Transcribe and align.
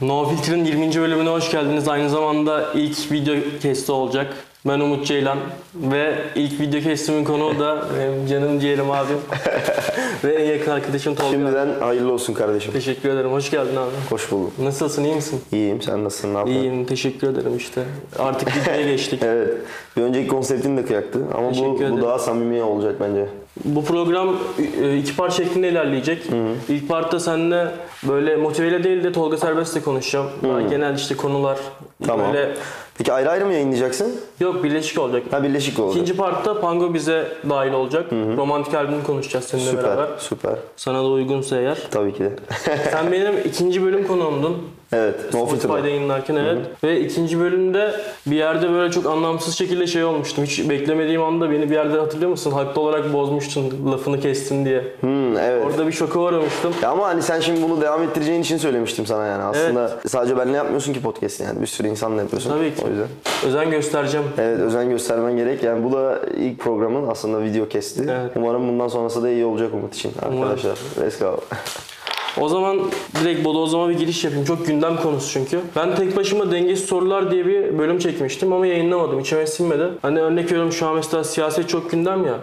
No 0.00 0.28
Filter'ın 0.28 0.64
20. 0.64 0.94
bölümüne 0.94 1.28
hoş 1.28 1.50
geldiniz. 1.50 1.88
Aynı 1.88 2.10
zamanda 2.10 2.72
ilk 2.74 3.12
video 3.12 3.34
kesti 3.62 3.92
olacak. 3.92 4.34
Ben 4.66 4.80
Umut 4.80 5.06
Ceylan 5.06 5.38
ve 5.74 6.14
ilk 6.34 6.60
video 6.60 6.80
kestimin 6.80 7.24
konuğu 7.24 7.58
da 7.58 7.84
benim 7.98 8.26
canım 8.26 8.60
ciğerim 8.60 8.90
abim 8.90 9.16
ve 10.24 10.34
en 10.34 10.44
yakın 10.58 10.70
arkadaşım 10.70 11.14
Tolga. 11.14 11.30
Şimdiden 11.30 11.68
hayırlı 11.80 12.12
olsun 12.12 12.34
kardeşim. 12.34 12.72
Teşekkür 12.72 13.08
ederim. 13.08 13.32
Hoş 13.32 13.50
geldin 13.50 13.76
abi. 13.76 13.90
Hoş 14.10 14.30
bulduk. 14.32 14.52
Nasılsın? 14.58 15.04
iyi 15.04 15.14
misin? 15.14 15.40
İyiyim. 15.52 15.82
Sen 15.82 16.04
nasılsın? 16.04 16.34
Ne 16.34 16.38
yapıyorsun? 16.38 16.62
İyiyim. 16.64 16.84
Teşekkür 16.86 17.28
ederim 17.28 17.56
işte. 17.56 17.82
Artık 18.18 18.56
videoya 18.56 18.82
geçtik. 18.90 19.22
Evet. 19.22 19.54
Bir 19.96 20.02
önceki 20.02 20.28
konseptin 20.28 20.76
de 20.76 20.84
kıyaktı. 20.84 21.18
Ama 21.34 21.48
bu, 21.48 21.52
Teşekkür 21.52 21.76
ederim. 21.84 21.96
bu 21.96 22.02
daha 22.02 22.18
samimi 22.18 22.62
olacak 22.62 22.94
bence. 23.00 23.26
Bu 23.64 23.84
program 23.84 24.36
e, 24.82 24.96
iki 24.96 25.16
part 25.16 25.32
şeklinde 25.32 25.68
ilerleyecek. 25.68 26.26
İlk 26.68 26.88
partta 26.88 27.20
seninle 27.20 27.68
böyle 28.08 28.36
motiveyle 28.36 28.84
değil 28.84 29.04
de 29.04 29.12
Tolga 29.12 29.36
Serbest'le 29.36 29.84
konuşacağım. 29.84 30.26
Daha 30.42 30.60
genel 30.60 30.94
işte 30.94 31.16
konular. 31.16 31.58
Tamam. 32.06 32.26
Böyle 32.26 32.54
Peki 32.98 33.12
ayrı 33.12 33.30
ayrı 33.30 33.46
mı 33.46 33.52
yayınlayacaksın? 33.52 34.20
yok 34.40 34.64
birleşik 34.64 34.98
olacak. 34.98 35.22
Ha 35.30 35.42
birleşik 35.42 35.78
olacak. 35.78 35.96
İkinci 35.96 36.16
partta 36.16 36.60
Pango 36.60 36.94
bize 36.94 37.28
dahil 37.50 37.72
olacak. 37.72 38.12
Romantik 38.12 38.74
albümünü 38.74 39.02
konuşacağız 39.04 39.44
seninle 39.44 39.70
Süper. 39.70 39.84
beraber. 39.84 40.06
Süper. 40.18 40.54
Sana 40.76 40.98
da 40.98 41.06
uygunsa 41.06 41.56
eğer. 41.56 41.78
Tabii 41.90 42.12
ki 42.14 42.20
de. 42.20 42.30
Sen 42.90 43.12
benim 43.12 43.34
ikinci 43.44 43.84
bölüm 43.84 44.06
konuğumdun. 44.06 44.56
evet. 44.92 45.14
No 45.34 45.46
Spotify'da 45.46 45.88
yayınlarken 45.88 46.36
evet. 46.36 46.58
Ve 46.84 47.00
ikinci 47.00 47.40
bölümde 47.40 47.94
bir 48.26 48.36
yerde 48.36 48.70
böyle 48.70 48.92
çok 48.92 49.06
anlamsız 49.06 49.54
şekilde 49.58 49.86
şey 49.86 50.04
olmuştum. 50.04 50.44
Hiç 50.44 50.68
beklemediğim 50.68 51.22
anda 51.22 51.50
beni 51.50 51.70
bir 51.70 51.74
yerde 51.74 51.98
hatırlıyor 51.98 52.30
musun? 52.30 52.50
Haklı 52.52 52.80
olarak 52.80 53.12
bozmuştun 53.12 53.92
lafını 53.92 54.20
kestin 54.20 54.64
diye. 54.64 54.84
Hmm, 55.00 55.36
evet. 55.36 55.66
Orada 55.66 55.86
bir 55.86 55.92
şoka 55.92 56.20
uğramıştım. 56.20 56.72
Ya 56.82 56.90
ama 56.90 57.06
hani 57.06 57.22
sen 57.22 57.40
şimdi 57.40 57.62
bunu 57.62 57.80
devam 57.80 58.02
ettireceğin 58.02 58.42
için 58.42 58.56
söylemiştim 58.56 59.06
sana 59.06 59.26
yani. 59.26 59.42
Aslında 59.42 59.90
sadece 60.06 60.36
benle 60.38 60.56
yapmıyorsun 60.56 60.92
ki 60.92 61.02
podcast 61.02 61.40
yani. 61.40 61.60
Bir 61.60 61.66
sürü 61.66 61.88
insanla 61.88 62.22
yapıyorsun. 62.22 62.50
Tabii 62.50 62.74
ki. 62.74 62.82
O 62.86 62.87
yüzden. 62.88 63.08
Özen 63.46 63.70
göstereceğim. 63.70 64.26
Evet 64.38 64.60
özen 64.60 64.90
göstermen 64.90 65.36
gerek. 65.36 65.62
Yani 65.62 65.84
bu 65.84 65.92
da 65.92 66.20
ilk 66.36 66.58
programın 66.58 67.08
aslında 67.08 67.42
video 67.42 67.68
kesti. 67.68 68.02
Evet. 68.10 68.32
Umarım 68.36 68.68
bundan 68.68 68.88
sonrası 68.88 69.22
da 69.22 69.30
iyi 69.30 69.44
olacak 69.44 69.74
Umut 69.74 69.94
için 69.94 70.12
arkadaşlar. 70.22 70.78
Let's 71.00 71.18
go. 71.18 71.40
O 72.40 72.48
zaman 72.48 72.80
direkt 73.20 73.44
bodozlama 73.44 73.88
bir 73.88 73.98
giriş 73.98 74.24
yapayım. 74.24 74.44
Çok 74.44 74.66
gündem 74.66 74.96
konusu 74.96 75.32
çünkü. 75.32 75.60
Ben 75.76 75.96
tek 75.96 76.16
başıma 76.16 76.50
dengesiz 76.50 76.84
sorular 76.88 77.30
diye 77.30 77.46
bir 77.46 77.78
bölüm 77.78 77.98
çekmiştim 77.98 78.52
ama 78.52 78.66
yayınlamadım. 78.66 79.20
İçime 79.20 79.46
sinmedi. 79.46 79.88
Hani 80.02 80.20
örnek 80.20 80.44
veriyorum 80.44 80.72
şu 80.72 80.86
an 80.86 80.94
mesela 80.94 81.24
siyaset 81.24 81.68
çok 81.68 81.90
gündem 81.90 82.24
ya. 82.26 82.38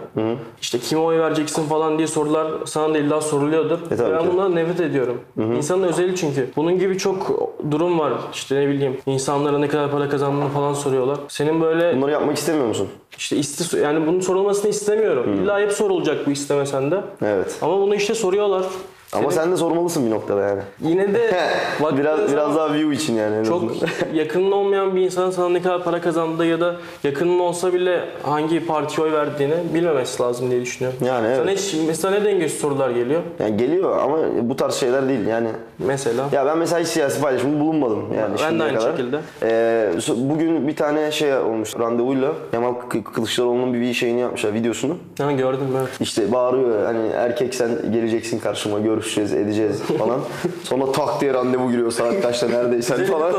İşte 0.60 0.78
kime 0.78 1.00
oy 1.00 1.18
vereceksin 1.18 1.66
falan 1.66 1.98
diye 1.98 2.06
sorular 2.08 2.46
sana 2.64 2.94
da 2.94 2.98
illa 2.98 3.20
soruluyordur. 3.20 3.78
E, 3.78 4.12
ben 4.12 4.22
ki. 4.22 4.28
bundan 4.32 4.54
nefret 4.56 4.80
ediyorum. 4.80 5.20
İnsanın 5.56 5.82
özeli 5.82 6.16
çünkü. 6.16 6.48
Bunun 6.56 6.78
gibi 6.78 6.98
çok 6.98 7.30
durum 7.70 7.98
var. 7.98 8.12
İşte 8.32 8.60
ne 8.60 8.68
bileyim 8.68 8.96
insanlara 9.06 9.58
ne 9.58 9.68
kadar 9.68 9.90
para 9.90 10.08
kazandığını 10.08 10.48
falan 10.48 10.72
soruyorlar. 10.72 11.18
Senin 11.28 11.60
böyle 11.60 11.96
Bunları 11.96 12.10
yapmak 12.10 12.36
istemiyor 12.36 12.66
musun? 12.66 12.88
işte 13.18 13.36
iste, 13.36 13.78
yani 13.78 14.06
bunun 14.06 14.20
sorulmasını 14.20 14.70
istemiyorum. 14.70 15.34
İlla 15.42 15.60
hep 15.60 15.72
sorulacak 15.72 16.26
bu 16.26 16.30
istemesen 16.30 16.90
de. 16.90 17.00
Evet. 17.22 17.58
Ama 17.62 17.80
bunu 17.80 17.94
işte 17.94 18.14
soruyorlar. 18.14 18.62
Ama 19.12 19.30
sen 19.30 19.52
de 19.52 19.56
sormalısın 19.56 20.06
bir 20.06 20.10
noktada 20.10 20.40
yani. 20.42 20.60
Yine 20.80 21.14
de 21.14 21.30
baktığın 21.82 21.98
biraz 21.98 22.16
zaman- 22.18 22.32
biraz 22.32 22.56
daha 22.56 22.74
view 22.74 22.94
için 22.94 23.14
yani. 23.14 23.36
en 23.36 23.44
çok 23.44 23.62
azından. 23.62 23.88
yakının 24.14 24.52
olmayan 24.52 24.96
bir 24.96 25.00
insanın 25.00 25.30
sana 25.30 25.48
ne 25.48 25.62
kadar 25.62 25.84
para 25.84 26.00
kazandığı 26.00 26.46
ya 26.46 26.60
da 26.60 26.76
yakının 27.04 27.38
olsa 27.38 27.72
bile 27.72 28.00
hangi 28.22 28.66
partiye 28.66 29.06
oy 29.06 29.12
verdiğini 29.12 29.54
bilmemesi 29.74 30.22
lazım 30.22 30.50
diye 30.50 30.60
düşünüyorum. 30.60 30.98
Yani 31.06 31.26
evet. 31.26 31.36
Sana 31.38 31.50
hiç 31.50 31.74
mesela 31.86 32.14
ne 32.18 32.24
dengesiz 32.24 32.60
sorular 32.60 32.90
geliyor? 32.90 33.20
Yani 33.40 33.56
geliyor 33.56 33.98
ama 33.98 34.18
bu 34.42 34.56
tarz 34.56 34.74
şeyler 34.74 35.08
değil 35.08 35.26
yani. 35.26 35.48
Mesela. 35.78 36.24
Ya 36.32 36.46
ben 36.46 36.58
mesela 36.58 36.80
hiç 36.80 36.88
siyasi 36.88 37.20
paylaşımda 37.20 37.60
bulunmadım 37.60 37.98
yani 38.14 38.28
Ben 38.28 38.32
de 38.34 38.38
şimdiye 38.38 38.62
aynı 38.64 38.78
kadar. 38.78 38.90
şekilde. 38.90 39.18
Ee, 39.42 39.90
so- 39.96 40.30
bugün 40.30 40.68
bir 40.68 40.76
tane 40.76 41.12
şey 41.12 41.34
olmuş 41.36 41.78
randevuyla 41.78 42.32
Kemal 42.50 42.74
Kı- 42.90 43.02
Kılıçdaroğlu'nun 43.02 43.74
bir 43.74 43.92
şeyini 43.94 44.20
yapmışlar 44.20 44.54
videosunu. 44.54 44.96
Ha, 45.18 45.32
gördüm 45.32 45.66
evet. 45.80 45.88
İşte 46.00 46.32
bağırıyor 46.32 46.84
hani 46.86 47.08
erkek 47.14 47.54
sen 47.54 47.70
geleceksin 47.92 48.38
karşıma 48.38 48.78
görüşeceğiz 48.96 49.32
edeceğiz 49.32 49.82
falan. 49.82 50.20
Sonra 50.64 50.92
tak 50.92 51.20
diye 51.20 51.34
randevu 51.34 51.70
giriyor 51.70 51.90
saat 51.90 52.22
kaçta 52.22 52.48
neredeysen 52.48 53.04
falan. 53.06 53.34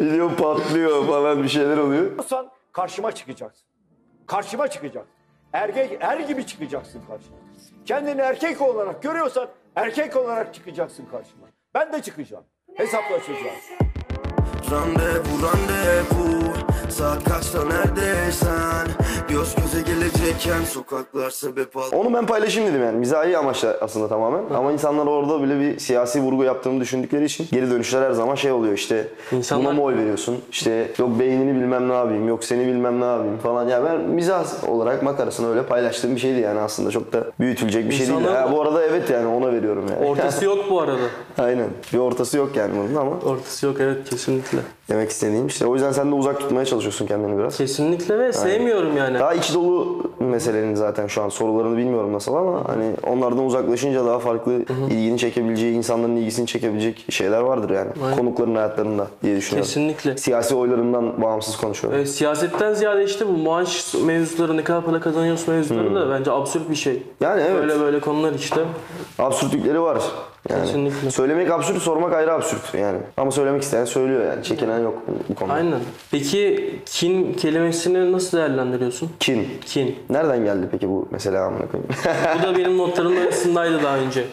Video 0.00 0.36
patlıyor 0.38 1.06
falan 1.06 1.42
bir 1.42 1.48
şeyler 1.48 1.76
oluyor. 1.76 2.10
Sen 2.28 2.44
karşıma 2.72 3.12
çıkacaksın. 3.12 3.66
Karşıma 4.26 4.68
çıkacaksın. 4.68 5.12
Erkek 5.52 5.98
er 6.00 6.20
gibi 6.20 6.46
çıkacaksın 6.46 7.00
karşıma. 7.08 7.36
Kendini 7.86 8.20
erkek 8.20 8.60
olarak 8.60 9.02
görüyorsan 9.02 9.48
erkek 9.76 10.16
olarak 10.16 10.54
çıkacaksın 10.54 11.04
karşıma. 11.10 11.46
Ben 11.74 11.92
de 11.92 12.02
çıkacağım. 12.02 12.44
Hesaplaşacağız. 12.76 13.64
Randevu 14.70 15.42
randevu 15.42 16.49
Saat 16.90 17.24
kaçta 17.24 17.58
neredeysen 17.64 18.86
Göz 19.28 19.54
göze 19.54 19.80
gelecekken 19.92 20.64
Sokaklar 20.64 21.30
sebep 21.30 21.76
al 21.76 21.82
Onu 21.92 22.14
ben 22.14 22.26
paylaşayım 22.26 22.68
dedim 22.70 22.82
yani. 22.84 22.98
Mizahi 22.98 23.38
amaçla 23.38 23.76
aslında 23.80 24.08
tamamen. 24.08 24.42
Ama 24.54 24.72
insanlar 24.72 25.06
orada 25.06 25.42
bile 25.42 25.60
bir 25.60 25.78
siyasi 25.78 26.20
vurgu 26.20 26.44
yaptığımı 26.44 26.80
düşündükleri 26.80 27.24
için 27.24 27.46
geri 27.52 27.70
dönüşler 27.70 28.02
her 28.02 28.12
zaman 28.12 28.34
şey 28.34 28.52
oluyor 28.52 28.74
işte. 28.74 29.08
İnsanlar- 29.32 29.64
Buna 29.66 29.72
mı 29.72 29.82
oy 29.82 29.96
veriyorsun? 29.96 30.38
İşte 30.52 30.90
yok 30.98 31.18
beynini 31.18 31.54
bilmem 31.60 31.88
ne 31.88 31.92
yapayım, 31.94 32.28
yok 32.28 32.44
seni 32.44 32.66
bilmem 32.66 33.00
ne 33.00 33.04
yapayım 33.04 33.38
falan. 33.38 33.68
Ya 33.68 33.84
ben 33.84 34.00
mizah 34.00 34.68
olarak 34.68 35.02
makarasını 35.02 35.50
öyle 35.50 35.62
paylaştığım 35.62 36.14
bir 36.14 36.20
şeydi 36.20 36.40
yani 36.40 36.60
aslında. 36.60 36.90
Çok 36.90 37.12
da 37.12 37.24
büyütülecek 37.40 37.84
bir 37.88 37.92
şey 37.94 38.06
değil. 38.08 38.18
İnsanlar- 38.20 38.42
Ha, 38.42 38.52
bu 38.52 38.62
arada 38.62 38.84
evet 38.84 39.10
yani 39.10 39.26
ona 39.26 39.52
veriyorum 39.52 39.84
yani. 39.90 40.06
Ortası 40.10 40.44
yok 40.50 40.58
bu 40.70 40.80
arada. 40.80 40.98
Aynen. 41.38 41.68
Bir 41.92 41.98
ortası 41.98 42.36
yok 42.36 42.56
yani 42.56 42.72
bunun 42.76 42.94
ama 43.00 43.10
Ortası 43.10 43.66
yok 43.66 43.76
evet 43.80 44.10
kesinlikle. 44.10 44.58
Demek 44.90 45.10
istediğim 45.10 45.46
işte. 45.46 45.66
O 45.66 45.74
yüzden 45.74 45.92
sen 45.92 46.10
de 46.10 46.14
uzak 46.14 46.40
tutmaya 46.40 46.64
çalışıyorsun 46.64 47.06
kendini 47.06 47.38
biraz. 47.38 47.56
Kesinlikle 47.56 48.18
ve 48.18 48.32
sevmiyorum 48.32 48.96
yani. 48.96 49.18
Daha 49.18 49.34
içi 49.34 49.54
dolu 49.54 50.02
meselenin 50.20 50.74
zaten 50.74 51.06
şu 51.06 51.22
an 51.22 51.28
sorularını 51.28 51.76
bilmiyorum 51.76 52.12
nasıl 52.12 52.34
ama 52.34 52.68
hani 52.68 52.84
onlardan 53.06 53.44
uzaklaşınca 53.44 54.06
daha 54.06 54.18
farklı 54.18 54.52
ilgini 54.90 55.18
çekebileceği, 55.18 55.74
insanların 55.74 56.16
ilgisini 56.16 56.46
çekebilecek 56.46 57.04
şeyler 57.10 57.40
vardır 57.40 57.70
yani. 57.70 57.90
Konukların 58.16 58.54
hayatlarında 58.54 59.06
diye 59.22 59.36
düşünüyorum. 59.36 59.66
Kesinlikle. 59.66 60.16
Siyasi 60.16 60.54
oylarından 60.54 61.22
bağımsız 61.22 61.56
konuşuyorum. 61.56 62.00
E, 62.00 62.06
siyasetten 62.06 62.74
ziyade 62.74 63.04
işte 63.04 63.28
bu 63.28 63.32
maaş 63.32 63.94
mevzuları 63.94 64.56
ne 64.56 64.64
kadar 64.64 64.84
para 64.84 65.00
kazanıyorsun 65.00 65.54
mevzuları 65.54 65.94
da 65.94 66.10
bence 66.10 66.30
absürt 66.30 66.70
bir 66.70 66.74
şey. 66.74 67.02
Yani 67.20 67.42
evet. 67.42 67.62
Böyle 67.62 67.80
böyle 67.80 68.00
konular 68.00 68.32
işte. 68.32 68.60
Absürtlükleri 69.18 69.80
var. 69.80 70.02
Yani 70.48 70.64
Kesinlikle. 70.66 71.10
söylemek 71.10 71.50
absürt, 71.50 71.82
sormak 71.82 72.12
ayrı 72.12 72.32
absürt 72.32 72.74
yani. 72.74 72.98
Ama 73.16 73.30
söylemek 73.30 73.62
isteyen 73.62 73.84
söylüyor 73.84 74.26
yani. 74.26 74.44
Çekinen 74.44 74.78
yok 74.80 75.02
bu 75.28 75.34
konuda. 75.34 75.54
Aynen. 75.54 75.78
Peki 76.10 76.74
kin 76.86 77.32
kelimesini 77.34 78.12
nasıl 78.12 78.38
değerlendiriyorsun? 78.38 79.10
Kin. 79.20 79.48
Kin. 79.66 79.98
Nereden 80.10 80.44
geldi 80.44 80.66
peki 80.70 80.88
bu 80.88 81.08
mesela 81.10 81.44
amına 81.46 81.62
koyayım? 81.66 81.90
Bu 82.38 82.42
da 82.42 82.58
benim 82.58 82.78
notlarımın 82.78 83.16
arasındaydı 83.16 83.82
daha 83.82 83.96
önce. 83.98 84.24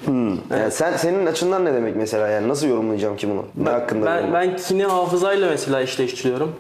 yani 0.52 0.72
sen 0.72 0.98
senin 0.98 1.26
açından 1.26 1.66
ne 1.66 1.74
demek 1.74 1.96
mesela 1.96 2.28
yani 2.28 2.48
nasıl 2.48 2.68
yorumlayacağım 2.68 3.18
ki 3.18 3.30
bunu? 3.30 3.66
Ne 3.66 3.70
hakkında? 3.70 4.06
Ben, 4.06 4.16
yorumlayayım? 4.18 4.54
ben 4.54 4.58
kini 4.64 4.84
hafızayla 4.86 5.50
mesela 5.50 5.82
eşleştiriyorum. 5.82 6.52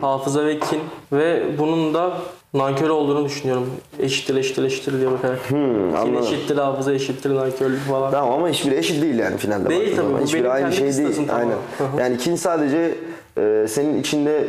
Hafıza 0.00 0.44
ve 0.44 0.58
kin. 0.58 0.80
Ve 1.12 1.42
bunun 1.58 1.94
da 1.94 2.12
nankör 2.58 2.88
olduğunu 2.88 3.24
düşünüyorum. 3.24 3.70
Eşittir 4.00 4.36
eşittir 4.36 4.64
eşittir 4.64 4.98
diye 4.98 5.10
bakarak. 5.10 5.48
kin 5.48 5.56
anladım. 5.96 6.16
eşittir 6.22 6.56
hafıza 6.56 6.92
eşittir 6.94 7.34
nankörlük 7.34 7.80
falan. 7.80 8.10
Tamam 8.10 8.32
ama 8.34 8.48
hiçbiri 8.48 8.74
eşit 8.74 9.02
değil 9.02 9.18
yani 9.18 9.36
finalde. 9.36 9.68
Değil 9.68 9.80
baktığın 9.80 9.96
tabii, 9.96 10.06
zaman. 10.06 10.20
bu 10.20 10.24
Hiçbiri 10.26 10.42
benim 10.42 10.54
aynı 10.54 10.70
kendi 10.70 10.76
şey 10.76 10.96
değil. 10.96 11.08
kıstasım 11.08 11.34
Aynen. 11.34 11.50
tamamen. 11.78 11.92
Hı 11.92 11.96
hı. 11.96 12.00
Yani 12.00 12.18
kin 12.18 12.36
sadece 12.36 12.94
e, 13.38 13.66
senin 13.68 14.00
içinde 14.00 14.44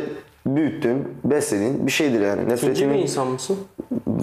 büyüttüğün, 0.46 1.08
beslediğin 1.24 1.86
bir 1.86 1.92
şeydir 1.92 2.20
yani. 2.20 2.54
İkinci 2.54 2.90
bir 2.90 2.94
insan 2.94 3.26
mısın? 3.26 3.56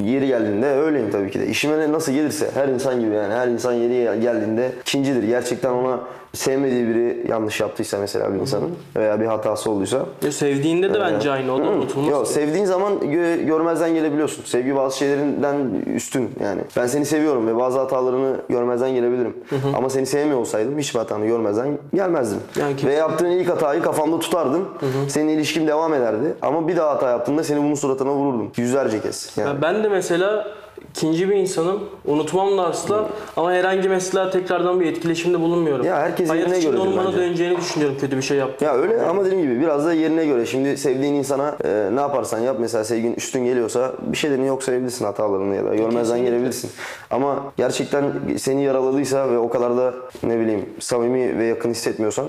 yeri 0.03 0.28
geldiğinde 0.28 0.66
öyleyim 0.66 1.12
tabii 1.12 1.31
ki 1.31 1.40
de. 1.40 1.47
İşime 1.47 1.79
ne- 1.79 1.91
nasıl 1.91 2.12
gelirse 2.12 2.50
her 2.53 2.68
insan 2.68 3.00
gibi 3.00 3.16
yani 3.16 3.34
her 3.34 3.47
insan 3.47 3.74
yeri 3.74 4.22
geldiğinde 4.22 4.72
ikincidir. 4.81 5.24
Gerçekten 5.24 5.69
ona 5.72 6.00
sevmediği 6.35 6.88
biri 6.88 7.25
yanlış 7.29 7.59
yaptıysa 7.62 7.97
mesela 7.97 8.34
bir 8.34 8.40
insanın 8.40 8.69
veya 8.95 9.19
bir 9.21 9.25
hatası 9.25 9.71
olduysa 9.71 10.06
Ya 10.25 10.31
sevdiğinde 10.31 10.94
de 10.94 11.00
bence 11.00 11.31
aynı. 11.31 11.54
O 11.54 11.59
da 11.59 11.63
unutulmaz. 11.63 12.09
Yok 12.12 12.27
sevdiğin 12.27 12.65
zaman 12.65 12.94
gö- 12.94 13.45
görmezden 13.45 13.94
gelebiliyorsun. 13.94 14.44
Sevgi 14.44 14.75
bazı 14.75 14.98
şeylerinden 14.98 15.56
üstün 15.95 16.30
yani. 16.44 16.62
Ben 16.77 16.88
seni 16.88 17.06
seviyorum 17.06 17.48
ve 17.48 17.56
bazı 17.57 17.80
hatalarını 17.80 18.36
görmezden 18.50 18.94
gelebilirim. 18.94 19.38
Ama 19.77 19.89
seni 19.89 20.06
sevmiyor 20.06 20.39
olsaydım 20.39 20.77
hiçbir 20.77 21.00
hatanı 21.00 21.25
görmezden 21.25 21.68
gelmezdim. 21.94 22.39
Yani 22.59 22.75
ve 22.86 22.94
yaptığın 22.94 23.25
ilk 23.30 23.50
hatayı 23.50 23.81
kafamda 23.81 24.19
tutardım. 24.19 24.68
Senin 25.07 25.27
ilişkin 25.30 25.68
devam 25.68 25.94
ederdi. 25.94 26.33
Ama 26.42 26.68
bir 26.68 26.77
daha 26.77 26.89
hata 26.89 27.09
yaptığında 27.09 27.44
seni 27.44 27.59
bunun 27.63 27.75
suratına 27.75 28.12
vururdum. 28.12 28.51
Yüzlerce 28.57 29.01
kez. 29.01 29.33
Yani. 29.38 29.48
Ya 29.50 29.62
ben 29.62 29.83
de 29.83 29.89
mesela 29.89 30.48
ikinci 30.95 31.30
bir 31.30 31.36
insanım. 31.36 31.80
Unutmam 32.06 32.57
da 32.57 32.68
asla. 32.68 33.09
Ama 33.38 33.53
herhangi 33.53 33.89
mesela 33.89 34.30
tekrardan 34.30 34.80
bir 34.80 34.86
etkileşimde 34.86 35.39
bulunmuyorum. 35.39 35.86
Ya 35.86 35.95
herkes 35.95 36.30
Hayat 36.30 36.50
yerine 36.50 36.63
göredir 36.63 36.80
onun 36.80 36.97
bana 36.97 37.13
döneceğini 37.13 37.57
düşünüyorum 37.57 37.97
kötü 38.01 38.18
bir 38.18 38.21
şey 38.21 38.38
yaptım. 38.38 38.68
Ya 38.68 38.75
öyle 38.75 39.01
ama 39.01 39.25
dediğim 39.25 39.44
gibi 39.44 39.62
biraz 39.62 39.86
da 39.86 39.94
yerine 39.94 40.25
göre. 40.25 40.45
Şimdi 40.45 40.77
sevdiğin 40.77 41.13
insana 41.13 41.56
e, 41.65 41.89
ne 41.94 42.00
yaparsan 42.00 42.39
yap. 42.39 42.57
Mesela 42.59 42.83
sevgin 42.83 43.13
üstün 43.13 43.45
geliyorsa 43.45 43.92
bir 44.01 44.18
şeylerini 44.18 44.47
yok 44.47 44.63
sayabilirsin 44.63 45.06
hatalarını 45.06 45.56
ya 45.56 45.65
da 45.65 45.75
görmezden 45.75 46.19
gelebilirsin. 46.25 46.69
Ama 47.12 47.44
gerçekten 47.57 48.03
seni 48.38 48.63
yaraladıysa 48.63 49.30
ve 49.31 49.38
o 49.38 49.50
kadar 49.50 49.77
da 49.77 49.94
ne 50.24 50.39
bileyim 50.39 50.69
samimi 50.80 51.38
ve 51.38 51.45
yakın 51.45 51.69
hissetmiyorsan 51.69 52.25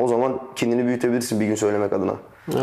O 0.00 0.08
zaman 0.08 0.40
kendini 0.56 0.86
büyütebilirsin 0.86 1.40
bir 1.40 1.46
gün 1.46 1.54
söylemek 1.54 1.92
adına. 1.92 2.14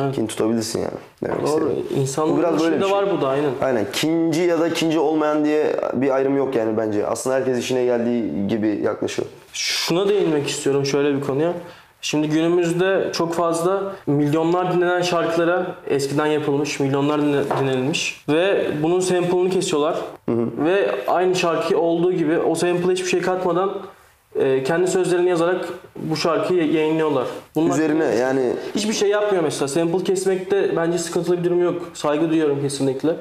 Evet. 0.04 0.16
Kin 0.16 0.28
tutabilirsin 0.28 0.80
yani. 0.80 0.92
Demek 1.24 1.48
Doğru. 1.48 1.70
istedim. 1.70 2.02
İnsanlığın 2.02 2.34
Bu 2.34 2.40
biraz 2.40 2.64
böyle 2.64 2.76
bir 2.80 2.84
şey. 2.86 2.92
var 2.92 3.06
bu 3.18 3.22
da 3.22 3.28
aynen. 3.28 3.50
Aynen. 3.62 3.86
Kinci 3.94 4.42
ya 4.42 4.60
da 4.60 4.74
kinci 4.74 5.00
olmayan 5.00 5.46
diye 5.46 5.76
bir 5.94 6.10
ayrım 6.10 6.38
yok 6.38 6.56
yani 6.56 6.78
bence. 6.78 7.08
Aslında 7.08 7.36
herkes 7.36 7.60
işine 7.60 7.86
geldiği 7.86 8.48
gibi 8.48 8.80
yaklaşıyor. 8.84 9.28
Şuna 9.54 10.10
değinmek 10.10 10.48
istiyorum 10.48 10.86
şöyle 10.86 11.16
bir 11.16 11.22
konuya. 11.22 11.54
Şimdi 12.02 12.30
günümüzde 12.30 13.10
çok 13.14 13.34
fazla 13.34 13.96
milyonlar 14.08 14.74
dinlenen 14.74 15.02
şarkılara 15.02 15.76
eskiden 15.88 16.26
yapılmış, 16.26 16.80
milyonlar 16.80 17.22
dinle- 17.22 17.44
dinlenilmiş 17.62 18.24
ve 18.30 18.68
bunun 18.84 19.00
sample'ını 19.00 19.50
kesiyorlar. 19.50 19.96
Ve 20.66 20.92
aynı 21.08 21.36
şarkı 21.36 21.78
olduğu 21.80 22.14
gibi 22.14 22.40
o 22.40 22.56
sample'a 22.56 22.92
hiçbir 22.92 23.10
şey 23.10 23.22
katmadan 23.22 23.72
e, 24.40 24.64
kendi 24.64 24.88
sözlerini 24.88 25.30
yazarak 25.30 25.66
bu 25.96 26.16
şarkıyı 26.16 26.74
yayınlıyorlar. 26.74 27.28
Bunun 27.56 27.70
Üzerine 27.70 28.04
hakkında 28.04 28.20
yani 28.20 28.54
hiçbir 28.76 28.94
şey 28.94 29.10
yapmıyor 29.10 29.44
mesela. 29.44 29.68
Sample 29.68 30.04
kesmekte 30.04 30.76
bence 30.76 30.98
sıkıntılı 30.98 31.38
bir 31.40 31.44
durum 31.44 31.64
yok. 31.64 31.90
Saygı 31.94 32.30
duyuyorum 32.30 32.62
kesinlikle. 32.62 33.16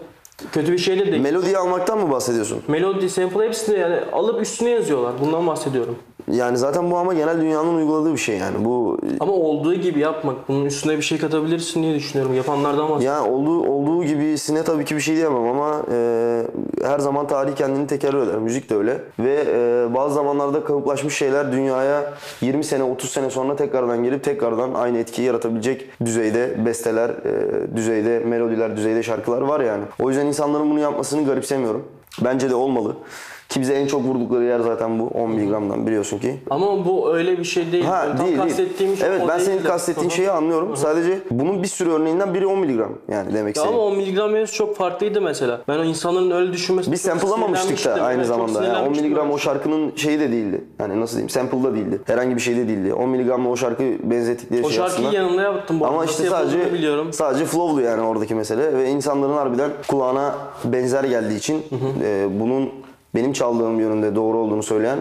Kötü 0.52 0.72
bir 0.72 0.78
şey 0.78 0.98
de 0.98 1.06
değil. 1.06 1.22
melodiyi 1.22 1.58
almaktan 1.58 1.98
mı 1.98 2.10
bahsediyorsun? 2.10 2.62
Melodi, 2.68 3.10
sample 3.10 3.44
hepsini 3.46 3.78
yani 3.78 3.96
alıp 4.12 4.42
üstüne 4.42 4.70
yazıyorlar. 4.70 5.12
Bundan 5.20 5.46
bahsediyorum. 5.46 5.96
Yani 6.32 6.56
zaten 6.56 6.90
bu 6.90 6.96
ama 6.96 7.14
genel 7.14 7.40
dünyanın 7.40 7.74
uyguladığı 7.74 8.12
bir 8.12 8.18
şey 8.18 8.36
yani. 8.38 8.64
Bu 8.64 8.98
Ama 9.20 9.32
olduğu 9.32 9.74
gibi 9.74 10.00
yapmak. 10.00 10.48
Bunun 10.48 10.64
üstüne 10.64 10.96
bir 10.96 11.02
şey 11.02 11.18
katabilirsin 11.18 11.82
diye 11.82 11.94
düşünüyorum. 11.94 12.34
Yapanlardan 12.34 12.90
bahsediyorum. 12.90 13.24
Yani 13.24 13.34
olduğu 13.34 13.68
olduğu 13.68 14.04
gibisine 14.04 14.62
tabii 14.64 14.84
ki 14.84 14.96
bir 14.96 15.00
şey 15.00 15.16
diyemem 15.16 15.48
ama 15.48 15.82
e, 15.92 16.42
her 16.82 16.98
zaman 16.98 17.26
tarih 17.26 17.56
kendini 17.56 17.86
tekerrür 17.86 18.22
eder. 18.22 18.38
Müzik 18.38 18.70
de 18.70 18.76
öyle. 18.76 18.98
Ve 19.18 19.44
e, 19.48 19.94
bazı 19.94 20.14
zamanlarda 20.14 20.64
kalıplaşmış 20.64 21.16
şeyler 21.16 21.52
dünyaya 21.52 22.14
20 22.40 22.64
sene 22.64 22.82
30 22.82 23.10
sene 23.10 23.30
sonra 23.30 23.56
tekrardan 23.56 24.04
gelip 24.04 24.24
tekrardan 24.24 24.74
aynı 24.74 24.98
etkiyi 24.98 25.26
yaratabilecek 25.26 25.86
düzeyde 26.04 26.66
besteler, 26.66 27.08
e, 27.10 27.76
düzeyde 27.76 28.18
melodiler, 28.18 28.76
düzeyde 28.76 29.02
şarkılar 29.02 29.42
var 29.42 29.60
yani. 29.60 29.82
O 29.98 30.08
yüzden 30.08 30.26
insanların 30.26 30.70
bunu 30.70 30.80
yapmasını 30.80 31.26
garipsemiyorum. 31.26 31.84
Bence 32.24 32.50
de 32.50 32.54
olmalı. 32.54 32.96
Ki 33.54 33.60
bize 33.60 33.74
en 33.74 33.86
çok 33.86 34.04
vurdukları 34.04 34.44
yer 34.44 34.60
zaten 34.60 34.98
bu 34.98 35.06
10 35.06 35.30
miligramdan 35.30 35.86
biliyorsun 35.86 36.18
ki. 36.18 36.34
Ama 36.50 36.84
bu 36.84 37.14
öyle 37.14 37.38
bir 37.38 37.44
şey 37.44 37.72
değil. 37.72 37.84
Ha 37.84 38.06
tam 38.08 38.18
değil 38.26 38.28
değil. 38.38 38.48
kastettiğim 38.48 38.96
şey 38.96 39.08
Evet 39.08 39.20
o 39.24 39.28
ben 39.28 39.38
değil 39.38 39.48
senin 39.50 39.64
de. 39.64 39.68
kastettiğin 39.68 40.08
şeyi 40.08 40.30
anlıyorum. 40.30 40.76
Sadece 40.76 41.18
bunun 41.30 41.62
bir 41.62 41.68
sürü 41.68 41.90
örneğinden 41.90 42.34
biri 42.34 42.46
10 42.46 42.58
miligram 42.58 42.92
yani 43.08 43.26
demek 43.34 43.56
Ya 43.56 43.62
istediğim. 43.62 43.74
ama 43.80 43.86
10 43.88 43.96
miligram 43.96 44.30
mevzusu 44.30 44.58
çok 44.58 44.76
farklıydı 44.76 45.20
mesela. 45.20 45.60
Ben 45.68 45.78
o 45.78 45.84
insanların 45.84 46.30
öyle 46.30 46.52
düşünmesini 46.52 46.92
Biz 46.92 47.00
samplelamamıştık 47.00 47.84
da 47.84 47.92
aynı 48.04 48.16
Evet, 48.18 48.26
zamanda. 48.26 48.52
Yani 48.52 48.62
10 48.62 48.70
sinirlenmiştim 48.70 49.04
miligram 49.06 49.28
ben. 49.28 49.34
o 49.34 49.38
şarkının 49.38 49.92
şeyi 49.96 50.20
de 50.20 50.32
değildi. 50.32 50.64
Yani 50.80 51.00
nasıl 51.00 51.12
diyeyim? 51.16 51.30
Sample'da 51.30 51.74
değildi. 51.74 52.00
Herhangi 52.06 52.36
bir 52.36 52.40
şey 52.40 52.56
de 52.56 52.68
değildi. 52.68 52.94
10 52.94 53.08
miligramla 53.08 53.48
o 53.50 53.56
şarkı 53.56 53.82
benzettikleri 54.02 54.64
O 54.66 54.68
şey 54.68 54.76
şarkıyı 54.76 55.06
aslında. 55.08 55.22
yanımda 55.22 55.42
yaptım. 55.42 55.80
Bu. 55.80 55.86
Ama 55.86 56.04
işte 56.04 56.24
sadece 56.28 56.72
biliyorum. 56.72 57.12
sadece 57.12 57.44
flow'lu 57.44 57.80
yani 57.80 58.02
oradaki 58.02 58.34
mesele 58.34 58.76
ve 58.78 58.88
insanların 58.90 59.32
harbiden 59.34 59.70
kulağına 59.88 60.34
benzer 60.64 61.04
geldiği 61.04 61.36
için 61.36 61.62
e, 62.04 62.26
bunun 62.40 62.68
benim 63.14 63.32
çaldığım 63.32 63.80
yönünde 63.80 64.14
doğru 64.14 64.38
olduğunu 64.38 64.62
söyleyen 64.62 64.98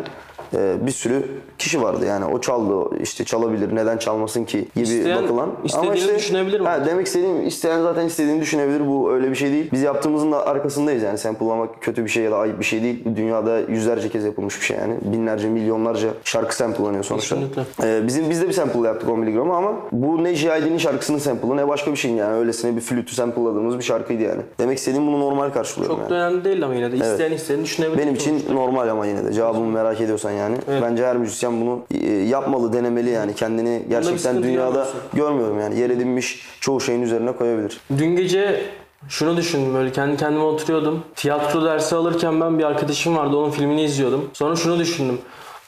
e, 0.53 0.85
bir 0.85 0.91
sürü 0.91 1.25
kişi 1.57 1.81
vardı 1.81 2.05
yani 2.05 2.25
o 2.25 2.41
çaldı 2.41 2.97
işte 3.01 3.23
çalabilir 3.23 3.75
neden 3.75 3.97
çalmasın 3.97 4.43
ki 4.43 4.67
gibi 4.75 4.83
İsteyen 4.83 5.23
bakılan 5.23 5.49
istediğini 5.63 6.15
düşünebilir 6.15 6.59
mi? 6.59 6.67
Ha, 6.67 6.85
demek 6.85 7.07
istediğim 7.07 7.47
isteyen 7.47 7.81
zaten 7.81 8.05
istediğini 8.05 8.41
düşünebilir 8.41 8.87
bu 8.87 9.11
öyle 9.11 9.29
bir 9.29 9.35
şey 9.35 9.51
değil 9.51 9.69
biz 9.71 9.81
yaptığımızın 9.81 10.31
da 10.31 10.47
arkasındayız 10.47 11.03
yani 11.03 11.17
sample'lamak 11.17 11.81
kötü 11.81 12.03
bir 12.05 12.09
şey 12.09 12.23
ya 12.23 12.31
da 12.31 12.37
ayıp 12.37 12.59
bir 12.59 12.65
şey 12.65 12.83
değil 12.83 13.05
dünyada 13.15 13.59
yüzlerce 13.59 14.09
kez 14.09 14.25
yapılmış 14.25 14.59
bir 14.59 14.65
şey 14.65 14.77
yani 14.77 14.95
binlerce 15.01 15.49
milyonlarca 15.49 16.09
şarkı 16.23 16.55
sample'lanıyor 16.55 17.03
sonuçta 17.03 17.35
Kesinlikle. 17.35 17.63
ee, 17.83 18.07
bizim 18.07 18.29
biz 18.29 18.41
de 18.41 18.47
bir 18.47 18.53
sample 18.53 18.87
yaptık 18.87 19.09
10 19.09 19.19
miligramı 19.19 19.55
ama 19.55 19.73
bu 19.91 20.23
ne 20.23 20.35
J.I.D'nin 20.35 20.77
şarkısının 20.77 21.17
sample'ı 21.17 21.57
ne 21.57 21.67
başka 21.67 21.91
bir 21.91 21.97
şeyin 21.97 22.15
yani 22.15 22.35
öylesine 22.35 22.75
bir 22.75 22.81
flütü 22.81 23.15
sample'ladığımız 23.15 23.77
bir 23.77 23.83
şarkıydı 23.83 24.23
yani. 24.23 24.41
Demek 24.59 24.77
istediğim 24.77 25.07
bunu 25.07 25.19
normal 25.19 25.49
karşılıyorum 25.49 25.95
Çok 25.95 26.11
yani. 26.11 26.19
da 26.19 26.27
önemli 26.27 26.43
değil 26.45 26.65
ama 26.65 26.75
yine 26.75 26.91
de. 26.91 26.95
İsteyen 26.95 27.31
istediğini 27.31 27.63
düşünebilir. 27.63 27.97
Benim 27.97 28.15
için 28.15 28.43
normal 28.53 28.87
ama 28.87 29.05
yine 29.05 29.25
de 29.25 29.33
cevabımı 29.33 29.71
merak 29.71 30.01
ediyorsan 30.01 30.31
yani. 30.31 30.42
Bence 30.81 31.05
her 31.05 31.17
müzisyen 31.17 31.61
bunu 31.61 31.79
e, 32.01 32.09
yapmalı, 32.09 32.73
denemeli 32.73 33.09
yani. 33.09 33.35
Kendini 33.35 33.83
gerçekten 33.89 34.43
dünyada 34.43 34.87
görmüyorum 35.13 35.59
yani. 35.59 35.79
Yer 35.79 35.89
edinmiş 35.89 36.47
çoğu 36.59 36.81
şeyin 36.81 37.01
üzerine 37.01 37.31
koyabilir. 37.31 37.79
Dün 37.97 38.15
gece 38.15 38.61
şunu 39.09 39.37
düşündüm 39.37 39.73
böyle 39.73 39.91
kendi 39.91 40.17
kendime 40.17 40.43
oturuyordum. 40.43 41.03
Tiyatro 41.15 41.65
dersi 41.65 41.95
alırken 41.95 42.41
ben 42.41 42.59
bir 42.59 42.63
arkadaşım 42.63 43.17
vardı 43.17 43.35
onun 43.35 43.51
filmini 43.51 43.83
izliyordum. 43.83 44.29
Sonra 44.33 44.55
şunu 44.55 44.79
düşündüm. 44.79 45.17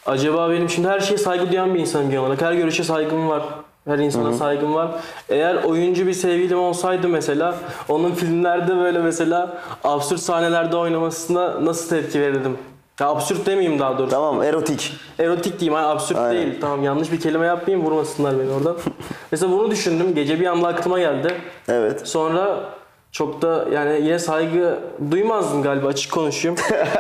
Acaba 0.06 0.50
benim 0.50 0.70
şimdi 0.70 0.88
her 0.88 1.00
şeye 1.00 1.18
saygı 1.18 1.52
duyan 1.52 1.74
bir 1.76 1.80
insanım 1.80 2.10
genel 2.10 2.22
olarak. 2.22 2.42
Her 2.42 2.54
görüşe 2.54 2.84
saygım 2.84 3.30
var. 3.30 3.44
Her 3.88 4.00
insana 4.00 4.34
saygım 4.34 4.74
var. 4.74 4.92
Eğer 5.30 5.56
oyuncu 5.64 6.08
bir 6.08 6.14
sevgilim 6.14 6.60
olsaydı 6.60 7.10
mesela 7.10 7.56
onun 7.90 8.12
filmlerde 8.12 8.78
böyle 8.78 9.00
mesela 9.00 9.58
absürt 9.84 10.20
sahnelerde 10.20 10.78
oynamasına 10.78 11.66
nasıl 11.66 11.90
tepki 11.90 12.22
verirdim? 12.22 12.58
Ya 13.00 13.08
absürt 13.08 13.46
demeyeyim 13.46 13.80
daha 13.80 13.98
doğrusu. 13.98 14.12
Tamam 14.12 14.44
erotik. 14.44 14.94
Erotik 15.20 15.60
diyeyim 15.60 15.74
hani 15.74 15.88
absürt 15.88 16.18
Aynen. 16.18 16.42
değil. 16.42 16.62
Tamam 16.62 16.84
yanlış 16.84 17.12
bir 17.12 17.20
kelime 17.20 17.46
yapmayayım 17.46 17.88
vurmasınlar 17.88 18.40
beni 18.40 18.52
oradan. 18.52 18.78
mesela 19.32 19.52
bunu 19.52 19.72
düşündüm. 19.72 20.16
Gece 20.16 20.40
bir 20.40 20.46
anda 20.46 20.68
aklıma 20.68 21.00
geldi. 21.00 21.36
Evet. 21.68 22.08
Sonra 22.08 22.60
çok 23.12 23.42
da 23.42 23.66
yani 23.74 24.02
yine 24.06 24.20
saygı 24.20 24.80
duymazdım 25.12 25.64
galiba 25.64 25.88
açık 25.88 26.12
konuşayım. 26.12 26.58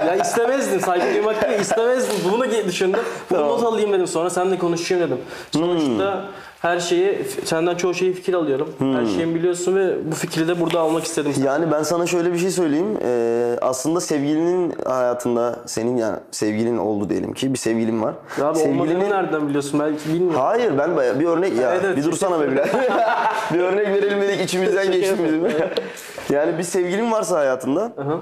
ya 0.07 0.15
istemezdim 0.15 0.79
saygı 0.79 1.13
duymak 1.13 1.49
değil 1.49 1.59
istemezdim. 1.59 2.15
Bunu 2.31 2.45
düşündüm. 2.67 2.99
Bunu 3.29 3.39
Tamam. 3.39 3.53
not 3.53 3.63
alayım 3.63 3.93
dedim 3.93 4.07
sonra 4.07 4.29
seninle 4.29 4.57
konuşayım 4.57 5.03
dedim. 5.03 5.17
Sonuçta 5.51 6.25
her 6.61 6.79
şeyi 6.79 7.21
senden 7.45 7.75
çoğu 7.75 7.93
şeyi 7.93 8.13
fikir 8.13 8.33
alıyorum. 8.33 8.73
Her 8.79 9.05
şeyi 9.05 9.35
biliyorsun 9.35 9.75
ve 9.75 10.11
bu 10.11 10.15
fikri 10.15 10.47
de 10.47 10.61
burada 10.61 10.79
almak 10.79 11.03
istedim. 11.03 11.33
Yani 11.45 11.71
ben 11.71 11.83
sana 11.83 12.07
şöyle 12.07 12.33
bir 12.33 12.37
şey 12.37 12.51
söyleyeyim. 12.51 12.97
Ee, 13.03 13.57
aslında 13.61 14.01
sevgilinin 14.01 14.73
hayatında 14.85 15.59
senin 15.65 15.97
yani 15.97 16.17
sevgilin 16.31 16.77
oldu 16.77 17.09
diyelim 17.09 17.33
ki 17.33 17.53
bir 17.53 17.57
sevgilin 17.57 18.01
var. 18.01 18.13
Ya 18.39 18.45
abi 18.45 18.59
olmadığını 18.59 19.09
nereden 19.09 19.47
biliyorsun 19.47 19.79
belki 19.79 20.09
bilmiyorum. 20.13 20.39
Hayır 20.39 20.77
ben 20.77 20.95
baya- 20.95 21.19
bir 21.19 21.25
örnek 21.25 21.57
ya 21.57 21.71
Evet, 21.71 21.81
evet, 21.85 21.97
bir 21.97 22.03
dursana 22.03 22.39
be 22.41 22.51
Bilal. 22.51 22.65
bir 23.53 23.59
örnek 23.59 23.87
verelim 23.87 24.21
dedik 24.21 24.41
içimizden 24.41 24.91
geçti 24.91 25.15
bizim. 25.25 25.41
yani 26.29 26.57
bir 26.57 26.63
sevgilin 26.63 27.11
varsa 27.11 27.37
hayatında 27.39 27.81
Aha. 27.81 28.19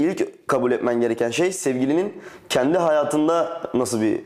ilk 0.00 0.48
kabul 0.48 0.72
etmen 0.72 1.00
gereken 1.00 1.30
şey 1.30 1.52
sevgilinin 1.52 2.12
kendi 2.48 2.78
hayatında 2.78 3.62
nasıl 3.74 4.00
bir 4.00 4.20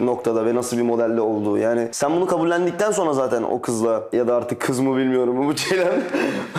noktada 0.00 0.46
ve 0.46 0.54
nasıl 0.54 0.76
bir 0.76 0.82
modelde 0.82 1.20
olduğu. 1.20 1.58
Yani 1.58 1.88
sen 1.92 2.16
bunu 2.16 2.26
kabullendikten 2.26 2.90
sonra 2.90 3.12
zaten 3.12 3.42
o 3.42 3.60
kızla 3.60 4.08
ya 4.12 4.28
da 4.28 4.36
artık 4.36 4.60
kız 4.60 4.80
mı 4.80 4.96
bilmiyorum 4.96 5.46
bu 5.46 5.54
Ceylan 5.54 5.94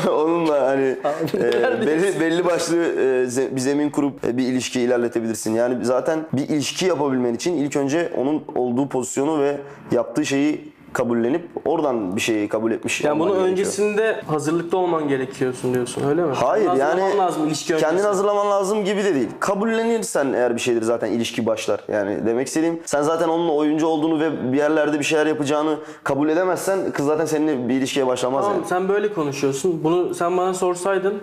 onunla 0.13 0.67
hani 0.67 0.95
e, 1.33 1.87
belli, 1.87 2.19
belli 2.19 2.45
başlı 2.45 2.77
e, 2.77 3.55
bir 3.55 3.61
zemin 3.61 3.89
kurup 3.89 4.25
e, 4.25 4.37
bir 4.37 4.43
ilişki 4.43 4.81
ilerletebilirsin. 4.81 5.53
Yani 5.53 5.85
zaten 5.85 6.19
bir 6.33 6.49
ilişki 6.49 6.85
yapabilmen 6.85 7.33
için 7.33 7.53
ilk 7.53 7.75
önce 7.75 8.11
onun 8.17 8.43
olduğu 8.55 8.89
pozisyonu 8.89 9.41
ve 9.41 9.57
yaptığı 9.91 10.25
şeyi 10.25 10.71
kabullenip 10.93 11.41
oradan 11.65 12.15
bir 12.15 12.21
şeyi 12.21 12.47
kabul 12.49 12.71
etmiş 12.71 13.01
Yani 13.03 13.19
bunu 13.19 13.29
gerekiyor. 13.29 13.49
öncesinde 13.51 14.21
hazırlıklı 14.27 14.77
olman 14.77 15.07
gerekiyorsun 15.07 15.73
diyorsun 15.73 16.03
öyle 16.09 16.21
mi? 16.23 16.33
Hayır 16.35 16.71
yani 16.73 17.17
lazım 17.17 17.47
ilişki 17.47 17.77
kendini 17.77 18.01
hazırlaman 18.01 18.49
lazım 18.51 18.85
gibi 18.85 19.03
de 19.03 19.15
değil. 19.15 19.27
Kabullenirsen 19.39 20.33
eğer 20.33 20.55
bir 20.55 20.61
şeydir 20.61 20.81
zaten 20.81 21.11
ilişki 21.11 21.45
başlar. 21.45 21.79
Yani 21.91 22.17
demek 22.25 22.47
istediğim 22.47 22.79
sen 22.85 23.01
zaten 23.01 23.27
onunla 23.29 23.51
oyuncu 23.51 23.87
olduğunu 23.87 24.19
ve 24.19 24.51
bir 24.53 24.57
yerlerde 24.57 24.99
bir 24.99 25.03
şeyler 25.03 25.25
yapacağını 25.25 25.77
kabul 26.03 26.29
edemezsen 26.29 26.91
kız 26.91 27.05
zaten 27.05 27.25
seninle 27.25 27.69
bir 27.69 27.73
ilişkiye 27.73 28.07
başlamaz 28.07 28.43
Tamam 28.43 28.57
yani. 28.57 28.67
sen 28.67 28.89
böyle 28.89 29.13
konuşuyorsun. 29.13 29.83
Bunu 29.83 30.13
sen 30.15 30.37
bana 30.37 30.53
sorsaydın 30.53 31.13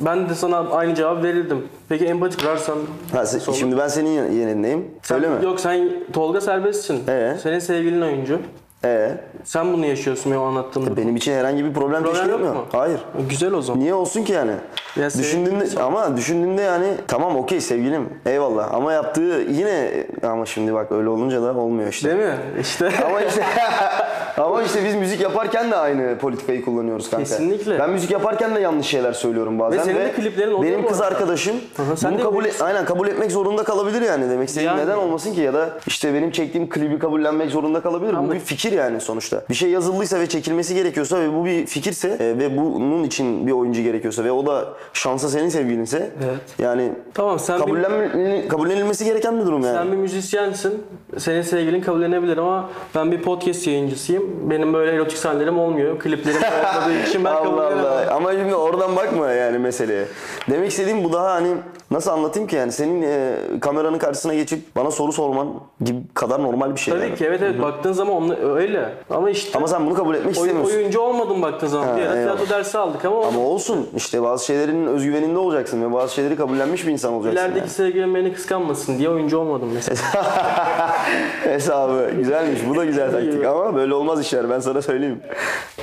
ben 0.00 0.28
de 0.28 0.34
sana 0.34 0.58
aynı 0.70 0.94
cevap 0.94 1.24
verirdim. 1.24 1.68
Peki 1.88 2.04
empati 2.06 2.36
kurarsan 2.36 2.78
Ha, 3.12 3.22
se- 3.22 3.40
Sonra- 3.40 3.56
şimdi 3.56 3.78
ben 3.78 3.88
senin 3.88 4.32
yenindeyim. 4.32 4.90
sen, 5.02 5.16
Öyle 5.16 5.28
mi? 5.28 5.44
Yok 5.44 5.60
sen 5.60 5.90
Tolga 6.12 6.40
serbestsin. 6.40 7.02
Ee? 7.08 7.36
Senin 7.42 7.58
sevgilin 7.58 8.00
oyuncu. 8.00 8.38
Ee, 8.84 9.10
Sen 9.44 9.72
bunu 9.72 9.86
yaşıyorsun 9.86 10.32
benim 10.32 10.42
anlattığımda. 10.42 10.96
benim 10.96 11.16
için 11.16 11.32
herhangi 11.32 11.64
bir 11.64 11.72
problem, 11.74 11.90
Problem 12.02 12.12
teşkil 12.14 12.28
yok 12.30 12.38
etmiyor. 12.40 12.54
mu? 12.54 12.64
Hayır. 12.72 13.00
Güzel 13.30 13.52
o 13.52 13.62
zaman. 13.62 13.80
Niye 13.80 13.94
olsun 13.94 14.24
ki 14.24 14.32
yani? 14.32 14.52
Ya 14.96 15.10
düşündüğünde 15.10 15.66
son- 15.66 15.80
ama 15.82 16.16
düşündüğünde 16.16 16.62
yani 16.62 16.86
tamam 17.08 17.36
okey 17.36 17.60
sevgilim 17.60 18.08
eyvallah 18.26 18.74
ama 18.74 18.92
yaptığı 18.92 19.44
yine 19.50 20.04
ama 20.22 20.46
şimdi 20.46 20.74
bak 20.74 20.92
öyle 20.92 21.08
olunca 21.08 21.42
da 21.42 21.54
olmuyor 21.56 21.88
işte. 21.88 22.08
Değil 22.10 22.20
mi? 22.28 22.34
İşte. 22.60 22.90
Ama 23.06 23.20
işte 23.20 23.42
ama 24.38 24.62
işte 24.62 24.84
biz 24.84 24.94
müzik 24.94 25.20
yaparken 25.20 25.70
de 25.70 25.76
aynı 25.76 26.18
politikayı 26.18 26.64
kullanıyoruz 26.64 27.10
kanka. 27.10 27.24
Kesinlikle. 27.24 27.78
Ben 27.78 27.90
müzik 27.90 28.10
yaparken 28.10 28.54
de 28.54 28.60
yanlış 28.60 28.86
şeyler 28.86 29.12
söylüyorum 29.12 29.58
bazen 29.58 29.80
Ve 29.80 29.84
senin 29.84 29.96
de 30.00 30.12
kliplerin 30.12 30.52
oluyor 30.52 30.72
benim 30.72 30.84
bu 30.84 30.88
kız 30.88 31.00
arada. 31.00 31.14
arkadaşım 31.14 31.56
Hı 31.76 31.96
sen 31.96 32.10
bunu 32.10 32.18
de 32.18 32.22
kabul 32.22 32.36
yapıyorsun. 32.36 32.64
aynen 32.64 32.84
kabul 32.84 33.08
etmek 33.08 33.32
zorunda 33.32 33.64
kalabilir 33.64 34.02
yani 34.02 34.30
demek 34.30 34.48
istediğim 34.48 34.70
Yani. 34.72 34.82
neden 34.84 34.96
olmasın 34.96 35.34
ki 35.34 35.40
ya 35.40 35.54
da 35.54 35.68
işte 35.86 36.14
benim 36.14 36.30
çektiğim 36.30 36.68
klibi 36.68 36.98
kabullenmek 36.98 37.50
zorunda 37.50 37.80
kalabilir. 37.80 38.12
Bu 38.14 38.18
Ama- 38.18 38.32
bir 38.34 38.40
fikir 38.40 38.71
yani 38.72 39.00
sonuçta. 39.00 39.42
Bir 39.50 39.54
şey 39.54 39.70
yazıldıysa 39.70 40.20
ve 40.20 40.26
çekilmesi 40.26 40.74
gerekiyorsa 40.74 41.20
ve 41.20 41.32
bu 41.34 41.44
bir 41.44 41.66
fikirse 41.66 42.08
e, 42.08 42.38
ve 42.38 42.56
bunun 42.56 43.04
için 43.04 43.46
bir 43.46 43.52
oyuncu 43.52 43.82
gerekiyorsa 43.82 44.24
ve 44.24 44.32
o 44.32 44.46
da 44.46 44.64
şansa 44.92 45.28
senin 45.28 45.48
sevgilinse 45.48 46.10
Evet. 46.24 46.40
yani 46.58 46.92
Tamam 47.14 47.38
sen 47.38 47.56
bir, 47.56 47.60
kabullen 47.64 48.48
kabullenilmesi 48.48 49.04
gereken 49.04 49.40
bir 49.40 49.46
durum 49.46 49.62
yani. 49.62 49.74
sen 49.76 49.92
bir 49.92 49.96
müzisyensin. 49.96 50.82
Senin 51.18 51.42
sevgilin 51.42 51.80
kabullenebilir 51.80 52.36
ama 52.36 52.70
ben 52.94 53.12
bir 53.12 53.22
podcast 53.22 53.66
yayıncısıyım. 53.66 54.50
Benim 54.50 54.72
böyle 54.74 54.92
erotik 54.92 55.18
sahnelerim 55.18 55.58
olmuyor. 55.58 55.98
Kliplerim 55.98 56.36
olmadığı 56.38 57.02
için 57.08 57.24
ben 57.24 57.34
kabul 57.44 57.58
Allah. 57.58 58.06
Ama 58.14 58.32
şimdi 58.32 58.54
oradan 58.54 58.96
bakma 58.96 59.32
yani 59.32 59.58
meseleye. 59.58 60.04
Demek 60.50 60.70
istediğim 60.70 61.04
bu 61.04 61.12
daha 61.12 61.32
hani 61.34 61.48
nasıl 61.90 62.10
anlatayım 62.10 62.48
ki 62.48 62.56
yani 62.56 62.72
senin 62.72 63.02
e, 63.02 63.34
kameranın 63.60 63.98
karşısına 63.98 64.34
geçip 64.34 64.76
bana 64.76 64.90
soru 64.90 65.12
sorman 65.12 65.48
gibi 65.84 65.98
kadar 66.14 66.42
normal 66.42 66.74
bir 66.74 66.80
şey. 66.80 66.94
Tabii 66.94 67.04
yani. 67.04 67.14
ki 67.14 67.24
evet 67.24 67.42
evet 67.42 67.62
baktığın 67.62 67.92
zaman 67.92 68.14
onla- 68.14 68.61
öyle. 68.62 68.92
Ama 69.10 69.30
işte 69.30 69.58
Ama 69.58 69.68
sen 69.68 69.86
bunu 69.86 69.94
kabul 69.94 70.14
etmek 70.14 70.38
oy- 70.38 70.46
istemiyorsun. 70.46 70.76
oyuncu 70.76 71.00
olmadım 71.00 71.42
baktığın 71.42 71.66
zaman. 71.66 71.86
Ha, 71.86 71.96
bir 71.96 72.02
ara 72.02 72.18
eyvallah. 72.20 72.36
tiyatro 72.36 72.54
dersi 72.56 72.78
aldık 72.78 73.04
ama, 73.04 73.26
Ama 73.26 73.40
olsun 73.40 73.88
işte 73.96 74.22
bazı 74.22 74.44
şeylerin 74.44 74.86
özgüveninde 74.86 75.38
olacaksın 75.38 75.82
ve 75.82 75.92
bazı 75.94 76.14
şeyleri 76.14 76.36
kabullenmiş 76.36 76.86
bir 76.86 76.92
insan 76.92 77.12
olacaksın. 77.12 77.38
ilerideki 77.50 77.70
sevgilim 77.70 78.14
beni 78.14 78.32
kıskanmasın 78.34 78.98
diye 78.98 79.08
oyuncu 79.10 79.38
olmadım 79.38 79.68
mesela. 79.74 80.00
Hesabı 81.44 82.10
güzelmiş. 82.16 82.60
Bu 82.68 82.76
da 82.76 82.84
güzel 82.84 83.10
taktik 83.12 83.44
ama 83.44 83.74
böyle 83.74 83.94
olmaz 83.94 84.20
işler 84.20 84.50
ben 84.50 84.60
sana 84.60 84.82
söyleyeyim. 84.82 85.20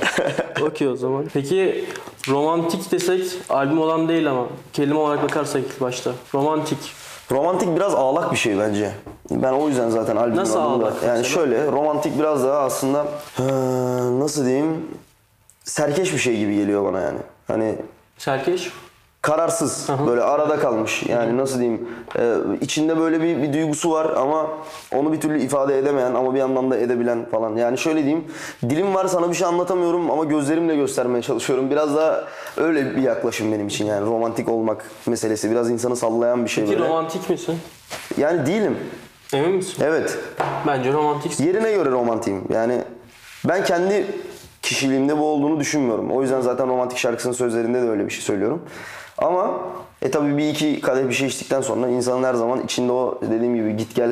Okey 0.62 0.88
o 0.88 0.96
zaman. 0.96 1.24
Peki 1.34 1.84
romantik 2.28 2.92
desek 2.92 3.24
albüm 3.48 3.80
olan 3.80 4.08
değil 4.08 4.30
ama 4.30 4.46
kelime 4.72 4.98
olarak 4.98 5.22
bakarsak 5.22 5.62
ilk 5.62 5.80
başta. 5.80 6.10
Romantik. 6.34 6.78
Romantik 7.30 7.76
biraz 7.76 7.94
ağlak 7.94 8.32
bir 8.32 8.36
şey 8.36 8.58
bence. 8.58 8.90
Ben 9.30 9.52
o 9.52 9.68
yüzden 9.68 9.90
zaten 9.90 10.16
albümün 10.16 10.36
Nasıl 10.36 10.54
da- 10.58 10.62
ağlak 10.62 10.92
Yani 11.02 11.18
mesela? 11.18 11.22
şöyle 11.34 11.66
romantik 11.72 12.18
biraz 12.18 12.44
daha 12.44 12.58
aslında 12.60 13.06
nasıl 14.18 14.44
diyeyim 14.44 14.86
serkeş 15.64 16.12
bir 16.12 16.18
şey 16.18 16.38
gibi 16.38 16.54
geliyor 16.56 16.84
bana 16.84 17.00
yani. 17.00 17.18
Hani 17.46 17.76
Serkeş. 18.18 18.72
Kararsız 19.22 19.88
böyle 20.06 20.22
arada 20.22 20.56
kalmış. 20.56 21.02
Yani 21.02 21.36
nasıl 21.36 21.58
diyeyim 21.58 21.88
e, 22.18 22.34
içinde 22.60 22.98
böyle 22.98 23.22
bir, 23.22 23.42
bir 23.42 23.52
duygusu 23.52 23.90
var 23.90 24.10
ama 24.16 24.46
onu 24.94 25.12
bir 25.12 25.20
türlü 25.20 25.40
ifade 25.40 25.78
edemeyen 25.78 26.14
ama 26.14 26.34
bir 26.34 26.38
yandan 26.38 26.70
da 26.70 26.76
edebilen 26.78 27.24
falan. 27.30 27.56
Yani 27.56 27.78
şöyle 27.78 28.02
diyeyim 28.02 28.24
dilim 28.70 28.94
var 28.94 29.06
sana 29.06 29.28
bir 29.30 29.34
şey 29.34 29.46
anlatamıyorum 29.46 30.10
ama 30.10 30.24
gözlerimle 30.24 30.76
göstermeye 30.76 31.22
çalışıyorum. 31.22 31.70
Biraz 31.70 31.96
daha 31.96 32.24
öyle 32.56 32.96
bir 32.96 33.02
yaklaşım 33.02 33.52
benim 33.52 33.68
için 33.68 33.86
yani 33.86 34.06
romantik 34.06 34.48
olmak 34.48 34.84
meselesi. 35.06 35.50
Biraz 35.50 35.70
insanı 35.70 35.96
sallayan 35.96 36.44
bir 36.44 36.50
şey 36.50 36.64
Peki 36.64 36.78
böyle. 36.78 36.88
romantik 36.88 37.30
misin? 37.30 37.58
yani 38.18 38.46
değilim. 38.46 38.76
Emin 39.32 39.52
misin? 39.54 39.84
evet. 39.86 40.18
Bence 40.66 40.92
romantiksin. 40.92 41.46
yerine 41.46 41.72
göre 41.72 41.90
romantiyim. 41.90 42.44
Yani 42.52 42.78
ben 43.44 43.64
kendi 43.64 44.06
kişiliğimde 44.62 45.18
bu 45.18 45.24
olduğunu 45.24 45.60
düşünmüyorum. 45.60 46.10
O 46.10 46.22
yüzden 46.22 46.40
zaten 46.40 46.68
romantik 46.68 46.98
şarkısının 46.98 47.32
sözlerinde 47.32 47.82
de 47.82 47.88
öyle 47.88 48.06
bir 48.06 48.10
şey 48.10 48.22
söylüyorum 48.22 48.62
ama 49.20 49.60
e 50.02 50.10
tabii 50.10 50.38
bir 50.38 50.48
iki 50.48 50.80
kadeh 50.80 51.08
bir 51.08 51.14
şey 51.14 51.28
içtikten 51.28 51.60
sonra 51.60 51.88
insanın 51.88 52.24
her 52.24 52.34
zaman 52.34 52.64
içinde 52.64 52.92
o 52.92 53.20
dediğim 53.30 53.54
gibi 53.54 53.76
git 53.76 53.94
gel 53.94 54.10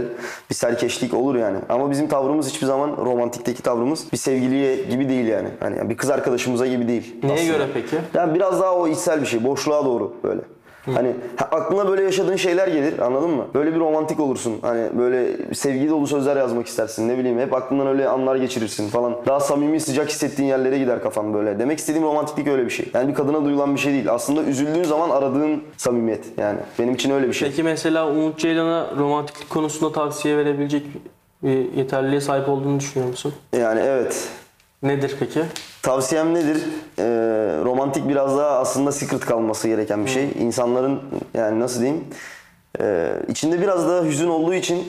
bir 0.50 0.54
serkeşlik 0.54 1.14
olur 1.14 1.34
yani. 1.34 1.58
Ama 1.68 1.90
bizim 1.90 2.08
tavrımız 2.08 2.48
hiçbir 2.48 2.66
zaman 2.66 2.96
romantikteki 2.96 3.62
tavrımız 3.62 4.12
bir 4.12 4.16
sevgiliye 4.16 4.76
gibi 4.76 5.08
değil 5.08 5.26
yani. 5.26 5.48
Hani 5.60 5.90
bir 5.90 5.96
kız 5.96 6.10
arkadaşımıza 6.10 6.66
gibi 6.66 6.88
değil. 6.88 7.16
Neye 7.22 7.34
aslında. 7.34 7.52
göre 7.52 7.66
peki? 7.74 7.96
Yani 8.14 8.34
biraz 8.34 8.60
daha 8.60 8.74
o 8.74 8.88
içsel 8.88 9.20
bir 9.20 9.26
şey. 9.26 9.44
Boşluğa 9.44 9.84
doğru 9.84 10.14
böyle. 10.24 10.40
Hani 10.94 11.14
ha, 11.36 11.48
aklına 11.50 11.88
böyle 11.88 12.02
yaşadığın 12.02 12.36
şeyler 12.36 12.68
gelir 12.68 12.98
anladın 12.98 13.30
mı? 13.30 13.46
Böyle 13.54 13.74
bir 13.74 13.80
romantik 13.80 14.20
olursun. 14.20 14.54
Hani 14.62 14.88
böyle 14.98 15.36
sevgi 15.54 15.88
dolu 15.88 16.06
sözler 16.06 16.36
yazmak 16.36 16.66
istersin 16.66 17.08
ne 17.08 17.18
bileyim. 17.18 17.38
Hep 17.38 17.54
aklından 17.54 17.86
öyle 17.86 18.08
anlar 18.08 18.36
geçirirsin 18.36 18.88
falan. 18.88 19.16
Daha 19.26 19.40
samimi 19.40 19.80
sıcak 19.80 20.08
hissettiğin 20.08 20.48
yerlere 20.48 20.78
gider 20.78 21.02
kafan 21.02 21.34
böyle. 21.34 21.58
Demek 21.58 21.78
istediğim 21.78 22.06
romantiklik 22.06 22.48
öyle 22.48 22.64
bir 22.64 22.70
şey. 22.70 22.88
Yani 22.94 23.08
bir 23.08 23.14
kadına 23.14 23.44
duyulan 23.44 23.74
bir 23.74 23.80
şey 23.80 23.92
değil. 23.92 24.12
Aslında 24.12 24.42
üzüldüğün 24.42 24.84
zaman 24.84 25.10
aradığın 25.10 25.62
samimiyet 25.76 26.24
yani. 26.38 26.58
Benim 26.78 26.94
için 26.94 27.10
öyle 27.10 27.28
bir 27.28 27.32
şey. 27.32 27.48
Peki 27.48 27.62
mesela 27.62 28.08
Umut 28.10 28.38
Ceylan'a 28.38 28.86
romantiklik 28.98 29.50
konusunda 29.50 29.92
tavsiye 29.92 30.36
verebilecek 30.36 30.82
bir 31.42 31.72
yeterliliğe 31.72 32.20
sahip 32.20 32.48
olduğunu 32.48 32.80
düşünüyor 32.80 33.10
musun? 33.10 33.32
Yani 33.58 33.80
evet. 33.84 34.28
Nedir 34.82 35.16
peki? 35.18 35.42
Tavsiyem 35.82 36.34
nedir? 36.34 36.62
Ee, 36.98 37.04
romantik 37.64 38.08
biraz 38.08 38.38
daha 38.38 38.58
aslında 38.58 38.92
secret 38.92 39.20
kalması 39.20 39.68
gereken 39.68 40.04
bir 40.04 40.10
şey. 40.10 40.28
İnsanların 40.38 41.00
yani 41.34 41.60
nasıl 41.60 41.80
diyeyim? 41.80 42.04
Ee, 42.80 43.12
içinde 43.28 43.60
biraz 43.60 43.88
daha 43.88 44.04
hüzün 44.04 44.28
olduğu 44.28 44.54
için 44.54 44.84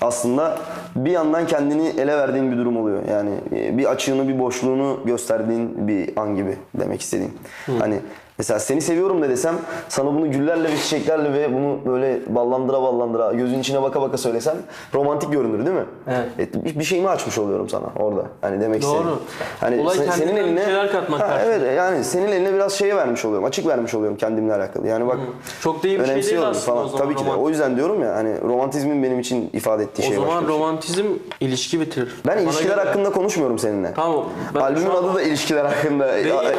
aslında 0.00 0.58
bir 0.96 1.10
yandan 1.10 1.46
kendini 1.46 1.88
ele 1.88 2.16
verdiğin 2.18 2.52
bir 2.52 2.56
durum 2.56 2.76
oluyor. 2.76 3.02
Yani 3.10 3.30
e, 3.56 3.78
bir 3.78 3.90
açığını, 3.90 4.28
bir 4.28 4.38
boşluğunu 4.38 5.00
gösterdiğin 5.04 5.88
bir 5.88 6.16
an 6.16 6.36
gibi 6.36 6.56
demek 6.74 7.00
istediğim. 7.00 7.32
Hani 7.78 8.00
mesela 8.38 8.60
seni 8.60 8.80
seviyorum 8.80 9.22
de 9.22 9.28
desem 9.28 9.54
sana 9.88 10.06
bunu 10.14 10.30
güllerle 10.30 10.68
ve 10.72 10.76
çiçeklerle 10.76 11.32
ve 11.32 11.54
bunu 11.54 11.92
böyle 11.92 12.20
ballandıra 12.34 12.82
ballandıra 12.82 13.32
gözün 13.32 13.58
içine 13.60 13.82
baka 13.82 14.02
baka 14.02 14.18
söylesem 14.18 14.56
romantik 14.94 15.32
görünür 15.32 15.66
değil 15.66 15.76
mi? 15.76 15.84
Evet. 16.08 16.56
E, 16.56 16.78
bir- 16.78 16.84
şeyimi 16.84 17.08
açmış 17.08 17.38
oluyorum 17.38 17.68
sana 17.68 17.86
orada. 17.98 18.22
Hani 18.40 18.60
demek 18.60 18.82
Doğru. 18.82 18.92
istediğim. 18.92 19.18
Hani 19.60 19.80
Olay 19.80 19.96
sen- 19.96 20.10
senin 20.10 20.36
eline 20.36 20.64
şeyler 20.64 20.92
katmak 20.92 21.20
Ha, 21.20 21.40
evet 21.44 21.76
yani 21.76 22.04
senin 22.04 22.28
eline 22.28 22.54
biraz 22.54 22.72
şeyi 22.72 22.96
vermiş 22.96 23.24
oluyorum. 23.24 23.44
Açık 23.44 23.66
vermiş 23.66 23.94
oluyorum 23.94 24.16
kendimle 24.16 24.54
alakalı. 24.54 24.86
Yani 24.88 25.06
bak 25.08 25.18
Çok 25.62 25.82
da 25.82 25.88
iyi 25.88 26.00
bir 26.00 26.06
şey 26.06 26.22
değil 26.22 26.42
aslında 26.42 26.54
falan. 26.64 26.84
o 26.84 26.88
zaman 26.88 27.04
Tabii 27.04 27.14
ki 27.14 27.20
de. 27.20 27.24
romantik. 27.24 27.44
O 27.46 27.48
yüzden 27.48 27.76
diyorum 27.76 28.02
ya 28.02 28.14
hani 28.14 28.40
romantizmin 28.40 29.02
benim 29.02 29.20
için 29.20 29.50
ifade 29.52 29.82
ettiği 29.82 30.02
O 30.02 30.06
şey 30.06 30.14
zaman 30.14 30.28
başka 30.28 30.42
bir 30.42 30.46
şey. 30.46 30.56
romantizm 30.56 31.04
ilişki 31.40 31.80
bitirir. 31.80 32.14
Ben 32.26 32.36
Bana 32.36 32.42
ilişkiler 32.44 32.76
göre- 32.76 32.84
hakkında 32.86 33.10
konuşmuyorum 33.12 33.58
seninle. 33.58 33.92
Tamam. 33.94 34.24
Albümün 34.60 34.90
adı 34.90 35.14
da 35.14 35.22
ilişkiler 35.22 35.64
hakkında. 35.64 36.06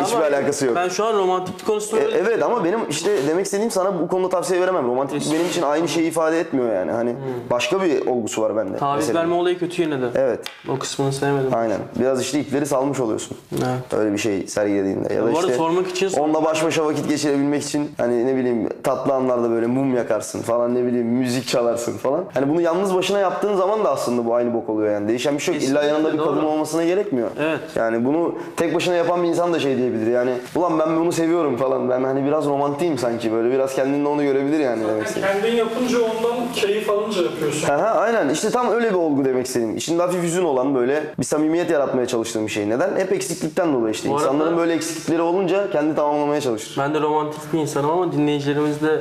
Hiçbir 0.03 0.22
alakası 0.22 0.65
yok. 0.65 0.75
Ben 0.75 0.89
şu 0.89 1.05
an 1.05 1.17
romantiklik 1.17 1.64
konusunda 1.65 2.03
E, 2.03 2.07
evet 2.07 2.43
ama 2.43 2.63
benim 2.63 2.79
işte 2.89 3.12
demek 3.27 3.45
istediğim 3.45 3.72
sana 3.72 4.00
bu 4.00 4.07
konuda 4.07 4.29
tavsiye 4.29 4.62
veremem. 4.62 4.88
Romantiklik 4.88 5.34
benim 5.34 5.45
için 5.45 5.62
aynı 5.62 5.88
şeyi 5.88 6.07
ifade 6.07 6.39
etmiyor 6.39 6.74
yani. 6.74 6.91
Hani 6.91 7.15
başka 7.51 7.81
bir 7.81 8.07
olgusu 8.07 8.41
var 8.41 8.55
bende. 8.55 8.77
taviz 8.77 9.07
mesela. 9.07 9.19
verme 9.19 9.36
olayı 9.36 9.60
kötü 9.60 9.81
yine 9.81 10.01
de. 10.01 10.05
Evet. 10.15 10.39
O 10.69 10.79
kısmını 10.79 11.13
sevmedim. 11.13 11.53
Aynen. 11.55 11.77
Biraz 12.00 12.22
işte 12.22 12.39
ipleri 12.39 12.65
salmış 12.65 13.00
oluyorsun. 13.00 13.38
Evet. 13.53 13.93
Öyle 13.93 14.13
bir 14.13 14.17
şey 14.17 14.48
sergilediğinde. 14.48 15.13
Ya 15.13 15.25
da 15.25 15.34
Bu 15.34 15.38
arada 15.38 15.48
işte 15.48 15.57
sormak 15.57 15.88
için 15.88 16.12
onunla 16.19 16.43
baş 16.43 16.63
başa 16.63 16.86
vakit 16.86 17.10
geçirebilmek 17.10 17.63
için 17.63 17.91
hani 17.98 18.27
ne 18.27 18.36
bileyim 18.36 18.69
tatlı 18.84 19.13
anlarda 19.13 19.50
böyle 19.50 19.67
mum 19.67 19.95
yakarsın 19.95 20.41
falan 20.41 20.75
ne 20.75 20.86
bileyim 20.86 21.07
müzik 21.07 21.48
çalarsın 21.48 21.98
falan. 21.98 22.24
Hani 22.34 22.50
bunu 22.50 22.62
yalnız 22.62 22.95
başına 22.95 23.19
yaptığın 23.19 23.55
zaman 23.55 23.84
da 23.84 23.91
aslında 23.91 24.25
bu 24.25 24.36
aynı 24.36 24.53
bok 24.53 24.69
oluyor 24.69 24.93
yani. 24.93 25.07
Değişen 25.07 25.36
bir 25.36 25.39
şey 25.39 25.53
yok. 25.55 25.63
İlla 25.63 25.81
Kesinlikle, 25.81 25.93
yanında 25.93 26.13
bir 26.13 26.17
kadın 26.17 26.43
olmasına 26.43 26.86
gerekmiyor. 26.86 27.29
Evet. 27.39 27.60
Yani 27.75 28.05
bunu 28.05 28.36
tek 28.57 28.75
başına 28.75 28.95
yapan 28.95 29.24
bir 29.24 29.27
insan 29.27 29.53
da 29.53 29.60
şey 29.60 29.77
diyebilir. 29.77 30.07
Yani 30.07 30.31
ulan 30.55 30.79
ben 30.79 30.95
bunu 30.95 31.12
seviyorum 31.12 31.54
falan. 31.57 31.89
Ben 31.89 32.03
hani 32.03 32.25
biraz 32.25 32.45
romantiyim 32.45 32.97
sanki 32.97 33.31
böyle. 33.31 33.51
Biraz 33.51 33.75
kendinde 33.75 34.07
onu 34.07 34.24
görebilir 34.24 34.59
yani 34.59 34.83
demek 34.88 35.07
istediğim. 35.07 35.27
Kendin 35.33 35.55
yapınca 35.57 35.97
ondan 36.00 36.51
keyif 36.55 36.89
alınca 36.89 37.21
yapıyorsun. 37.24 37.69
Aha, 37.69 37.85
aynen 37.88 38.29
işte 38.29 38.50
tam 38.50 38.71
öyle 38.71 38.89
bir 38.89 38.95
olgu 38.95 39.25
demek 39.25 39.45
istediğim. 39.45 39.77
İçinde 39.77 40.01
hafif 40.01 40.24
hüzün 40.24 40.43
olan 40.43 40.75
böyle 40.75 41.03
bir 41.19 41.24
samimiyet 41.25 41.69
yaratmaya 41.71 42.07
çalıştığım 42.07 42.45
bir 42.47 42.51
şey. 42.51 42.69
Neden? 42.69 42.95
Hep 42.97 43.12
eksiklikten 43.13 43.74
dolayı 43.74 43.93
işte. 43.93 44.09
Bu 44.09 44.15
arada- 44.17 44.25
İnsanların 44.27 44.57
böyle 44.57 44.74
eksiklikleri 44.74 45.21
olunca 45.21 45.71
kendi 45.71 45.95
tamamlamaya 45.95 46.41
çalışır. 46.41 46.75
Ben 46.79 46.93
de 46.93 47.01
romantik 47.01 47.53
bir 47.53 47.59
insanım 47.59 47.89
ama 47.91 48.12
dinleyicilerimiz 48.12 48.81
de 48.81 49.00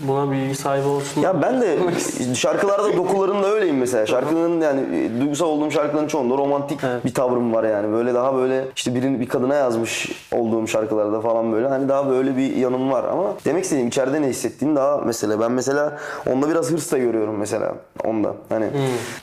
buna 0.00 0.30
bilgi 0.30 0.54
sahibi 0.54 0.86
olsun. 0.88 1.20
Ya 1.20 1.42
ben 1.42 1.60
de 1.60 1.78
şarkılarda 2.34 2.96
dokularında 2.96 3.46
öyleyim 3.46 3.78
mesela. 3.78 4.06
Şarkının 4.06 4.60
yani 4.60 4.80
e, 4.96 5.20
duygusal 5.20 5.46
olduğum 5.46 5.70
şarkıların 5.70 6.06
çoğunda 6.06 6.34
romantik 6.36 6.80
Evet. 6.84 7.04
bir 7.04 7.14
tavrım 7.14 7.52
var 7.54 7.64
yani. 7.64 7.92
Böyle 7.92 8.14
daha 8.14 8.34
böyle 8.34 8.64
işte 8.76 8.94
birini 8.94 9.20
bir 9.20 9.28
kadına 9.28 9.54
yazmış 9.54 10.08
olduğum 10.32 10.66
şarkılarda 10.66 11.20
falan 11.20 11.52
böyle 11.52 11.68
hani 11.68 11.88
daha 11.88 12.10
böyle 12.10 12.36
bir 12.36 12.56
yanım 12.56 12.90
var 12.90 13.04
ama 13.04 13.34
demek 13.44 13.64
istediğim 13.64 13.88
içeride 13.88 14.22
ne 14.22 14.26
hissettiğin 14.28 14.76
daha 14.76 14.96
mesela 14.98 15.40
ben 15.40 15.52
mesela 15.52 15.98
onda 16.32 16.50
biraz 16.50 16.70
hırs 16.70 16.92
da 16.92 16.98
görüyorum 16.98 17.36
mesela 17.38 17.74
onda. 18.04 18.34
Hani 18.48 18.66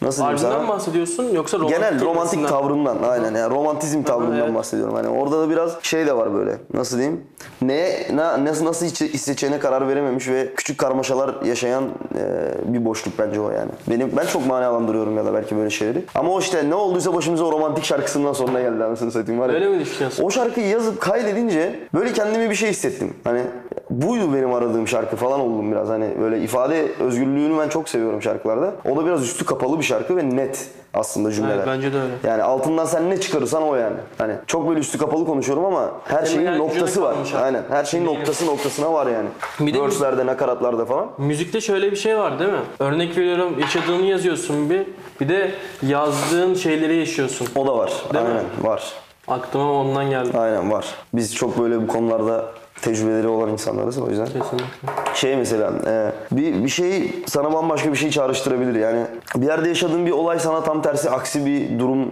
nasıl 0.02 0.22
diyeyim 0.22 0.38
sana? 0.38 0.60
Mi 0.60 0.68
bahsediyorsun 0.68 1.24
yoksa 1.34 1.58
romantik 1.60 1.78
Genel 1.80 2.02
romantik 2.02 2.32
kelimesinden? 2.32 2.62
tavrımdan 2.62 2.98
aynen 3.10 3.36
yani 3.36 3.56
romantizm 3.56 4.04
tavrımdan 4.04 4.38
evet. 4.40 4.56
bahsediyorum. 4.56 4.96
Hani 4.96 5.08
orada 5.08 5.42
da 5.42 5.50
biraz 5.50 5.72
şey 5.82 6.08
de 6.08 6.18
var 6.18 6.34
böyle. 6.34 6.58
Nasıl 6.74 6.98
diyeyim? 6.98 7.24
Ne 7.62 8.08
na- 8.14 8.46
nasıl 8.46 8.66
nasıl 8.66 8.86
hissedeceğine 8.86 9.60
karar 9.60 9.88
verememiş 9.88 10.28
ve 10.30 10.47
küçük 10.56 10.78
karmaşalar 10.78 11.46
yaşayan 11.46 11.84
e, 11.84 12.74
bir 12.74 12.86
boşluk 12.86 13.20
bence 13.20 13.40
o 13.40 13.52
yani. 13.52 13.72
Benim 13.90 14.12
ben 14.18 14.26
çok 14.26 14.48
manalandırıyorum 14.48 15.18
ya 15.18 15.26
da 15.26 15.34
belki 15.34 15.58
böyle 15.58 15.70
şeyleri. 15.70 16.04
Ama 16.16 16.32
o 16.32 16.40
işte 16.40 16.70
ne 16.70 16.76
olduysa 16.76 17.14
başımıza 17.14 17.44
o 17.46 17.52
romantik 17.52 17.84
şarkısından 17.84 18.34
sonra 18.34 18.62
geldi 18.62 18.84
anasını 18.84 19.12
satayım 19.12 19.42
var 19.42 19.50
ya. 19.50 19.56
Öyle 19.56 19.70
mi 19.70 19.80
düşünüyorsun? 19.80 20.24
O 20.24 20.30
şarkıyı 20.30 20.68
yazıp 20.68 21.02
kaydedince 21.02 21.80
böyle 21.94 22.14
kendimi 22.14 22.50
bir 22.50 22.56
şey 22.56 22.70
hissettim. 22.70 23.14
Hani 23.24 23.42
buydu 23.90 24.34
benim 24.34 24.54
aradığım 24.54 24.88
şarkı 24.88 25.16
falan 25.16 25.40
oldum 25.40 25.72
biraz. 25.72 25.90
Hani 25.90 26.10
böyle 26.22 26.40
ifade 26.40 26.92
özgürlüğünü 27.00 27.58
ben 27.60 27.70
çok 27.70 27.90
seviyorum 27.90 28.22
şarkılarda. 28.22 28.72
O 28.92 28.98
da 28.98 29.06
biraz 29.06 29.24
üstü 29.24 29.46
kapalı 29.46 29.80
bir 29.80 29.84
şarkı 29.84 30.18
ve 30.18 30.30
net 30.36 30.68
aslında 30.94 31.32
cümleler. 31.32 31.56
Evet, 31.56 31.68
bence 31.68 31.94
de 31.94 31.98
öyle. 32.02 32.14
Yani 32.28 32.44
altından 32.44 32.86
sen 32.86 33.10
ne 33.10 33.20
çıkarırsan 33.20 33.64
o 33.64 33.76
yani. 33.76 33.96
Hani 34.18 34.34
çok 34.48 34.70
böyle 34.70 34.80
üstü 34.80 34.98
kapalı 34.98 35.26
konuşuyorum 35.26 35.66
ama 35.66 35.92
her 36.06 36.18
Senin 36.18 36.26
şeyin 36.36 36.46
hayal 36.48 36.58
noktası 36.60 37.02
var. 37.02 37.14
abi. 37.14 37.38
Aynen. 37.44 37.64
Her 37.70 37.86
şeyin 37.86 38.06
Değilim. 38.06 38.20
noktası 38.20 38.46
noktasına 38.46 38.94
var 38.94 39.08
yani. 39.08 39.28
Bir 39.60 39.74
de- 39.74 39.82
Verse'lerde, 39.82 40.26
nakaratlarda 40.26 40.86
falan. 40.86 41.08
Müzikte 41.18 41.62
şöyle 41.62 41.92
bir 41.92 41.96
şey 41.98 42.18
var 42.18 42.40
değil 42.40 42.52
mi? 42.52 42.60
Örnek 42.80 43.18
veriyorum 43.18 43.60
yaşadığını 43.60 44.06
yazıyorsun 44.06 44.70
bir. 44.70 44.82
Bir 45.22 45.30
de 45.30 45.52
yazdığın 45.82 46.54
şeyleri 46.54 46.96
yaşıyorsun. 46.96 47.48
O 47.56 47.68
da 47.68 47.78
var. 47.78 47.92
Değil 48.14 48.26
mi? 48.26 48.32
Aynen 48.32 48.72
var. 48.72 48.84
Aklıma 49.28 49.72
ondan 49.74 50.10
geldi. 50.10 50.38
Aynen 50.38 50.72
var. 50.72 50.86
Biz 51.14 51.36
çok 51.36 51.60
böyle 51.60 51.82
bu 51.82 51.88
konularda 51.88 52.46
tecrübeleri 52.82 53.28
olan 53.28 53.50
insanlarız 53.50 53.98
o 53.98 54.10
yüzden. 54.10 54.26
Kesinlikle. 54.26 54.66
Şey 55.14 55.36
mesela 55.36 55.72
e, 55.88 56.12
bir, 56.32 56.64
bir 56.64 56.70
şey 56.70 57.16
sana 57.28 57.54
bambaşka 57.54 57.92
bir 57.92 57.98
şey 57.98 58.10
çağrıştırabilir 58.10 58.76
yani 58.76 59.06
bir 59.36 59.46
yerde 59.46 59.68
yaşadığın 59.68 60.06
bir 60.06 60.12
olay 60.12 60.40
sana 60.40 60.64
tam 60.64 60.82
tersi 60.82 61.10
aksi 61.10 61.46
bir 61.46 61.80
durum 61.80 62.12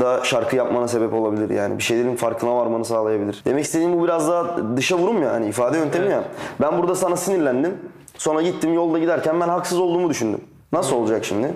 da 0.00 0.24
şarkı 0.24 0.56
yapmana 0.56 0.88
sebep 0.88 1.12
olabilir 1.12 1.50
yani. 1.50 1.78
Bir 1.78 1.82
şeylerin 1.82 2.16
farkına 2.16 2.56
varmanı 2.56 2.84
sağlayabilir. 2.84 3.42
Demek 3.44 3.64
istediğim 3.64 3.98
bu 3.98 4.04
biraz 4.04 4.28
daha 4.28 4.76
dışa 4.76 4.98
vurum 4.98 5.22
ya 5.22 5.32
hani 5.32 5.48
ifade 5.48 5.78
yöntemi 5.78 6.10
ya. 6.10 6.24
Ben 6.60 6.78
burada 6.78 6.94
sana 6.94 7.16
sinirlendim. 7.16 7.78
Sonra 8.18 8.42
gittim 8.42 8.74
yolda 8.74 8.98
giderken 8.98 9.40
ben 9.40 9.48
haksız 9.48 9.78
olduğumu 9.78 10.10
düşündüm. 10.10 10.40
Nasıl 10.72 10.96
olacak 10.96 11.24
şimdi? 11.24 11.54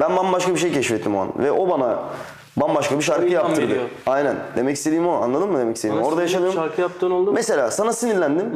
Ben 0.00 0.16
bambaşka 0.16 0.54
bir 0.54 0.58
şey 0.58 0.72
keşfettim 0.72 1.16
o 1.16 1.20
an. 1.20 1.28
Ve 1.38 1.52
o 1.52 1.70
bana 1.70 1.98
bambaşka 2.56 2.98
bir 2.98 3.02
şarkı 3.02 3.26
İlham 3.26 3.46
yaptırdı. 3.46 3.68
veriyor. 3.68 3.84
Aynen. 4.06 4.36
Demek 4.56 4.76
istediğim 4.76 5.08
o. 5.08 5.12
Anladın 5.12 5.50
mı 5.52 5.58
demek 5.58 5.76
istediğim? 5.76 6.02
Orada 6.02 6.22
yaşadığım... 6.22 6.52
Şarkı 6.52 6.80
yaptığın 6.80 7.10
oldu 7.10 7.26
mu? 7.30 7.32
Mesela 7.34 7.70
sana 7.70 7.92
sinirlendim. 7.92 8.54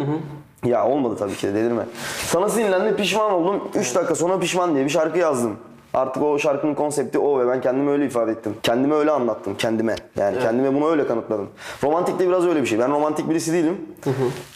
Ya 0.64 0.86
olmadı 0.88 1.16
tabii 1.18 1.34
ki 1.34 1.46
de 1.48 1.54
delirme. 1.54 1.82
Sana 2.26 2.48
sinirlendim 2.48 2.96
pişman 2.96 3.32
oldum. 3.32 3.68
3 3.74 3.94
dakika 3.94 4.14
sonra 4.14 4.38
pişman 4.38 4.74
diye 4.74 4.84
bir 4.84 4.90
şarkı 4.90 5.18
yazdım. 5.18 5.56
Artık 5.94 6.22
o 6.22 6.38
şarkının 6.38 6.74
konsepti 6.74 7.18
o 7.18 7.38
ve 7.40 7.48
ben 7.48 7.60
kendimi 7.60 7.90
öyle 7.90 8.06
ifade 8.06 8.30
ettim. 8.32 8.54
Kendime 8.62 8.94
öyle 8.94 9.10
anlattım 9.10 9.54
kendime. 9.58 9.94
Yani 10.18 10.38
kendime 10.38 10.74
bunu 10.74 10.90
öyle 10.90 11.06
kanıtladım. 11.06 11.48
Romantik 11.84 12.18
de 12.18 12.28
biraz 12.28 12.46
öyle 12.46 12.62
bir 12.62 12.66
şey. 12.66 12.78
Ben 12.78 12.90
romantik 12.92 13.30
birisi 13.30 13.52
değilim. 13.52 13.80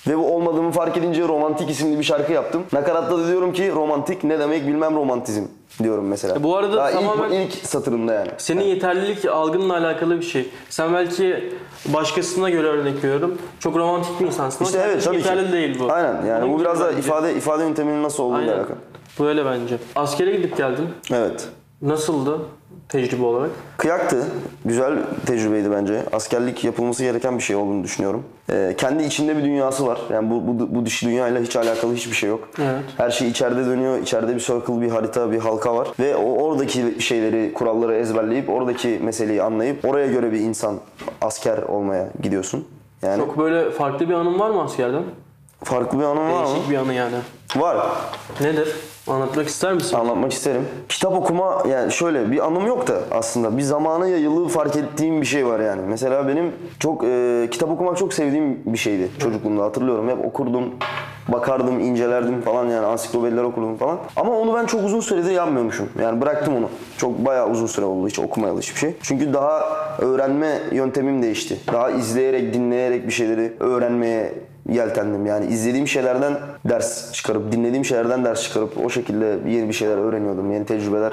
Ve 0.08 0.18
bu 0.18 0.34
olmadığımı 0.34 0.70
fark 0.70 0.96
edince 0.96 1.28
romantik 1.28 1.70
isimli 1.70 1.98
bir 1.98 2.04
şarkı 2.04 2.32
yaptım. 2.32 2.62
Nakaratta 2.72 3.18
da 3.18 3.26
diyorum 3.28 3.52
ki 3.52 3.72
romantik 3.74 4.24
ne 4.24 4.38
demek 4.38 4.66
bilmem 4.66 4.96
romantizm 4.96 5.42
diyorum 5.82 6.06
mesela. 6.08 6.34
E 6.36 6.42
bu 6.42 6.56
arada 6.56 6.76
Daha 6.76 6.90
tamamen- 6.90 7.30
ilk, 7.32 7.54
ilk 7.56 7.66
satırımda 7.66 8.12
yani. 8.14 8.30
Senin 8.38 8.62
yeterlilik 8.64 9.24
algınla 9.24 9.76
alakalı 9.76 10.16
bir 10.16 10.24
şey. 10.24 10.50
Sen 10.70 10.94
belki 10.94 11.52
başkasına 11.86 12.50
göre 12.50 12.66
örnek 12.66 13.04
veriyorum. 13.04 13.38
Çok 13.60 13.76
romantik 13.76 14.20
bir 14.20 14.26
insansın. 14.26 14.64
İşte 14.64 14.78
evet 14.86 15.04
tabii 15.04 15.16
yeterli 15.16 15.46
ki. 15.46 15.52
değil 15.52 15.78
bu. 15.78 15.92
Aynen 15.92 16.24
yani 16.26 16.42
Bunun 16.42 16.54
bu 16.54 16.60
biraz 16.60 16.80
da 16.80 16.92
ifade 16.92 17.34
ifade 17.34 17.62
yönteminin 17.62 18.02
nasıl 18.02 18.22
olduğuyla 18.22 18.40
Aynen. 18.52 18.58
alakalı. 18.58 18.78
Böyle 19.20 19.44
bence. 19.46 19.78
Askere 19.96 20.36
gidip 20.36 20.56
geldin. 20.56 20.88
Evet. 21.12 21.48
Nasıldı 21.82 22.38
tecrübe 22.88 23.24
olarak? 23.24 23.50
Kıyaktı. 23.76 24.26
Güzel 24.64 24.98
tecrübeydi 25.26 25.70
bence. 25.70 26.02
Askerlik 26.12 26.64
yapılması 26.64 27.02
gereken 27.02 27.38
bir 27.38 27.42
şey 27.42 27.56
olduğunu 27.56 27.84
düşünüyorum. 27.84 28.24
Ee, 28.50 28.74
kendi 28.78 29.02
içinde 29.04 29.36
bir 29.36 29.44
dünyası 29.44 29.86
var. 29.86 30.00
Yani 30.10 30.30
bu, 30.30 30.46
bu, 30.46 30.74
bu 30.74 30.86
dış 30.86 31.02
dünyayla 31.02 31.40
hiç 31.40 31.56
alakalı 31.56 31.94
hiçbir 31.94 32.16
şey 32.16 32.28
yok. 32.28 32.48
Evet. 32.58 32.82
Her 32.96 33.10
şey 33.10 33.28
içeride 33.28 33.66
dönüyor. 33.66 33.98
İçeride 33.98 34.34
bir 34.34 34.40
circle, 34.40 34.80
bir 34.80 34.90
harita, 34.90 35.32
bir 35.32 35.38
halka 35.38 35.76
var. 35.76 35.88
Ve 36.00 36.16
o 36.16 36.42
oradaki 36.42 36.96
şeyleri, 37.02 37.52
kuralları 37.54 37.94
ezberleyip, 37.94 38.50
oradaki 38.50 39.00
meseleyi 39.02 39.42
anlayıp 39.42 39.84
oraya 39.84 40.06
göre 40.06 40.32
bir 40.32 40.40
insan, 40.40 40.76
asker 41.20 41.58
olmaya 41.58 42.08
gidiyorsun. 42.22 42.64
Yani 43.02 43.18
Çok 43.18 43.38
böyle 43.38 43.70
farklı 43.70 44.08
bir 44.08 44.14
anın 44.14 44.38
var 44.38 44.50
mı 44.50 44.62
askerden? 44.62 45.02
farklı 45.64 45.98
bir 45.98 46.04
anım 46.04 46.32
var 46.32 46.42
mı? 46.44 46.48
Değişik 46.54 46.70
bir 46.70 46.76
anı 46.76 46.94
yani. 46.94 47.16
Var. 47.56 47.76
Nedir? 48.40 48.76
Anlatmak 49.10 49.48
ister 49.48 49.72
misin? 49.72 49.96
Anlatmak 49.96 50.32
isterim. 50.32 50.62
Kitap 50.88 51.12
okuma 51.12 51.62
yani 51.68 51.92
şöyle 51.92 52.30
bir 52.30 52.46
anım 52.46 52.66
yok 52.66 52.86
da 52.86 52.94
aslında 53.10 53.58
bir 53.58 53.62
zamana 53.62 54.08
yayılı 54.08 54.48
fark 54.48 54.76
ettiğim 54.76 55.20
bir 55.20 55.26
şey 55.26 55.46
var 55.46 55.60
yani. 55.60 55.82
Mesela 55.88 56.28
benim 56.28 56.52
çok 56.78 57.04
e, 57.04 57.48
kitap 57.50 57.70
okumak 57.70 57.96
çok 57.96 58.14
sevdiğim 58.14 58.60
bir 58.66 58.78
şeydi 58.78 59.08
çocukluğumda 59.18 59.64
hatırlıyorum. 59.64 60.08
Hep 60.08 60.24
okurdum, 60.24 60.64
bakardım, 61.28 61.80
incelerdim 61.80 62.40
falan 62.40 62.66
yani 62.66 62.86
ansiklopediler 62.86 63.42
okurdum 63.42 63.76
falan. 63.76 63.98
Ama 64.16 64.38
onu 64.38 64.54
ben 64.54 64.66
çok 64.66 64.84
uzun 64.84 65.00
süredir 65.00 65.30
yapmıyormuşum. 65.30 65.88
Yani 66.02 66.20
bıraktım 66.20 66.56
onu. 66.56 66.68
Çok 66.96 67.18
bayağı 67.18 67.50
uzun 67.50 67.66
süre 67.66 67.86
oldu 67.86 68.08
hiç 68.08 68.18
okumayalı 68.18 68.60
hiçbir 68.60 68.80
şey. 68.80 68.94
Çünkü 69.02 69.32
daha 69.32 69.62
öğrenme 69.98 70.58
yöntemim 70.72 71.22
değişti. 71.22 71.58
Daha 71.72 71.90
izleyerek, 71.90 72.54
dinleyerek 72.54 73.06
bir 73.06 73.12
şeyleri 73.12 73.52
öğrenmeye 73.60 74.34
yeltendim. 74.68 75.26
Yani 75.26 75.46
izlediğim 75.46 75.88
şeylerden 75.88 76.34
ders 76.64 77.12
çıkarıp, 77.12 77.52
dinlediğim 77.52 77.84
şeylerden 77.84 78.24
ders 78.24 78.42
çıkarıp 78.42 78.84
o 78.84 78.90
şekilde 78.90 79.38
yeni 79.48 79.68
bir 79.68 79.74
şeyler 79.74 79.96
öğreniyordum. 79.96 80.52
Yeni 80.52 80.66
tecrübeler 80.66 81.12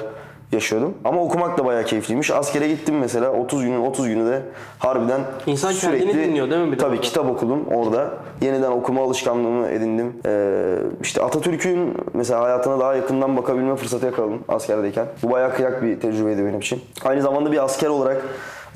yaşıyordum. 0.52 0.94
Ama 1.04 1.22
okumak 1.22 1.58
da 1.58 1.64
bayağı 1.64 1.84
keyifliymiş. 1.84 2.30
Askere 2.30 2.68
gittim 2.68 2.98
mesela 2.98 3.30
30 3.30 3.62
günün 3.62 3.80
30 3.80 4.08
günü 4.08 4.26
de 4.26 4.42
harbiden 4.78 5.20
İnsan 5.46 5.74
kendini 5.74 6.14
dinliyor 6.14 6.50
değil 6.50 6.62
mi 6.62 6.72
bir 6.72 6.78
Tabii 6.78 7.00
kitap 7.00 7.30
okudum 7.30 7.66
orada. 7.74 8.10
Yeniden 8.40 8.70
okuma 8.70 9.02
alışkanlığımı 9.02 9.68
edindim. 9.68 10.12
Ee, 10.26 10.76
işte 11.02 11.22
Atatürk'ün 11.22 11.94
mesela 12.14 12.40
hayatına 12.40 12.80
daha 12.80 12.94
yakından 12.94 13.36
bakabilme 13.36 13.76
fırsatı 13.76 14.06
yakaladım 14.06 14.44
askerdeyken. 14.48 15.06
Bu 15.22 15.30
bayağı 15.30 15.54
kıyak 15.54 15.82
bir 15.82 16.00
tecrübeydi 16.00 16.44
benim 16.44 16.58
için. 16.58 16.80
Aynı 17.04 17.22
zamanda 17.22 17.52
bir 17.52 17.64
asker 17.64 17.88
olarak 17.88 18.22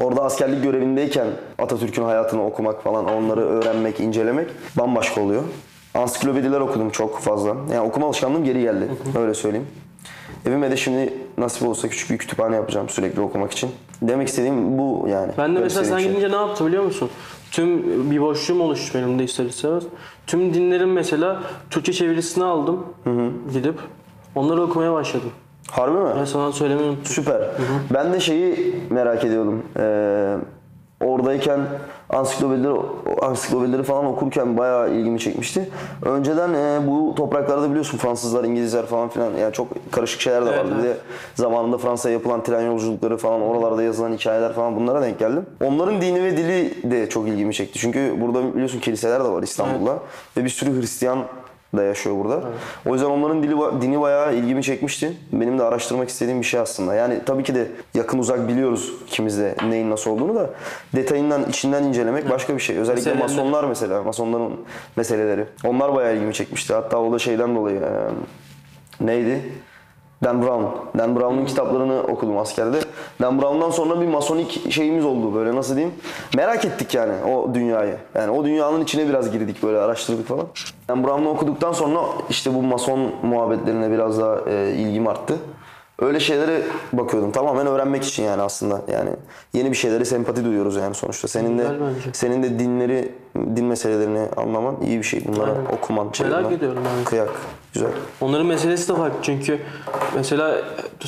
orada 0.01 0.23
askerlik 0.23 0.63
görevindeyken 0.63 1.27
Atatürk'ün 1.59 2.03
hayatını 2.03 2.47
okumak 2.47 2.83
falan, 2.83 3.07
onları 3.07 3.41
öğrenmek, 3.41 4.01
incelemek 4.01 4.49
bambaşka 4.79 5.21
oluyor. 5.21 5.43
Ansiklopediler 5.95 6.61
okudum 6.61 6.91
çok 6.91 7.21
fazla. 7.21 7.49
Yani 7.49 7.81
okuma 7.81 8.07
alışkanlığım 8.07 8.45
geri 8.45 8.61
geldi. 8.61 8.89
Öyle 9.19 9.35
söyleyeyim. 9.35 9.67
Evime 10.47 10.71
de 10.71 10.77
şimdi 10.77 11.15
nasip 11.39 11.69
olsa 11.69 11.89
küçük 11.89 12.11
bir 12.11 12.19
kütüphane 12.19 12.57
yapacağım 12.57 12.89
sürekli 12.89 13.21
okumak 13.21 13.53
için. 13.53 13.71
Demek 14.03 14.29
istediğim 14.29 14.79
bu 14.79 15.07
yani. 15.09 15.33
Ben 15.39 15.57
de 15.57 15.61
mesela 15.61 15.85
sen 15.85 15.99
şey. 15.99 16.09
gidince 16.09 16.31
ne 16.31 16.37
yaptı 16.37 16.67
biliyor 16.67 16.85
musun? 16.85 17.11
Tüm 17.51 18.11
bir 18.11 18.21
boşluğum 18.21 18.61
oluştu 18.61 18.99
benim 18.99 19.19
de 19.19 19.25
ister 19.25 19.45
istemez. 19.45 19.85
Tüm 20.27 20.55
dinlerin 20.55 20.89
mesela 20.89 21.43
Türkçe 21.71 21.93
çevirisini 21.93 22.45
aldım 22.45 22.87
gidip. 23.53 23.75
Onları 24.35 24.63
okumaya 24.63 24.93
başladım. 24.93 25.31
Harbi 25.71 25.99
mi? 25.99 26.11
Ben 26.19 26.25
sana 26.25 26.53
söylemeyi 26.53 26.89
unuttum. 26.89 27.05
Süper. 27.07 27.43
Ben 27.95 28.13
de 28.13 28.21
şeyi 28.21 28.77
merak 28.91 29.25
ediyordum. 29.25 29.63
Ee, 29.79 30.37
oradayken 31.05 31.61
ansiklopedileri, 32.11 32.75
ansiklopedileri 33.23 33.83
falan 33.83 34.05
okurken 34.05 34.57
bayağı 34.59 34.91
ilgimi 34.91 35.19
çekmişti. 35.21 35.69
Önceden 36.03 36.55
e, 36.55 36.87
bu 36.87 37.15
topraklarda 37.17 37.71
biliyorsun 37.71 37.99
Fransızlar, 37.99 38.45
İngilizler 38.45 38.87
falan 38.87 39.09
filan 39.09 39.33
yani 39.35 39.53
çok 39.53 39.69
karışık 39.93 40.21
şeyler 40.21 40.47
de 40.47 40.51
Evet, 40.51 40.59
vardı. 40.59 40.75
Bir 40.79 40.83
de 40.85 40.97
zamanında 41.35 41.79
Fransa'ya 41.79 42.13
yapılan 42.13 42.43
tren 42.43 42.61
yolculukları 42.61 43.17
falan 43.17 43.41
oralarda 43.43 43.83
yazılan 43.83 44.13
hikayeler 44.13 44.53
falan 44.53 44.77
bunlara 44.77 45.03
denk 45.03 45.19
geldim. 45.19 45.47
Onların 45.65 46.01
dini 46.01 46.23
ve 46.23 46.37
dili 46.37 46.91
de 46.91 47.09
çok 47.09 47.29
ilgimi 47.29 47.55
çekti. 47.55 47.79
Çünkü 47.79 48.17
burada 48.21 48.55
biliyorsun 48.55 48.81
kiliseler 48.81 49.25
de 49.25 49.29
var 49.29 49.43
İstanbul'da 49.43 49.99
ve 50.37 50.45
bir 50.45 50.51
sürü 50.51 50.81
Hristiyan 50.81 51.19
da 51.77 51.83
yaşıyor 51.83 52.17
burada. 52.17 52.43
O 52.87 52.93
yüzden 52.93 53.07
onların 53.11 53.43
dili 53.43 53.55
dini 53.81 54.01
bayağı 54.01 54.35
ilgimi 54.35 54.63
çekmişti. 54.63 55.13
Benim 55.33 55.59
de 55.59 55.63
araştırmak 55.63 56.09
istediğim 56.09 56.41
bir 56.41 56.47
şey 56.47 56.61
aslında. 56.61 56.95
Yani 56.95 57.21
tabii 57.27 57.43
ki 57.43 57.55
de 57.55 57.67
yakın 57.95 58.19
uzak 58.19 58.49
biliyoruz 58.49 58.93
ikimiz 59.07 59.39
de 59.39 59.55
neyin 59.69 59.91
nasıl 59.91 60.11
olduğunu 60.11 60.35
da 60.35 60.51
detayından 60.95 61.45
içinden 61.49 61.83
incelemek 61.85 62.31
başka 62.31 62.55
bir 62.55 62.61
şey. 62.61 62.79
Özellikle 62.79 63.11
Meseleler. 63.11 63.23
masonlar 63.23 63.65
mesela, 63.65 64.03
masonların 64.03 64.53
meseleleri. 64.97 65.45
Onlar 65.65 65.95
bayağı 65.95 66.17
ilgimi 66.17 66.35
çekmişti. 66.35 66.75
Hatta 66.75 66.99
o 66.99 67.13
da 67.13 67.19
şeyden 67.19 67.57
dolayı 67.57 67.77
e, 67.81 69.07
neydi? 69.07 69.41
Dan 70.25 70.43
Brown. 70.43 70.65
Dan 70.99 71.17
Brown'un 71.17 71.45
kitaplarını 71.45 72.03
okudum 72.03 72.39
askerde. 72.39 72.79
Dan 73.21 73.43
Brown'dan 73.43 73.71
sonra 73.71 74.01
bir 74.01 74.07
masonik 74.07 74.73
şeyimiz 74.73 75.05
oldu 75.05 75.35
böyle 75.35 75.57
nasıl 75.57 75.77
diyeyim. 75.77 75.95
Merak 76.37 76.65
ettik 76.65 76.95
yani 76.95 77.13
o 77.25 77.55
dünyayı. 77.55 77.97
Yani 78.15 78.31
o 78.31 78.45
dünyanın 78.45 78.81
içine 78.81 79.09
biraz 79.09 79.31
girdik 79.33 79.63
böyle 79.63 79.79
araştırdık 79.79 80.29
falan. 80.29 80.47
Dan 80.89 81.05
Brown'u 81.05 81.29
okuduktan 81.29 81.73
sonra 81.73 82.01
işte 82.31 82.55
bu 82.55 82.63
mason 82.63 83.11
muhabbetlerine 83.23 83.91
biraz 83.91 84.21
daha 84.21 84.37
e, 84.51 84.73
ilgim 84.73 85.07
arttı. 85.09 85.35
Öyle 86.01 86.21
şeylere 86.21 86.63
bakıyordum. 86.93 87.33
Tamamen 87.33 87.67
öğrenmek 87.67 88.05
için 88.05 88.23
yani 88.23 88.43
aslında. 88.43 88.81
Yani 88.93 89.11
yeni 89.53 89.71
bir 89.71 89.77
şeylere 89.77 90.05
sempati 90.05 90.45
duyuyoruz 90.45 90.77
yani 90.77 90.95
sonuçta. 90.95 91.29
Senin 91.29 91.59
de 91.59 91.67
senin 92.13 92.43
de 92.43 92.59
dinleri, 92.59 93.13
din 93.57 93.65
meselelerini 93.65 94.27
anlaman 94.37 94.77
iyi 94.87 94.99
bir 94.99 95.03
şey. 95.03 95.25
Bunları 95.27 95.51
Aynen. 95.51 95.65
okuman, 95.65 96.11
çevirmen. 96.11 96.53
ediyorum 96.53 96.83
yani. 96.95 97.05
Kıyak. 97.05 97.29
Güzel. 97.73 97.91
Onların 98.21 98.47
meselesi 98.47 98.89
de 98.89 98.97
farklı 98.97 99.19
çünkü 99.23 99.59
mesela 100.17 100.57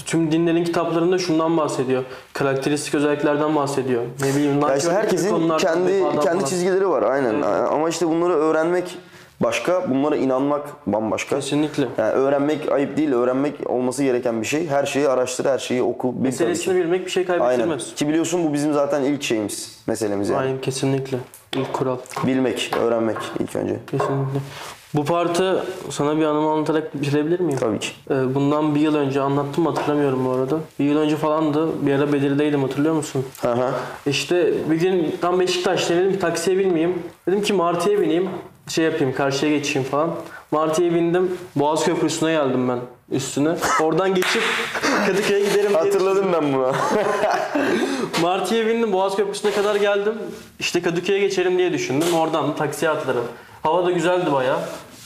tüm 0.06 0.32
dinlerin 0.32 0.64
kitaplarında 0.64 1.18
şundan 1.18 1.56
bahsediyor. 1.56 2.04
Karakteristik 2.32 2.94
özelliklerden 2.94 3.56
bahsediyor. 3.56 4.02
Ne 4.20 4.28
bileyim 4.28 4.60
Ya 4.60 4.76
işte 4.76 4.92
herkesin 4.92 5.48
kendi 5.58 5.58
kendi 6.02 6.20
falan. 6.22 6.38
çizgileri 6.44 6.88
var 6.88 7.02
aynen. 7.02 7.42
Ama 7.42 7.88
işte 7.88 8.08
bunları 8.08 8.32
öğrenmek 8.32 8.98
başka, 9.42 9.90
bunlara 9.90 10.16
inanmak 10.16 10.66
bambaşka. 10.86 11.36
Kesinlikle. 11.36 11.88
Yani 11.98 12.12
öğrenmek 12.12 12.72
ayıp 12.72 12.96
değil, 12.96 13.12
öğrenmek 13.12 13.70
olması 13.70 14.04
gereken 14.04 14.40
bir 14.40 14.46
şey. 14.46 14.68
Her 14.68 14.86
şeyi 14.86 15.08
araştır, 15.08 15.44
her 15.44 15.58
şeyi 15.58 15.82
oku, 15.82 16.14
bil 16.16 16.22
Meselesini 16.22 16.76
bilmek 16.76 17.06
bir 17.06 17.10
şey 17.10 17.26
Aynen. 17.28 17.38
kaybettirmez. 17.38 17.94
Ki 17.94 18.08
biliyorsun 18.08 18.48
bu 18.48 18.52
bizim 18.52 18.72
zaten 18.72 19.02
ilk 19.02 19.22
şeyimiz, 19.22 19.82
meselemiz 19.86 20.28
yani. 20.28 20.40
Aynen 20.40 20.60
kesinlikle. 20.60 21.18
İlk 21.56 21.72
kural. 21.72 21.96
Bilmek, 22.26 22.70
öğrenmek 22.80 23.16
ilk 23.40 23.56
önce. 23.56 23.76
Kesinlikle. 23.90 24.40
Bu 24.94 25.04
partı 25.04 25.64
sana 25.90 26.16
bir 26.16 26.24
anımı 26.24 26.50
anlatarak 26.50 27.02
bitirebilir 27.02 27.40
miyim? 27.40 27.58
Tabii 27.60 27.78
ki. 27.78 27.88
Ee, 28.10 28.34
Bundan 28.34 28.74
bir 28.74 28.80
yıl 28.80 28.94
önce 28.94 29.20
anlattım 29.20 29.64
mı 29.64 29.70
hatırlamıyorum 29.70 30.24
bu 30.26 30.30
arada. 30.30 30.56
Bir 30.78 30.84
yıl 30.84 30.98
önce 30.98 31.16
falandı. 31.16 31.86
Bir 31.86 31.94
ara 31.94 32.12
Bedir'deydim 32.12 32.62
hatırlıyor 32.62 32.94
musun? 32.94 33.24
Hı 33.40 33.52
hı. 33.52 33.70
İşte 34.06 34.52
bir 34.70 34.76
gün 34.76 35.16
tam 35.20 35.40
Beşiktaş'ta 35.40 35.96
dedim 35.96 36.12
ki 36.12 36.18
taksiye 36.18 36.58
binmeyeyim. 36.58 37.02
Dedim 37.28 37.42
ki 37.42 37.52
Martı'ya 37.52 38.00
bineyim. 38.00 38.28
Şey 38.68 38.84
yapayım 38.84 39.14
karşıya 39.14 39.56
geçeyim 39.56 39.88
falan. 39.88 40.10
Martı'ya 40.50 40.94
bindim. 40.94 41.38
Boğaz 41.56 41.84
Köprüsü'ne 41.84 42.32
geldim 42.32 42.68
ben 42.68 42.78
üstüne. 43.16 43.56
Oradan 43.80 44.14
geçip 44.14 44.42
Kadıköy'e 45.06 45.40
giderim 45.40 45.68
diye 45.68 45.78
Hatırladım 45.78 46.32
ben 46.32 46.52
bunu. 46.52 46.72
Martı'ya 48.22 48.66
bindim. 48.66 48.92
Boğaz 48.92 49.16
Köprüsü'ne 49.16 49.52
kadar 49.52 49.76
geldim. 49.76 50.14
İşte 50.58 50.82
Kadıköy'e 50.82 51.18
geçerim 51.18 51.58
diye 51.58 51.72
düşündüm. 51.72 52.14
Oradan 52.14 52.48
da 52.48 52.54
taksiye 52.54 52.90
atlarım. 52.90 53.24
Hava 53.62 53.86
da 53.86 53.90
güzeldi 53.90 54.32
baya. 54.32 54.60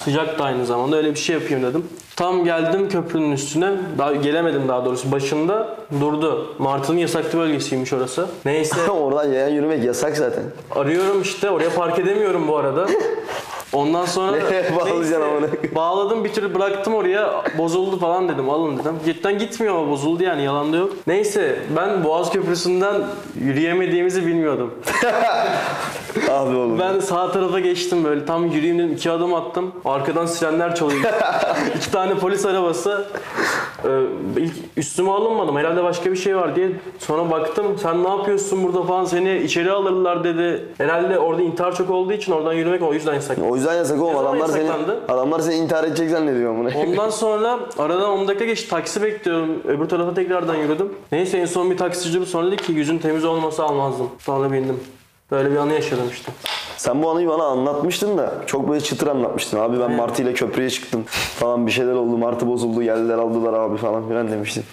Sıcak 0.04 0.38
da 0.38 0.44
aynı 0.44 0.66
zamanda 0.66 0.96
öyle 0.96 1.10
bir 1.10 1.18
şey 1.18 1.36
yapayım 1.36 1.62
dedim. 1.62 1.86
Tam 2.16 2.44
geldim 2.44 2.88
köprünün 2.88 3.32
üstüne. 3.32 3.70
Daha 3.98 4.14
gelemedim 4.14 4.68
daha 4.68 4.84
doğrusu. 4.84 5.12
Başında 5.12 5.76
durdu. 6.00 6.54
Martı'nın 6.58 6.98
yasaklı 6.98 7.38
bölgesiymiş 7.38 7.92
orası. 7.92 8.26
Neyse 8.44 8.90
Oradan 8.90 9.32
yayan 9.32 9.48
yürümek 9.48 9.84
yasak 9.84 10.16
zaten. 10.16 10.42
arıyorum 10.76 11.22
işte. 11.22 11.50
Oraya 11.50 11.70
park 11.74 11.98
edemiyorum 11.98 12.48
bu 12.48 12.56
arada. 12.56 12.86
Ondan 13.72 14.04
sonra 14.06 14.32
Nereye 14.32 14.62
bağlayacaksın 14.76 15.00
neyse, 15.02 15.16
amına? 15.24 15.46
bağladım 15.74 16.24
bir 16.24 16.32
türlü 16.32 16.54
bıraktım 16.54 16.94
oraya 16.94 17.42
bozuldu 17.58 17.98
falan 17.98 18.28
dedim 18.28 18.50
alın 18.50 18.78
dedim. 18.78 18.94
Cidden 19.04 19.38
gitmiyor 19.38 19.74
ama 19.76 19.90
bozuldu 19.90 20.22
yani 20.22 20.42
yalan 20.44 20.72
da 20.72 20.76
yok. 20.76 20.92
Neyse 21.06 21.58
ben 21.76 22.04
Boğaz 22.04 22.32
Köprüsü'nden 22.32 22.94
yürüyemediğimizi 23.40 24.26
bilmiyordum. 24.26 24.74
Abi 26.30 26.56
oğlum. 26.56 26.78
Ben 26.78 27.00
sağ 27.00 27.32
tarafa 27.32 27.60
geçtim 27.60 28.04
böyle 28.04 28.26
tam 28.26 28.46
yürüyeyim 28.46 28.78
dedim 28.78 28.92
iki 28.92 29.10
adım 29.10 29.34
attım. 29.34 29.72
Arkadan 29.84 30.26
sirenler 30.26 30.74
çalıyor. 30.74 31.00
iki 31.76 31.90
tane 31.90 32.05
polis 32.14 32.46
arabası. 32.46 33.04
Ee, 33.84 33.88
ilk 34.36 34.52
üstüme 34.76 35.10
alınmadım. 35.10 35.56
Herhalde 35.56 35.84
başka 35.84 36.12
bir 36.12 36.16
şey 36.16 36.36
var 36.36 36.56
diye. 36.56 36.70
Sonra 36.98 37.30
baktım 37.30 37.66
sen 37.82 38.04
ne 38.04 38.08
yapıyorsun 38.08 38.64
burada 38.64 38.82
falan 38.82 39.04
seni 39.04 39.38
içeri 39.38 39.72
alırlar 39.72 40.24
dedi. 40.24 40.64
Herhalde 40.78 41.18
orada 41.18 41.42
intihar 41.42 41.74
çok 41.74 41.90
olduğu 41.90 42.12
için 42.12 42.32
oradan 42.32 42.52
yürümek 42.52 42.82
o 42.82 42.92
yüzden 42.92 43.14
yasak. 43.14 43.38
O 43.50 43.56
yüzden 43.56 43.74
yasak 43.74 44.02
oğlum. 44.02 44.08
Ne 44.08 44.12
zaman 44.18 44.26
Adamlar 44.30 44.48
seni, 44.48 44.66
yasaklandı? 44.66 45.00
adamlar 45.08 45.40
seni 45.40 45.54
intihar 45.54 45.84
edecek 45.84 46.10
zannediyor 46.10 46.50
amına. 46.50 46.70
Ondan 46.86 47.10
sonra 47.26 47.58
aradan 47.78 48.10
10 48.10 48.28
dakika 48.28 48.44
geçti 48.44 48.70
taksi 48.70 49.02
bekliyorum. 49.02 49.62
Öbür 49.68 49.88
tarafa 49.88 50.14
tekrardan 50.14 50.54
yürüdüm. 50.54 50.92
Neyse 51.12 51.38
en 51.38 51.46
son 51.46 51.70
bir 51.70 51.76
taksici 51.76 52.26
sonra 52.26 52.46
dedi 52.46 52.62
ki 52.62 52.72
yüzün 52.72 52.98
temiz 52.98 53.24
olmasa 53.24 53.64
almazdım. 53.64 54.08
Sonra 54.18 54.52
bindim. 54.52 54.80
Böyle 55.30 55.50
bir 55.50 55.56
anı 55.56 55.72
yaşadım 55.72 56.04
işte. 56.12 56.32
Sen 56.78 57.02
bu 57.02 57.10
anıyı 57.10 57.28
bana 57.28 57.44
anlatmıştın 57.44 58.18
da 58.18 58.34
çok 58.46 58.68
böyle 58.68 58.80
çıtır 58.80 59.06
anlatmıştın. 59.06 59.58
Abi 59.58 59.80
ben 59.80 59.92
Martı 59.92 60.22
ile 60.22 60.34
köprüye 60.34 60.70
çıktım 60.70 61.04
falan 61.38 61.66
bir 61.66 61.72
şeyler 61.72 61.92
oldu. 61.92 62.18
Martı 62.18 62.46
bozuldu 62.46 62.82
geldiler 62.82 63.18
aldılar 63.18 63.52
abi 63.52 63.76
falan 63.76 64.08
filan 64.08 64.30
demiştin. 64.30 64.64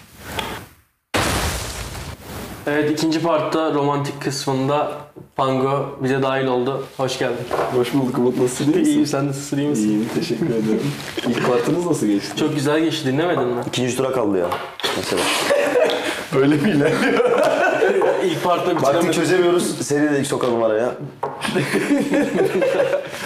Evet 2.68 2.92
ikinci 2.92 3.22
partta 3.22 3.74
romantik 3.74 4.22
kısmında 4.22 4.92
Pango 5.36 5.86
bize 6.04 6.22
dahil 6.24 6.48
oldu. 6.48 6.84
Hoş 6.98 7.20
geldin. 7.20 7.46
Hoş 7.76 7.94
bulduk 7.94 8.18
Umut 8.18 8.38
nasılsın? 8.38 8.64
iyi 8.64 8.76
misin? 8.78 8.86
İyiyim 8.92 9.06
sen 9.06 9.28
nasılsın 9.28 9.58
iyi 9.58 9.68
misin? 9.68 9.88
İyiyim 9.90 10.10
teşekkür 10.16 10.46
ederim. 10.50 10.92
İlk 11.28 11.48
partınız 11.48 11.86
nasıl 11.86 12.08
geçti? 12.08 12.38
Çok 12.38 12.56
güzel 12.56 12.80
geçti 12.80 13.08
dinlemedin 13.08 13.48
mi? 13.48 13.62
İkinci 13.68 13.98
tura 13.98 14.12
kaldı 14.12 14.38
ya 14.38 14.48
mesela. 14.98 15.22
Öyle 16.38 16.56
mi 16.56 16.70
ilerliyor? 16.70 17.24
İlk 18.26 18.44
partta 18.44 18.66
Baktık 18.76 18.82
bitiremedim. 18.82 19.12
çözemiyoruz. 19.12 19.88
Seni 19.88 20.12
dedik 20.12 20.28
sokalım 20.28 20.64
araya. 20.64 20.86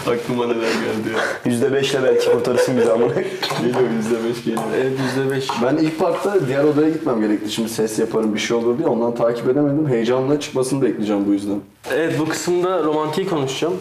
Aklıma 0.07 0.45
neler 0.47 0.55
geldi 0.71 1.09
ya. 1.15 1.19
Yüzde 1.45 1.73
beşle 1.73 2.03
belki 2.03 2.31
kurtarırsın 2.31 2.77
bizi 2.77 2.91
amına. 2.91 3.13
Geliyor 3.13 3.89
yüzde 3.97 4.15
beş 4.29 4.43
geliyor. 4.43 4.63
Evet 4.77 4.91
%5. 5.31 5.49
Ben 5.63 5.77
ilk 5.77 5.99
partta 5.99 6.47
diğer 6.47 6.63
odaya 6.63 6.89
gitmem 6.89 7.21
gerekti. 7.21 7.51
Şimdi 7.51 7.69
ses 7.69 7.99
yaparım 7.99 8.33
bir 8.33 8.39
şey 8.39 8.57
olur 8.57 8.77
diye 8.77 8.87
ondan 8.87 9.15
takip 9.15 9.49
edemedim. 9.49 9.89
Heyecanla 9.89 10.39
çıkmasını 10.39 10.81
bekleyeceğim 10.81 11.27
bu 11.27 11.33
yüzden. 11.33 11.59
Evet 11.93 12.19
bu 12.19 12.25
kısımda 12.29 12.83
romantiği 12.83 13.27
konuşacağım. 13.29 13.73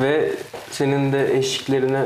Ve 0.00 0.30
senin 0.70 1.12
de 1.12 1.38
eşliklerini 1.38 1.98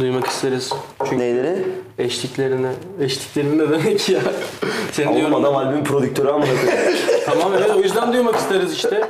duymak 0.00 0.26
isteriz. 0.26 0.72
Çünkü 1.04 1.18
Neyleri? 1.18 1.62
eşliklerini, 1.98 2.66
eşliklerini 3.00 3.58
ne 3.58 3.70
demek 3.70 4.08
ya? 4.08 4.20
Senin 4.92 5.06
Oğlum 5.08 5.16
diyorum. 5.18 5.34
adam 5.34 5.56
albüm 5.56 5.84
prodüktörü 5.84 6.28
amına 6.28 6.44
koyayım. 6.46 6.94
Tamam 7.26 7.52
evet 7.58 7.70
o 7.76 7.80
yüzden 7.80 8.12
duymak 8.12 8.34
isteriz 8.36 8.72
işte. 8.72 9.08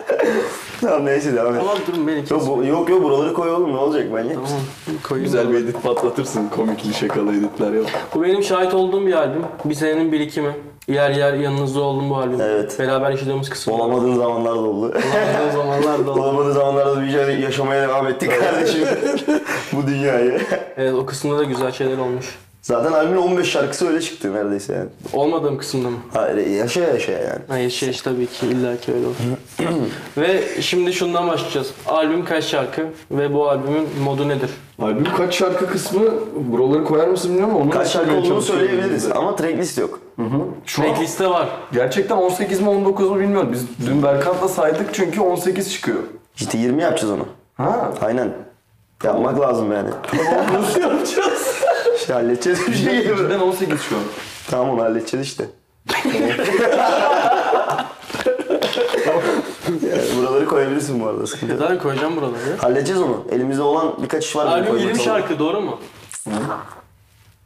tamam 0.81 1.07
neyse 1.07 1.37
devam 1.37 1.55
et. 1.55 1.61
Tamam 1.61 1.77
durun 1.87 2.07
beni 2.09 2.21
kes. 2.21 2.31
Yok, 2.31 2.49
bu- 2.59 2.65
yok 2.65 2.91
yok 2.91 3.03
buraları 3.03 3.35
koy 3.35 3.51
oğlum 3.51 3.73
ne 3.73 3.77
olacak 3.79 4.11
manyak 4.11 4.41
mısın? 4.41 4.57
Tamam 4.87 5.01
koyayım. 5.03 5.25
Güzel 5.33 5.51
bir 5.53 5.55
edit 5.55 5.83
patlatırsın. 5.83 6.49
Komikli 6.49 6.95
şakalı 6.95 7.33
editler 7.33 7.73
yap. 7.73 7.87
Bu 8.15 8.23
benim 8.23 8.43
şahit 8.43 8.75
olduğum 8.75 9.07
bir 9.07 9.13
albüm. 9.13 9.43
Bir 9.65 9.75
senenin 9.75 10.13
birikimi. 10.13 10.53
Yer 10.89 11.11
yer 11.11 11.35
yanınızda 11.35 11.81
oldum 11.81 12.11
bu 12.11 12.17
albüm. 12.17 12.41
Evet. 12.41 12.79
Beraber 12.79 13.11
yaşadığımız 13.11 13.49
kısım. 13.51 13.75
Olamadığın 13.75 14.15
zamanlar 14.17 14.55
da 14.55 14.59
oldu. 14.59 14.93
Olamadığım 14.95 15.53
zamanlar 15.53 16.07
da 16.07 16.11
oldu. 16.11 16.21
Olamadığı 16.23 16.53
zamanlarda 16.53 16.97
da 16.97 17.03
bir 17.03 17.11
şey 17.11 17.41
yaşamaya 17.41 17.89
devam 17.89 18.07
ettik 18.07 18.31
kardeşim. 18.41 18.85
bu 19.73 19.87
dünyayı. 19.87 20.41
Evet 20.77 20.95
o 20.95 21.07
kısımda 21.07 21.39
da 21.39 21.45
güzel 21.45 21.73
şeyler 21.73 21.99
olmuş. 21.99 22.27
Zaten 22.63 22.93
albümün 22.93 23.17
15 23.17 23.49
şarkısı 23.51 23.89
öyle 23.89 24.01
çıktı 24.01 24.35
neredeyse 24.35 24.73
yani. 24.75 24.89
Olmadığım 25.13 25.59
kısımda 25.59 25.91
mı? 25.91 25.97
Hayır 26.13 26.47
yaşa 26.47 26.81
yaşa 26.81 27.13
yani. 27.13 27.41
Hayır 27.49 27.71
şey 27.71 27.91
işte 27.91 28.11
tabii 28.11 28.27
ki 28.27 28.47
illa 28.47 28.77
ki 28.77 28.93
öyle 28.93 29.07
olur. 29.07 29.15
ve 30.17 30.41
şimdi 30.61 30.93
şundan 30.93 31.29
başlayacağız. 31.29 31.71
Albüm 31.87 32.25
kaç 32.25 32.45
şarkı 32.45 32.87
ve 33.11 33.35
bu 33.35 33.49
albümün 33.51 33.89
modu 34.05 34.29
nedir? 34.29 34.51
Albüm 34.79 35.07
kaç 35.17 35.35
şarkı 35.35 35.67
kısmı 35.67 36.03
buraları 36.37 36.85
koyar 36.85 37.09
mısın 37.09 37.31
bilmiyorum 37.31 37.55
ama 37.55 37.65
onu 37.65 37.71
Kaç 37.71 37.89
şarkı 37.89 38.15
olduğunu 38.15 38.43
söyleyebiliriz 38.43 39.07
ama 39.13 39.37
tracklist 39.37 39.79
yok. 39.79 40.01
Şu 40.67 40.83
an 40.83 40.89
Trackliste 40.89 41.27
var. 41.31 41.49
gerçekten 41.73 42.17
18 42.17 42.61
mi 42.61 42.69
19 42.69 43.11
mu 43.11 43.19
bilmiyorum. 43.21 43.49
Biz 43.53 43.87
dün 43.87 44.03
Berkant'la 44.03 44.49
saydık 44.49 44.95
çünkü 44.95 45.21
18 45.21 45.73
çıkıyor. 45.73 45.99
İşte 46.37 46.59
20 46.59 46.83
yapacağız 46.83 47.13
onu. 47.13 47.27
Ha. 47.55 47.93
Aynen. 48.03 48.33
Yapmak 49.05 49.41
lazım 49.41 49.73
yani. 49.73 49.91
Nasıl 50.53 50.81
yapacağız? 50.81 51.55
İşte 51.97 52.13
halledeceğiz 52.13 52.67
bir 52.69 52.75
şey 52.75 53.03
gibi. 53.03 53.17
Cidden 53.17 53.41
18 53.41 53.83
şu 53.83 53.97
an. 53.97 54.03
Tamam 54.51 54.71
onu 54.71 54.83
halledeceğiz 54.83 55.27
işte. 55.27 55.45
Yani 59.83 60.03
buraları 60.19 60.47
koyabilirsin 60.47 61.01
bu 61.01 61.07
arada 61.07 61.27
sıkıntı 61.27 61.53
yok. 61.53 61.61
Zaten 61.63 61.79
koyacağım 61.79 62.17
buraları. 62.17 62.57
Halledeceğiz 62.59 63.03
onu. 63.03 63.25
Elimizde 63.33 63.63
olan 63.63 63.95
birkaç 64.03 64.25
iş 64.27 64.37
var. 64.37 64.47
Albüm 64.47 64.65
Koymak 64.65 64.81
20 64.81 64.91
lazım. 64.99 65.05
şarkı 65.05 65.39
doğru 65.39 65.61
mu? 65.61 65.79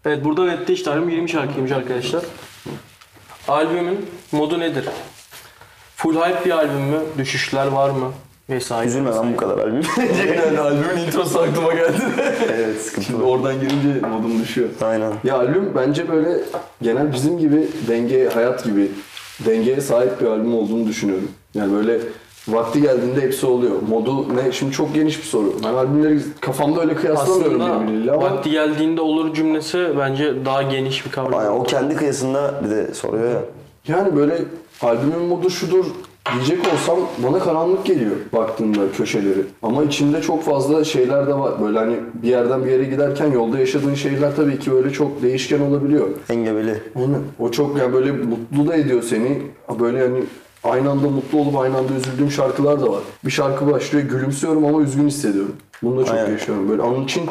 Evet 0.05 0.25
burada 0.25 0.45
netti 0.45 0.73
işte 0.73 0.91
albüm 0.91 1.09
20 1.09 1.29
şarkıymış 1.29 1.73
arkadaşlar. 1.73 2.23
Albümün 3.49 4.11
modu 4.33 4.61
nedir? 4.61 4.85
Full 5.97 6.15
hype 6.17 6.45
bir 6.45 6.51
albüm 6.51 6.81
mü? 6.83 7.01
Düşüşler 7.19 7.67
var 7.67 7.91
mı? 7.91 8.13
Vesaire. 8.51 8.89
Üzülme 8.89 9.11
lan 9.11 9.33
bu 9.33 9.37
kadar 9.37 9.59
albüm. 9.59 9.83
yani 10.47 10.59
albümün 10.61 11.07
introsu 11.07 11.41
aklıma 11.41 11.73
geldi. 11.75 12.01
evet 12.55 12.83
sıkıntı 12.83 13.07
Şimdi 13.07 13.23
var. 13.23 13.29
oradan 13.29 13.55
girince 13.61 14.07
modum 14.09 14.43
düşüyor. 14.43 14.69
Aynen. 14.83 15.13
Ya 15.25 15.39
albüm 15.39 15.73
bence 15.77 16.09
böyle 16.09 16.41
genel 16.83 17.13
bizim 17.13 17.39
gibi 17.39 17.69
denge, 17.89 18.29
hayat 18.29 18.65
gibi 18.65 18.91
dengeye 19.47 19.81
sahip 19.81 20.21
bir 20.21 20.27
albüm 20.27 20.55
olduğunu 20.55 20.87
düşünüyorum. 20.87 21.29
Yani 21.55 21.73
böyle 21.73 22.01
vakti 22.49 22.83
geldiğinde 22.83 23.21
hepsi 23.21 23.47
oluyor. 23.47 23.73
Modu 23.89 24.37
ne? 24.37 24.53
Şimdi 24.53 24.73
çok 24.73 24.95
geniş 24.95 25.19
bir 25.19 25.25
soru. 25.25 25.53
Ben 25.65 25.75
albümleri 25.75 26.19
kafamda 26.41 26.81
öyle 26.81 26.95
kıyaslamıyorum 26.95 27.83
birbiriyle 27.89 28.13
ama 28.13 28.23
vakti 28.23 28.51
geldiğinde 28.51 29.01
olur 29.01 29.35
cümlesi 29.35 29.89
bence 29.99 30.45
daha 30.45 30.63
geniş 30.63 31.07
bir 31.07 31.11
kavram. 31.11 31.39
Aynen 31.41 31.51
o 31.51 31.63
kendi 31.63 31.97
kıyasında 31.97 32.61
bir 32.65 32.71
de 32.71 32.95
soruyor 32.95 33.31
ya. 33.31 33.41
yani 33.89 34.17
böyle 34.17 34.39
albümün 34.83 35.21
modu 35.23 35.51
şudur 35.51 35.87
diyecek 36.35 36.59
olsam 36.73 36.99
bana 37.19 37.38
karanlık 37.38 37.85
geliyor 37.87 38.11
baktığımda 38.33 38.81
köşeleri. 38.97 39.43
Ama 39.62 39.85
içinde 39.85 40.23
çok 40.23 40.43
fazla 40.43 40.85
şeyler 40.85 41.27
de 41.27 41.35
var. 41.35 41.53
Böyle 41.62 41.79
hani 41.79 41.97
bir 42.23 42.29
yerden 42.29 42.64
bir 42.64 42.71
yere 42.71 42.85
giderken 42.85 43.33
yolda 43.33 43.59
yaşadığın 43.59 43.95
şeyler 43.95 44.37
tabii 44.37 44.59
ki 44.59 44.73
böyle 44.73 44.91
çok 44.91 45.23
değişken 45.23 45.61
olabiliyor. 45.61 46.09
Engebeli. 46.31 46.83
Aynen. 46.97 47.21
O 47.38 47.51
çok 47.51 47.79
yani 47.79 47.93
böyle 47.93 48.12
mutlu 48.12 48.69
da 48.69 48.77
ediyor 48.77 49.03
seni. 49.03 49.43
Böyle 49.81 49.99
yani 49.99 50.25
aynı 50.64 50.91
anda 50.91 51.09
mutlu 51.09 51.38
olup 51.38 51.57
aynı 51.57 51.79
anda 51.79 51.93
üzüldüğüm 51.95 52.31
şarkılar 52.31 52.81
da 52.81 52.93
var. 52.93 53.01
Bir 53.25 53.31
şarkı 53.31 53.73
başlıyor 53.73 54.05
gülümsüyorum 54.05 54.64
ama 54.64 54.81
üzgün 54.83 55.07
hissediyorum. 55.07 55.53
Bunu 55.83 56.01
da 56.01 56.05
çok 56.05 56.14
Aynen. 56.14 56.31
yaşıyorum. 56.31 56.69
Böyle 56.69 56.83
onun 56.83 57.05
için 57.05 57.23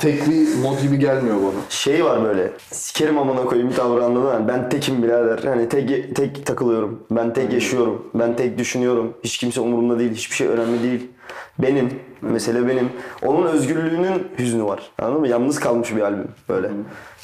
tek 0.00 0.28
bir 0.28 0.58
mod 0.62 0.82
gibi 0.82 0.98
gelmiyor 0.98 1.36
bana. 1.36 1.60
Şey 1.68 2.04
var 2.04 2.24
böyle. 2.24 2.52
Sikerim 2.70 3.18
amına 3.18 3.44
koyayım 3.44 3.72
tavrı 3.72 4.04
anladın 4.04 4.22
mı? 4.22 4.48
Ben 4.48 4.68
tekim 4.68 5.02
birader. 5.02 5.38
Hani 5.44 5.68
tek 5.68 6.16
tek 6.16 6.46
takılıyorum. 6.46 7.00
Ben 7.10 7.34
tek 7.34 7.52
yaşıyorum. 7.52 8.02
Ben 8.14 8.36
tek 8.36 8.58
düşünüyorum. 8.58 9.14
Hiç 9.24 9.38
kimse 9.38 9.60
umurumda 9.60 9.98
değil. 9.98 10.14
Hiçbir 10.14 10.36
şey 10.36 10.46
önemli 10.46 10.82
değil. 10.82 11.10
Benim. 11.58 11.90
Mesele 12.22 12.68
benim. 12.68 12.90
Onun 13.22 13.46
özgürlüğünün 13.46 14.28
hüznü 14.38 14.64
var. 14.64 14.82
Anladın 14.98 15.20
mı? 15.20 15.28
Yalnız 15.28 15.60
kalmış 15.60 15.96
bir 15.96 16.00
albüm. 16.00 16.28
Böyle. 16.48 16.70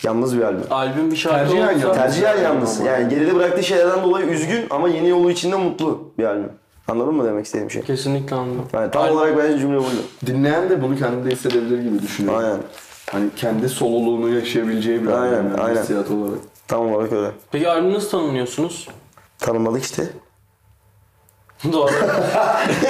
Yalnız 0.03 0.39
bir 0.39 0.43
albüm. 0.43 0.63
Albüm 0.71 1.11
bir 1.11 1.17
şarkı 1.17 1.39
Tercihen 1.39 1.63
olsa... 1.63 1.73
yalnız. 1.73 1.97
Tercihen 1.97 2.39
yalnız. 2.43 2.81
Yani 2.81 3.09
geride 3.09 3.35
bıraktığı 3.35 3.63
şeylerden 3.63 4.05
dolayı 4.05 4.27
üzgün 4.27 4.65
ama 4.71 4.89
yeni 4.89 5.09
yolu 5.09 5.31
içinde 5.31 5.57
mutlu 5.57 6.13
bir 6.19 6.25
albüm. 6.25 6.51
Anladın 6.89 7.15
mı 7.15 7.25
demek 7.25 7.47
istediğim 7.47 7.71
şey? 7.71 7.83
Kesinlikle 7.83 8.37
anladım. 8.37 8.65
Yani 8.73 8.91
tam 8.91 9.11
olarak 9.11 9.39
bence 9.39 9.59
cümle 9.59 9.79
buydu. 9.79 10.03
Dinleyen 10.27 10.71
de 10.71 10.83
bunu 10.83 10.99
kendinde 10.99 11.31
hissedebilir 11.31 11.83
gibi 11.83 12.03
düşünüyorum. 12.03 12.41
Aynen. 12.45 12.59
Hani 13.11 13.31
kendi 13.37 13.69
soluluğunu 13.69 14.35
yaşayabileceği 14.35 15.03
bir 15.03 15.09
Aynen, 15.09 15.35
albüm 15.35 15.51
yani 15.51 15.61
aynen. 15.63 15.81
hissiyat 15.81 16.11
olarak. 16.11 16.39
Tam 16.69 16.93
olarak 16.93 17.13
öyle. 17.13 17.31
Peki 17.53 17.69
albümü 17.69 17.95
nasıl 17.95 18.11
tanımlıyorsunuz? 18.11 18.89
Tanımladık 19.39 19.83
işte. 19.85 20.07
Doğru. 21.73 21.91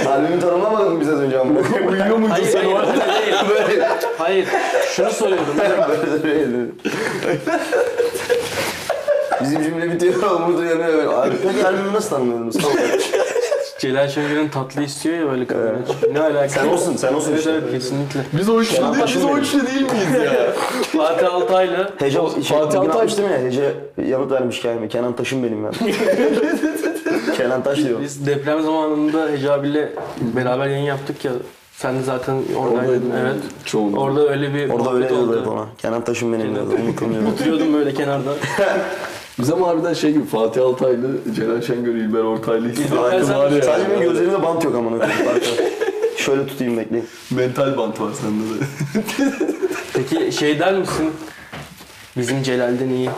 Albümü 0.09 0.41
tanımlamadın 0.41 0.93
mı 0.93 1.01
biz 1.01 1.09
az 1.09 1.21
önce 1.21 1.39
ama? 1.39 1.51
Uyuyor 1.89 2.17
muydun 2.17 2.31
hayır, 2.31 2.55
hayır, 2.55 3.51
öyle 3.51 3.69
değil. 3.69 3.83
Hayır, 4.19 4.49
şunu 4.97 5.11
soruyorum. 5.11 5.47
Bizim 9.43 9.63
cümle 9.63 9.93
bitiyor, 9.93 10.31
umurdu 10.31 10.65
yanıyor 10.65 10.89
böyle. 10.93 11.09
Abi, 11.09 11.35
peki 11.43 11.67
albümü 11.67 11.93
nasıl 11.93 12.11
tanımlıyordunuz? 12.11 12.57
Celal 13.83 14.09
Şengör'ün 14.09 14.49
tatlı 14.49 14.83
istiyor 14.83 15.19
ya 15.19 15.31
böyle 15.31 15.47
kamera. 15.47 15.77
Ne 16.13 16.21
alaka? 16.21 16.49
Sen 16.49 16.69
olsun, 16.69 16.97
sen 16.97 17.15
olsun 17.15 17.31
Evet 17.31 17.39
işte. 17.39 17.51
evet 17.51 17.71
kesinlikle. 17.71 18.21
Biz 18.33 18.49
o 18.49 18.61
üçlü 18.61 18.77
Kenan 18.77 18.95
değil, 18.95 19.07
biz 19.17 19.25
o 19.25 19.39
üçlü 19.39 19.67
değil 19.67 19.83
miyiz 19.83 20.25
ya? 20.25 20.53
Fatih 20.97 21.35
Altaylı 21.35 21.91
Hece, 21.99 22.11
şey, 22.19 22.21
Fatih 22.29 22.45
Fatih 22.49 22.81
Altay- 22.81 22.89
atmıştım 22.89 23.25
ya, 23.25 23.39
Hece 23.39 23.75
yanıt 24.07 24.33
vermiş 24.33 24.61
kendime. 24.61 24.89
Kenan 24.89 25.17
Taş'ım 25.17 25.43
benim 25.43 25.65
ben. 25.65 25.73
Kenan 27.37 27.63
Taş 27.63 27.79
diyor. 27.79 28.01
Biz 28.01 28.27
deprem 28.27 28.63
zamanında 28.63 29.29
Hece 29.29 29.53
abiyle 29.53 29.93
beraber 30.21 30.67
yayın 30.67 30.85
yaptık 30.85 31.25
ya. 31.25 31.33
Sen 31.73 31.99
de 31.99 32.03
zaten 32.03 32.35
oradaydın. 32.35 32.79
Oradaydım, 32.79 33.13
evet. 33.23 33.37
çoğunluğu. 33.65 34.01
Orada 34.01 34.29
öyle 34.29 34.55
bir 34.55 34.71
Orada 34.71 34.93
öyle 34.93 35.11
muhabbet 35.11 35.11
diyordu 35.29 35.41
hep 35.41 35.49
ona. 35.49 35.67
Kenan 35.79 36.05
Taş'ım 36.05 36.33
benim 36.33 36.55
diyordu. 36.55 36.71
Unutamıyorum. 36.85 37.29
Oturuyordum 37.33 37.75
böyle 37.75 37.95
kenarda. 37.95 38.31
Biz 39.39 39.51
ama 39.51 39.69
harbiden 39.69 39.95
şey 39.95 40.13
gibi 40.13 40.25
Fatih 40.25 40.63
Altaylı, 40.63 41.17
Celal 41.37 41.63
Şengör, 41.63 41.95
İlber 41.95 42.19
Ortaylı 42.21 42.77
sen- 42.89 42.97
var 42.97 43.13
ya. 43.13 43.25
Sadece 43.63 43.91
benim 43.91 44.01
gözlerimde 44.01 44.43
bant 44.43 44.65
yok 44.65 44.75
amına 44.75 44.99
koyayım. 44.99 45.27
Bak, 45.27 45.43
Şöyle 46.17 46.47
tutayım 46.47 46.77
bekleyin. 46.77 47.07
Mental 47.31 47.77
bant 47.79 48.01
var 48.01 48.11
sende 48.13 48.45
de. 48.45 48.65
Peki 49.95 50.33
şey 50.33 50.59
der 50.61 50.75
misin? 50.75 51.11
Bizim 52.17 52.43
Celal'den 52.43 52.89
iyi. 52.89 53.11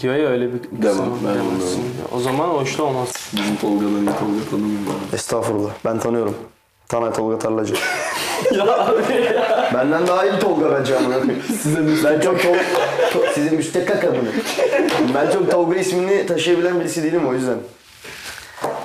Diyor 0.00 0.14
ya 0.14 0.28
öyle 0.28 0.46
bir 0.54 0.58
Demem, 0.62 0.80
kısım, 0.82 1.06
ben 1.24 1.28
onu 1.30 1.50
demezsin. 1.50 1.84
O 2.12 2.20
zaman 2.20 2.48
hoşta 2.48 2.82
olmaz. 2.82 3.30
Bizim 3.32 3.56
Tolga'dan 3.56 3.90
iyi 3.90 4.04
Tolga 4.06 4.50
tanımıyorum. 4.50 5.00
Estağfurullah. 5.12 5.70
Ben 5.84 5.98
tanıyorum. 5.98 6.34
Taner 6.88 7.14
Tolga 7.14 7.38
Tarlacı. 7.38 7.74
Benden 9.74 10.06
daha 10.06 10.24
iyi 10.26 10.38
Tolga 10.38 10.72
bence 10.78 10.96
amına 10.96 11.18
koyayım. 11.20 11.42
Ben 12.04 12.20
çok 12.20 12.42
Tol... 12.42 12.54
to- 13.12 13.32
Sizin 13.34 13.54
müstekak 13.54 14.04
amına. 14.04 14.28
Ben 15.14 15.30
çok 15.30 15.50
Tolga 15.50 15.76
ismini 15.76 16.26
taşıyabilen 16.26 16.80
birisi 16.80 17.02
değilim 17.02 17.28
o 17.28 17.32
yüzden. 17.34 17.56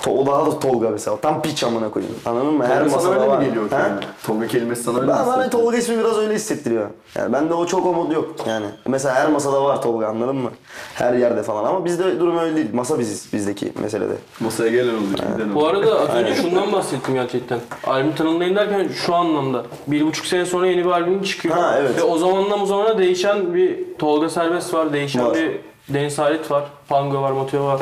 To- 0.02 0.12
o 0.12 0.26
daha 0.26 0.46
da 0.46 0.60
Tolga 0.60 0.90
mesela. 0.90 1.18
Tam 1.18 1.42
piç 1.42 1.64
amına 1.64 1.90
koyayım. 1.92 2.16
Anladın 2.26 2.54
mı? 2.54 2.66
Her 2.66 2.78
Tolga 2.80 2.90
sana 2.90 2.96
masada 3.02 3.16
öyle 3.22 3.32
var. 3.32 3.38
mi 3.40 3.46
geliyor? 3.46 3.72
Ha? 3.72 3.80
Yani? 3.80 4.00
Tolga 4.24 4.48
kelimesi 4.48 4.84
sana 4.84 4.98
öyle 5.00 5.12
mi 5.12 5.18
Ben, 5.18 5.26
bana 5.26 5.36
hissettiriyor? 5.38 5.52
Tolga 5.66 5.78
ismi 5.78 5.98
biraz 6.00 6.18
öyle 6.18 6.34
hissettiriyor. 6.34 6.90
Yani 7.16 7.34
bende 7.34 7.54
o 7.54 7.66
çok 7.66 7.86
umut 7.86 8.14
yok 8.14 8.36
yani. 8.48 8.66
Mesela 8.88 9.16
her 9.16 9.30
masada 9.30 9.64
var 9.64 9.82
Tolga 9.82 10.08
anladın 10.08 10.36
mı? 10.36 10.50
Her 10.94 11.14
yerde 11.14 11.44
falan 11.44 11.66
ama 11.66 11.86
bizde 11.86 12.20
durum 12.20 12.38
öyle 12.38 12.56
değil. 12.56 12.68
Masa 12.74 13.00
biziz 13.00 13.34
bizdeki 13.34 13.74
meselede. 13.82 14.14
Masaya 14.40 14.70
gelen 14.72 14.94
oluyor, 14.94 15.34
giden 15.36 15.56
Bu 15.56 15.68
arada 15.68 16.00
az 16.00 16.10
önce 16.10 16.36
şundan 16.36 16.72
bahsettim 16.72 17.14
gerçekten. 17.14 17.60
Albüm 17.88 18.16
tanımlayın 18.16 18.56
derken 18.56 18.90
şu 19.06 19.16
anlamda. 19.16 19.64
Bir 19.88 20.06
buçuk 20.06 20.26
sene 20.26 20.46
sonra 20.46 20.68
yeni 20.68 20.86
bir 20.86 20.90
albüm 20.92 21.24
çıkıyor. 21.24 21.56
Ha, 21.58 21.76
evet. 21.82 21.98
Ve 21.98 22.04
o 22.04 22.18
zamandan 22.18 22.62
bu 22.62 22.66
zamana 22.66 22.98
değişen 22.98 23.54
bir 23.54 23.80
Tolga 24.00 24.30
Serbest 24.30 24.74
var, 24.74 24.94
değişen 24.94 25.26
Var. 25.26 25.36
bir 25.36 25.60
Deniz 25.90 26.20
Halit 26.20 26.52
var, 26.52 26.64
Pango 26.90 27.22
var, 27.22 27.32
Motive 27.32 27.62
var. 27.64 27.82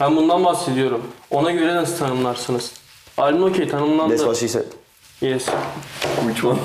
Ben 0.00 0.16
bundan 0.16 0.44
bahsediyorum. 0.44 1.00
Ona 1.30 1.50
göre 1.50 1.74
nasıl 1.74 1.98
tanımlarsınız? 1.98 2.72
Albüm 3.16 3.42
okey 3.42 3.68
tanımlandı. 3.68 4.12
Despacito. 4.12 4.58
Yes. 5.20 5.46
Which 6.20 6.44
one? 6.44 6.58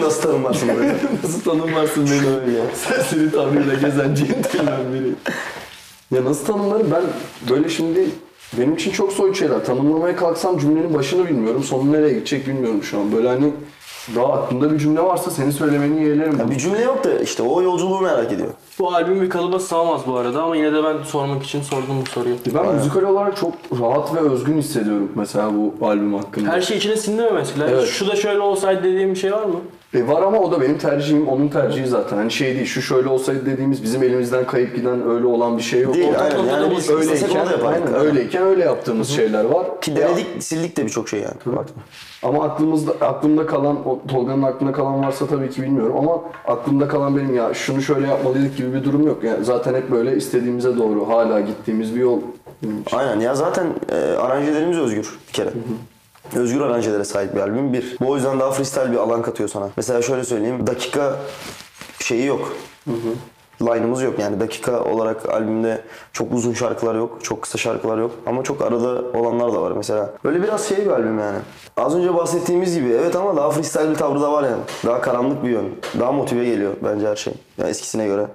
Nasıl 0.00 0.22
tanımlarsın 0.22 0.68
böyle? 0.68 0.96
Nasıl 1.22 1.40
tanımlarsın 1.40 2.06
beni 2.06 2.28
öyle? 2.34 2.74
Serseri 2.74 3.32
tavrıyla 3.32 3.74
gezen 3.74 4.14
centilmen 4.14 4.92
biri. 4.94 5.14
Ya 6.14 6.24
nasıl 6.24 6.46
tanımlarım? 6.46 6.90
Ben 6.90 7.02
böyle 7.50 7.68
şimdi 7.68 8.08
benim 8.58 8.74
için 8.74 8.90
çok 8.90 9.12
soyut 9.12 9.38
şeyler. 9.38 9.64
Tanımlamaya 9.64 10.16
kalksam 10.16 10.58
cümlenin 10.58 10.94
başını 10.94 11.26
bilmiyorum. 11.28 11.64
Sonu 11.64 11.92
nereye 11.92 12.12
gidecek 12.14 12.46
bilmiyorum 12.46 12.82
şu 12.82 12.98
an. 12.98 13.12
Böyle 13.12 13.28
hani 13.28 13.52
daha 14.16 14.32
aklımda 14.32 14.72
bir 14.72 14.78
cümle 14.78 15.00
varsa 15.00 15.30
seni 15.30 15.52
söylemeni 15.52 16.04
yeğlerim. 16.04 16.38
Ya 16.38 16.50
bir 16.50 16.58
cümle 16.58 16.80
yok 16.82 17.04
da 17.04 17.18
işte 17.20 17.42
o 17.42 17.62
yolculuğu 17.62 18.00
merak 18.00 18.32
ediyor. 18.32 18.48
Bu 18.78 18.94
albüm 18.94 19.22
bir 19.22 19.30
kalıba 19.30 19.58
sığamaz 19.58 20.00
bu 20.06 20.16
arada 20.16 20.42
ama 20.42 20.56
yine 20.56 20.72
de 20.72 20.84
ben 20.84 21.02
sormak 21.02 21.42
için 21.42 21.62
sordum 21.62 22.02
bu 22.06 22.10
soruyu. 22.10 22.34
Ben 22.54 22.74
müzikal 22.74 23.02
olarak 23.02 23.36
çok 23.36 23.52
rahat 23.80 24.14
ve 24.14 24.20
özgün 24.20 24.58
hissediyorum 24.58 25.12
mesela 25.14 25.50
bu 25.54 25.86
albüm 25.86 26.14
hakkında. 26.14 26.50
Her 26.50 26.60
şey 26.60 26.76
içine 26.76 26.96
sindi 26.96 27.22
mi 27.22 27.30
mesela? 27.34 27.68
Evet. 27.70 27.88
Şu 27.88 28.08
da 28.08 28.16
şöyle 28.16 28.40
olsaydı 28.40 28.82
dediğim 28.82 29.10
bir 29.10 29.18
şey 29.18 29.32
var 29.32 29.44
mı? 29.44 29.60
E 29.94 30.06
var 30.08 30.22
ama 30.22 30.38
o 30.38 30.52
da 30.52 30.60
benim 30.60 30.78
tercihim, 30.78 31.28
onun 31.28 31.48
tercihi 31.48 31.86
zaten. 31.86 32.16
Hani 32.16 32.30
şey 32.30 32.54
değil, 32.54 32.66
şu 32.66 32.82
şöyle 32.82 33.08
olsaydı 33.08 33.46
dediğimiz 33.46 33.82
bizim 33.82 34.02
elimizden 34.02 34.46
kayıp 34.46 34.76
giden 34.76 35.10
öyle 35.10 35.26
olan 35.26 35.58
bir 35.58 35.62
şey 35.62 35.80
yok. 35.80 35.94
Değil, 35.94 36.12
aynen. 36.20 36.44
Yani 36.44 36.76
biz 36.76 36.90
öyleyken, 36.90 37.46
aynen, 37.66 37.94
öyleyken 37.94 38.42
öyle 38.42 38.64
yaptığımız 38.64 39.08
şeyler 39.08 39.44
var. 39.44 39.80
Ki 39.80 39.96
denedik, 39.96 40.26
sildik 40.38 40.76
de 40.76 40.84
birçok 40.84 41.08
şey 41.08 41.20
yani. 41.20 41.34
Ama 42.22 42.44
aklımızda 42.44 42.92
aklımda 43.00 43.46
kalan, 43.46 43.88
o 43.88 44.00
Tolga'nın 44.08 44.42
aklında 44.42 44.72
kalan 44.72 45.02
varsa 45.02 45.26
tabii 45.26 45.50
ki 45.50 45.62
bilmiyorum 45.62 45.96
ama 45.98 46.22
aklımda 46.46 46.88
kalan 46.88 47.16
benim 47.16 47.34
ya 47.34 47.54
şunu 47.54 47.82
şöyle 47.82 48.06
yapmalıydık 48.06 48.56
gibi 48.56 48.74
bir 48.74 48.84
durum 48.84 49.06
yok. 49.06 49.24
Yani 49.24 49.44
zaten 49.44 49.74
hep 49.74 49.90
böyle 49.90 50.16
istediğimize 50.16 50.78
doğru 50.78 51.08
hala 51.08 51.40
gittiğimiz 51.40 51.94
bir 51.94 52.00
yol. 52.00 52.18
Aynen 52.92 53.20
ya 53.20 53.34
zaten 53.34 53.66
e, 53.92 53.96
aranjelerimiz 53.96 54.78
özgür 54.78 55.18
bir 55.28 55.32
kere. 55.32 55.50
Özgür 56.36 56.60
aranjelere 56.60 57.04
sahip 57.04 57.34
bir 57.34 57.40
albüm 57.40 57.72
bir. 57.72 57.96
Bu 58.00 58.10
o 58.10 58.16
yüzden 58.16 58.40
daha 58.40 58.50
freestyle 58.50 58.92
bir 58.92 58.96
alan 58.96 59.22
katıyor 59.22 59.48
sana. 59.48 59.68
Mesela 59.76 60.02
şöyle 60.02 60.24
söyleyeyim. 60.24 60.66
Dakika 60.66 61.16
şeyi 61.98 62.26
yok. 62.26 62.52
Line'ımız 63.62 64.02
yok 64.02 64.18
yani 64.18 64.40
dakika 64.40 64.84
olarak 64.84 65.28
albümde 65.28 65.80
çok 66.12 66.32
uzun 66.32 66.52
şarkılar 66.52 66.94
yok, 66.94 67.18
çok 67.22 67.42
kısa 67.42 67.58
şarkılar 67.58 67.98
yok 67.98 68.10
ama 68.26 68.42
çok 68.42 68.62
arada 68.62 69.18
olanlar 69.18 69.52
da 69.52 69.62
var 69.62 69.72
mesela. 69.72 70.12
Böyle 70.24 70.42
biraz 70.42 70.68
şey 70.68 70.78
bir 70.78 70.90
albüm 70.90 71.18
yani. 71.18 71.38
Az 71.76 71.96
önce 71.96 72.14
bahsettiğimiz 72.14 72.74
gibi 72.74 72.88
evet 72.88 73.16
ama 73.16 73.36
daha 73.36 73.50
freestyle 73.50 73.90
bir 73.90 73.94
tavrı 73.94 74.20
da 74.20 74.32
var 74.32 74.42
yani. 74.42 74.62
Daha 74.86 75.00
karanlık 75.00 75.44
bir 75.44 75.50
yön. 75.50 75.64
Daha 76.00 76.12
motive 76.12 76.44
geliyor 76.44 76.72
bence 76.84 77.08
her 77.08 77.16
şey. 77.16 77.34
Ya 77.58 77.68
eskisine 77.68 78.06
göre. 78.06 78.26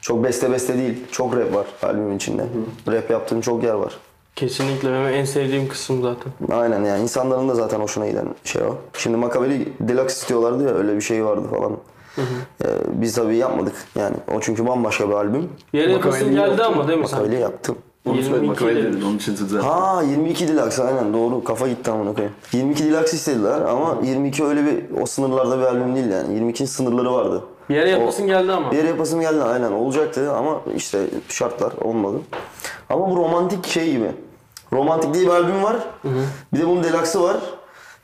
Çok 0.00 0.24
beste 0.24 0.52
beste 0.52 0.78
değil. 0.78 1.04
Çok 1.12 1.36
rap 1.36 1.54
var 1.54 1.66
albümün 1.82 2.16
içinde. 2.16 2.44
Rap 2.88 3.10
yaptığım 3.10 3.40
çok 3.40 3.64
yer 3.64 3.74
var. 3.74 3.92
Kesinlikle 4.36 4.88
benim 4.88 5.14
en 5.14 5.24
sevdiğim 5.24 5.68
kısım 5.68 6.02
zaten. 6.02 6.56
Aynen 6.56 6.84
yani 6.84 7.02
insanların 7.02 7.48
da 7.48 7.54
zaten 7.54 7.80
hoşuna 7.80 8.08
giden 8.08 8.26
şey 8.44 8.62
o. 8.62 8.76
Şimdi 8.98 9.16
Makabeli 9.16 9.72
Deluxe 9.80 10.14
istiyorlardı 10.14 10.64
ya 10.64 10.74
öyle 10.74 10.96
bir 10.96 11.00
şey 11.00 11.24
vardı 11.24 11.46
falan. 11.50 11.72
Ee, 12.18 12.66
biz 12.92 13.14
tabii 13.14 13.36
yapmadık 13.36 13.74
yani. 13.98 14.16
O 14.34 14.40
çünkü 14.40 14.66
bambaşka 14.66 15.08
bir 15.08 15.14
albüm. 15.14 15.48
Yere 15.72 15.92
yapasın 15.92 16.30
geldi 16.30 16.38
yaptın 16.40 16.64
ama 16.64 16.88
değil 16.88 16.98
mi 16.98 17.08
sen? 17.08 17.18
Makabeli 17.18 17.40
yaptım. 17.40 17.76
Onu 18.06 18.16
22 18.16 18.58
söyledim, 18.60 19.00
onun 19.06 19.18
için. 19.18 19.58
Ha 19.58 20.02
22 20.10 20.48
Deluxe 20.48 20.82
aynen 20.82 21.14
doğru 21.14 21.44
kafa 21.44 21.68
gitti 21.68 21.90
amına 21.90 22.14
koyayım. 22.14 22.34
22 22.52 22.84
Deluxe 22.84 23.16
istediler 23.16 23.60
ama 23.60 23.98
22 24.02 24.44
öyle 24.44 24.66
bir 24.66 25.00
o 25.02 25.06
sınırlarda 25.06 25.58
bir 25.58 25.64
albüm 25.64 25.94
değil 25.94 26.10
yani. 26.10 26.52
22'nin 26.52 26.66
sınırları 26.66 27.12
vardı. 27.12 27.42
Bir 27.72 27.76
yere 27.76 27.90
yapasın 27.90 28.26
geldi 28.26 28.52
ama. 28.52 28.70
Bir 28.72 28.76
yere 28.76 28.88
yapasım 28.88 29.20
geldi 29.20 29.42
aynen 29.42 29.72
olacaktı 29.72 30.32
ama 30.32 30.60
işte 30.76 31.06
şartlar 31.28 31.72
olmadı. 31.72 32.16
Ama 32.90 33.10
bu 33.10 33.16
romantik 33.16 33.66
şey 33.66 33.92
gibi. 33.92 34.10
Romantik 34.72 35.14
diye 35.14 35.26
bir 35.26 35.30
albüm 35.30 35.62
var. 35.62 35.76
Bir 36.54 36.60
de 36.60 36.66
bunun 36.68 36.84
deluxe'ı 36.84 37.22
var. 37.22 37.36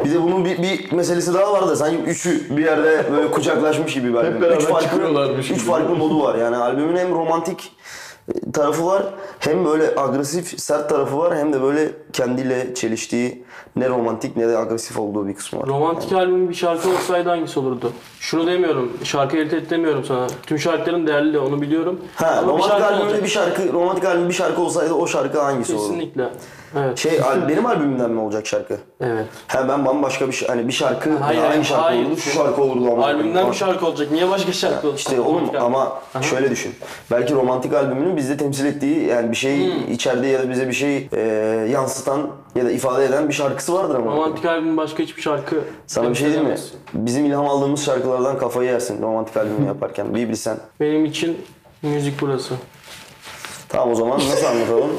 Bir 0.04 0.14
de 0.14 0.22
bunun 0.22 0.44
bir, 0.44 0.62
bir 0.62 0.92
meselesi 0.92 1.34
daha 1.34 1.52
var 1.52 1.68
da 1.68 1.76
sanki 1.76 1.96
üçü 1.96 2.56
bir 2.56 2.64
yerde 2.64 3.04
böyle 3.12 3.30
kucaklaşmış 3.30 3.94
gibi 3.94 4.08
bir 4.08 4.18
albüm. 4.18 4.42
beraber 4.42 4.56
üç 4.56 4.62
farklı, 4.62 4.86
çıkıyorlarmış 4.86 5.50
üç 5.50 5.56
gibi. 5.56 5.70
farklı 5.70 5.96
modu 5.96 6.22
var. 6.22 6.34
Yani 6.34 6.56
albümün 6.56 6.96
hem 6.96 7.14
romantik 7.14 7.72
tarafı 8.52 8.86
var 8.86 9.02
hem 9.38 9.64
böyle 9.64 9.94
agresif 9.96 10.60
sert 10.60 10.88
tarafı 10.88 11.18
var 11.18 11.36
hem 11.36 11.52
de 11.52 11.62
böyle 11.62 11.92
kendiyle 12.12 12.74
çeliştiği 12.74 13.44
ne 13.76 13.88
romantik 13.88 14.36
ne 14.36 14.48
de 14.48 14.58
agresif 14.58 14.98
olduğu 14.98 15.26
bir 15.28 15.34
kısmı 15.34 15.60
var. 15.60 15.66
Romantik 15.68 16.12
albüm 16.12 16.48
bir 16.48 16.54
şarkı 16.54 16.88
olsaydı 16.88 17.28
hangisi 17.28 17.60
olurdu? 17.60 17.92
Şunu 18.20 18.46
demiyorum, 18.46 18.92
şarkı 19.04 19.36
elit 19.36 19.70
demiyorum 19.70 20.04
sana. 20.04 20.26
Tüm 20.46 20.58
şarkıların 20.58 21.06
değerli 21.06 21.32
de 21.34 21.38
onu 21.38 21.60
biliyorum. 21.60 22.00
Ha, 22.16 22.26
Ama 22.38 22.52
romantik 22.52 22.82
albümde 22.82 23.22
bir 23.22 23.28
şarkı, 23.28 23.72
romantik 23.72 24.04
albüm 24.04 24.28
bir 24.28 24.34
şarkı 24.34 24.60
olsaydı 24.62 24.94
o 24.94 25.06
şarkı 25.06 25.40
hangisi 25.40 25.74
olurdu? 25.74 25.86
Kesinlikle. 25.88 26.28
Evet. 26.76 26.98
Şey 26.98 27.20
al- 27.20 27.48
benim 27.48 27.66
albümümden 27.66 28.10
mi 28.10 28.20
olacak 28.20 28.46
şarkı? 28.46 28.76
Evet. 29.00 29.24
He 29.46 29.68
ben 29.68 29.86
bambaşka 29.86 30.28
bir 30.28 30.44
hani 30.48 30.68
bir 30.68 30.72
şarkı 30.72 31.16
Hayır, 31.18 31.42
aynı 31.42 31.64
şarkı 31.64 31.82
hayır. 31.82 32.06
olurdu 32.06 32.16
şu 32.20 32.30
şarkı 32.30 32.62
olurdu 32.62 32.92
ama. 32.92 33.04
Albümden 33.06 33.50
bir 33.50 33.56
şarkı 33.56 33.86
olacak. 33.86 34.10
Niye 34.10 34.30
başka 34.30 34.52
şarkı 34.52 34.86
olsun? 34.86 34.96
İşte 34.96 35.20
oğlum 35.20 35.50
ama 35.60 36.00
şöyle 36.22 36.50
düşün. 36.50 36.74
Belki 37.10 37.34
romantik 37.34 37.74
albümünün 37.74 38.16
bizde 38.16 38.36
temsil 38.36 38.66
ettiği 38.66 39.04
yani 39.06 39.30
bir 39.30 39.36
şey 39.36 39.58
Hmm. 39.58 39.92
içeride 39.92 40.26
ya 40.26 40.38
da 40.42 40.50
bize 40.50 40.68
bir 40.68 40.72
şey 40.72 41.08
e, 41.12 41.20
yansıtan 41.72 42.30
ya 42.54 42.64
da 42.64 42.70
ifade 42.70 43.04
eden 43.04 43.28
bir 43.28 43.34
şarkısı 43.34 43.74
vardır 43.74 43.94
ama. 43.94 44.12
Romantik 44.12 44.44
albüm 44.44 44.76
başka 44.76 45.02
hiçbir 45.02 45.22
şarkı 45.22 45.56
Sana 45.86 46.10
bir 46.10 46.14
şey 46.14 46.26
diyeyim 46.28 46.48
mi? 46.50 46.56
Bizim 46.94 47.24
ilham 47.26 47.48
aldığımız 47.48 47.84
şarkılardan 47.84 48.38
kafayı 48.38 48.70
yersin 48.70 49.02
romantik 49.02 49.36
albümü 49.36 49.66
yaparken. 49.66 50.14
Bir 50.14 50.28
bilsen. 50.28 50.56
Benim 50.80 51.04
için 51.04 51.38
müzik 51.82 52.20
burası. 52.20 52.54
Tamam 53.68 53.90
o 53.90 53.94
zaman 53.94 54.18
nasıl 54.18 54.46
anlatalım? 54.46 54.90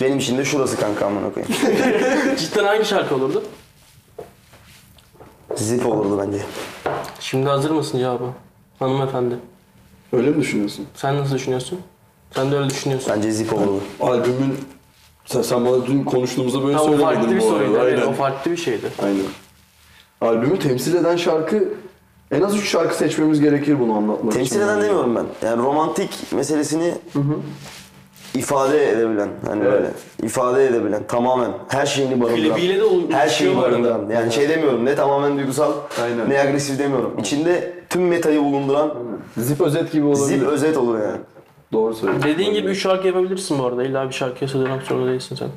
Benim 0.00 0.18
için 0.18 0.38
de 0.38 0.44
şurası 0.44 0.76
kanka 0.80 1.06
amına 1.06 1.32
koyayım. 1.32 1.54
Cidden 2.38 2.64
hangi 2.64 2.84
şarkı 2.84 3.14
olurdu? 3.14 3.42
Zip 5.56 5.86
olurdu 5.86 6.22
bence. 6.26 6.38
Şimdi 7.20 7.48
hazır 7.48 7.70
mısın 7.70 7.98
cevabı? 7.98 8.24
Hanımefendi. 8.78 9.34
Öyle 10.12 10.30
mi 10.30 10.40
düşünüyorsun? 10.40 10.86
Sen 10.94 11.18
nasıl 11.18 11.34
düşünüyorsun? 11.34 11.80
Sen 12.34 12.52
de 12.52 12.56
öyle 12.56 12.70
düşünüyorsun. 12.70 13.12
Bence 13.16 13.30
zip 13.32 13.52
olurdu. 13.54 13.80
Albümün 14.00 14.58
sen, 15.26 15.42
sen 15.42 15.66
bana 15.66 15.86
dün 15.86 16.04
konuştuğumuzda 16.04 16.64
böyle 16.64 16.76
Ha, 16.76 16.82
o 16.82 16.86
farklı 16.86 16.98
söylemedin 17.06 17.36
bir 17.36 17.40
bu 17.40 17.48
soruydu. 17.48 17.72
arada. 17.76 17.88
Evet, 17.88 17.98
Aynen. 17.98 18.12
o 18.12 18.14
farklı 18.16 18.50
bir 18.50 18.56
şeydi. 18.56 18.86
Aynen. 19.02 19.24
Albümü 20.20 20.58
temsil 20.58 20.94
eden 20.94 21.16
şarkı 21.16 21.68
en 22.30 22.42
az 22.42 22.56
3 22.56 22.68
şarkı 22.70 22.94
seçmemiz 22.96 23.40
gerekir 23.40 23.80
bunu 23.80 23.92
anlatmak 23.96 24.32
için. 24.32 24.38
Temsil 24.44 24.60
eden 24.60 24.80
demiyorum 24.82 25.16
ben. 25.16 25.48
Yani 25.48 25.62
romantik 25.62 26.32
meselesini 26.32 26.94
ifade 28.34 28.90
edebilen 28.92 29.28
hani 29.46 29.62
Evet. 29.62 29.72
böyle 29.72 29.90
ifade 30.22 30.66
edebilen 30.66 31.02
tamamen 31.08 31.50
her 31.68 31.86
şeyini 31.86 32.20
barındıran 32.22 32.54
Klibiyle 32.54 32.78
de 32.80 32.84
ol- 32.84 33.10
her 33.10 33.28
şeyi 33.28 33.56
barındıran 33.56 34.08
yani 34.14 34.32
şey 34.32 34.48
demiyorum 34.48 34.84
ne 34.84 34.94
tamamen 34.94 35.38
duygusal 35.38 35.72
Aynen. 36.02 36.30
ne 36.30 36.40
agresif 36.40 36.78
demiyorum 36.78 37.14
içinde 37.20 37.72
tüm 37.90 38.08
metayı 38.08 38.40
bulunduran 38.44 38.94
Zip 39.36 39.60
özet 39.60 39.92
gibi 39.92 40.06
olabilir. 40.06 40.24
zip 40.26 40.42
özet 40.48 40.76
olur 40.76 40.98
yani. 40.98 41.16
Doğru 41.72 41.94
söylüyorsun. 41.94 42.28
Dediğin 42.30 42.52
gibi 42.54 42.68
3 42.68 42.82
şarkı 42.82 43.06
yapabilirsin 43.06 43.58
bu 43.58 43.64
arada. 43.64 43.84
İlla 43.84 44.08
bir 44.08 44.12
şarkıya 44.14 44.48
sığdırmak 44.48 44.82
zorunda 44.82 45.10
değilsin 45.10 45.36
sen. 45.36 45.48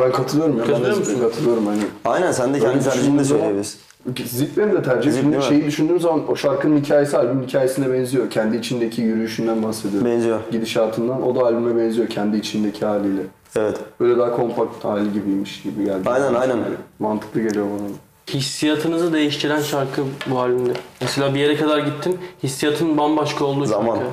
Ben 0.00 0.12
katılıyorum 0.12 0.58
ya. 0.58 0.64
Katılıyor 0.64 0.96
musun? 0.96 1.18
katılıyorum 1.20 1.66
hani. 1.66 1.78
Aynen 2.04 2.32
sen 2.32 2.54
de 2.54 2.58
kendi 2.60 2.74
Öyle 2.74 2.82
tercihini 2.84 3.18
de 3.18 3.24
söyleyebilirsin. 3.24 3.80
Zip 4.24 4.56
benim 4.56 4.72
de 4.72 4.82
tercihim. 4.82 5.12
Zip 5.14 5.22
Şimdi 5.22 5.42
şeyi 5.42 5.64
düşündüğüm 5.64 6.00
zaman 6.00 6.30
o 6.30 6.36
şarkının 6.36 6.80
hikayesi 6.80 7.18
albümün 7.18 7.46
hikayesine 7.46 7.92
benziyor. 7.92 8.30
Kendi 8.30 8.56
içindeki 8.56 9.02
yürüyüşünden 9.02 9.62
bahsediyor. 9.62 10.04
Benziyor. 10.04 10.40
Gidişatından. 10.52 11.22
O 11.22 11.34
da 11.34 11.40
albüme 11.40 11.82
benziyor 11.82 12.08
kendi 12.08 12.36
içindeki 12.36 12.86
haliyle. 12.86 13.22
Evet. 13.56 13.76
Böyle 14.00 14.18
daha 14.18 14.36
kompakt 14.36 14.84
hali 14.84 15.12
gibiymiş 15.12 15.62
gibi 15.62 15.84
geldi. 15.84 16.10
Aynen, 16.10 16.34
aynen. 16.34 16.56
Yani 16.56 16.64
mantıklı 16.98 17.40
geliyor 17.42 17.66
bana. 17.66 17.88
Hissiyatınızı 18.30 19.12
değiştiren 19.12 19.60
şarkı 19.60 20.02
bu 20.26 20.38
albümde. 20.38 20.72
Mesela 21.00 21.34
bir 21.34 21.40
yere 21.40 21.56
kadar 21.56 21.78
gittin, 21.78 22.18
hissiyatın 22.42 22.98
bambaşka 22.98 23.44
olduğu 23.44 23.64
Zaman. 23.64 23.96
şarkı. 23.96 24.10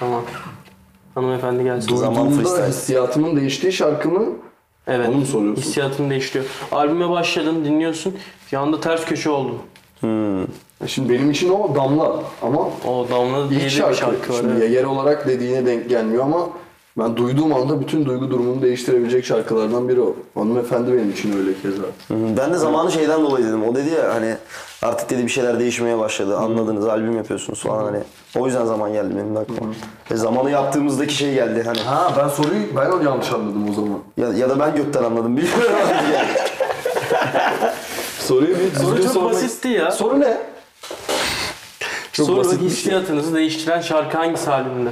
Zaman. 0.00 0.22
Hanımefendi 1.14 1.64
gelsin. 1.64 1.96
Zaman 1.96 2.30
Duyduğumda 2.30 2.66
hissiyatımın 2.66 3.36
değiştiği 3.36 3.72
şarkı 3.72 4.08
mı? 4.08 4.26
Evet. 4.86 5.08
Onu 5.08 5.16
mu 5.16 5.26
soruyorsun? 5.26 5.62
Hissiyatın 5.62 6.10
değiştiriyor. 6.10 6.50
Albüme 6.72 7.10
başladın, 7.10 7.64
dinliyorsun. 7.64 8.14
Bir 8.52 8.56
anda 8.56 8.80
ters 8.80 9.04
köşe 9.04 9.30
oldun. 9.30 9.58
Şimdi 10.86 11.12
benim 11.12 11.30
için 11.30 11.50
o 11.50 11.74
Damla 11.74 12.22
ama 12.42 12.60
O 12.88 13.06
Damla 13.10 13.50
diye 13.50 13.60
ilk 13.60 13.62
de 13.62 13.64
bir 13.66 13.70
şarkı. 13.70 13.96
şarkı 13.96 14.32
var. 14.32 14.38
Şimdi 14.38 14.52
evet. 14.58 14.70
yer 14.70 14.84
olarak 14.84 15.28
dediğine 15.28 15.66
denk 15.66 15.88
gelmiyor 15.88 16.24
ama 16.24 16.48
ben 16.98 17.16
duyduğum 17.16 17.54
anda 17.54 17.80
bütün 17.80 18.04
duygu 18.04 18.30
durumumu 18.30 18.62
değiştirebilecek 18.62 19.24
şarkılardan 19.24 19.88
biri 19.88 20.00
o. 20.00 20.16
Hanımefendi 20.34 20.92
benim 20.92 21.10
için 21.10 21.38
öyle 21.38 21.50
keza. 21.62 21.82
Ben 22.10 22.52
de 22.52 22.56
zamanı 22.56 22.92
şeyden 22.92 23.22
dolayı 23.22 23.46
dedim. 23.46 23.68
O 23.68 23.74
dedi 23.74 23.90
ya 23.90 24.14
hani 24.14 24.34
artık 24.82 25.10
dedi 25.10 25.22
bir 25.22 25.28
şeyler 25.28 25.60
değişmeye 25.60 25.98
başladı. 25.98 26.36
Anladınız 26.36 26.86
albüm 26.86 27.16
yapıyorsunuz 27.16 27.62
falan 27.62 27.84
hani. 27.84 27.98
O 28.38 28.46
yüzden 28.46 28.64
zaman 28.64 28.92
geldi 28.92 29.14
benim 29.16 29.34
de 29.34 29.38
aklıma. 29.38 29.72
Ve 30.10 30.16
zamanı 30.16 30.50
yaptığımızdaki 30.50 31.14
şey 31.14 31.34
geldi 31.34 31.62
hani. 31.66 31.78
Ha 31.78 32.12
ben 32.18 32.28
soruyu 32.28 32.76
ben 32.76 32.90
onu 32.90 33.04
yanlış 33.04 33.32
anladım 33.32 33.70
o 33.70 33.72
zaman. 33.72 33.98
Ya, 34.16 34.38
ya 34.38 34.50
da 34.50 34.60
ben 34.60 34.76
gökten 34.76 35.04
anladım 35.04 35.36
bilmiyorum. 35.36 35.72
Yani. 36.14 36.28
Soruyu 38.26 38.48
bir 38.58 38.74
Soru 38.78 38.86
düzgün 38.96 39.02
çok 39.02 39.12
sormak- 39.12 39.32
basitti 39.34 39.68
ya. 39.68 39.90
Soru 39.90 40.20
ne? 40.20 40.36
Çok 42.12 42.26
Soru 42.26 42.36
basit 42.36 42.52
bir 42.52 42.58
şey. 42.58 42.68
hissiyatınızı 42.68 43.34
değiştiren 43.34 43.80
şarkı 43.80 44.18
hangisi 44.18 44.50
albümde? 44.50 44.90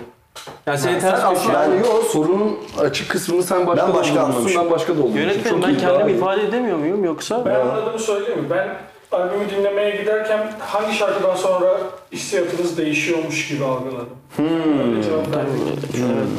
Yani 0.67 0.79
seni 0.79 0.93
Sen 0.93 1.01
ters 1.01 1.15
köşe... 1.21 1.27
aslında 1.27 1.63
yani 1.63 1.81
yok 1.81 2.05
sorunun 2.13 2.59
açık 2.79 3.11
kısmını 3.11 3.43
sen 3.43 3.67
başka 3.67 3.87
Ben 3.89 3.95
başka 3.95 4.15
doldurmuşsun, 4.15 4.35
anlamışım. 4.35 4.63
ben 4.65 4.71
başka 4.71 4.93
doldurmuşum. 4.93 5.19
Yönetmenim 5.21 5.61
Çok 5.61 5.69
ben 5.69 5.75
iyi, 5.75 5.83
daha 5.83 5.91
kendimi 5.93 6.13
iyi. 6.13 6.17
ifade 6.17 6.43
edemiyor 6.43 6.77
muyum 6.79 7.05
yoksa? 7.05 7.45
Ben 7.47 7.55
anladığımı 7.61 7.99
söyleyeyim 7.99 8.41
mi? 8.41 8.47
Ben 8.51 8.69
albümü 9.15 9.51
dinlemeye 9.51 9.97
giderken 9.97 10.53
hangi 10.59 10.95
şarkıdan 10.95 11.37
sonra 11.37 11.77
hissiyatınız 12.13 12.79
değişiyormuş 12.79 13.49
gibi 13.49 13.65
algıladım. 13.65 14.09
Öyle 14.39 15.03
cevap. 15.03 15.27
Bilmiyorum. 15.95 16.31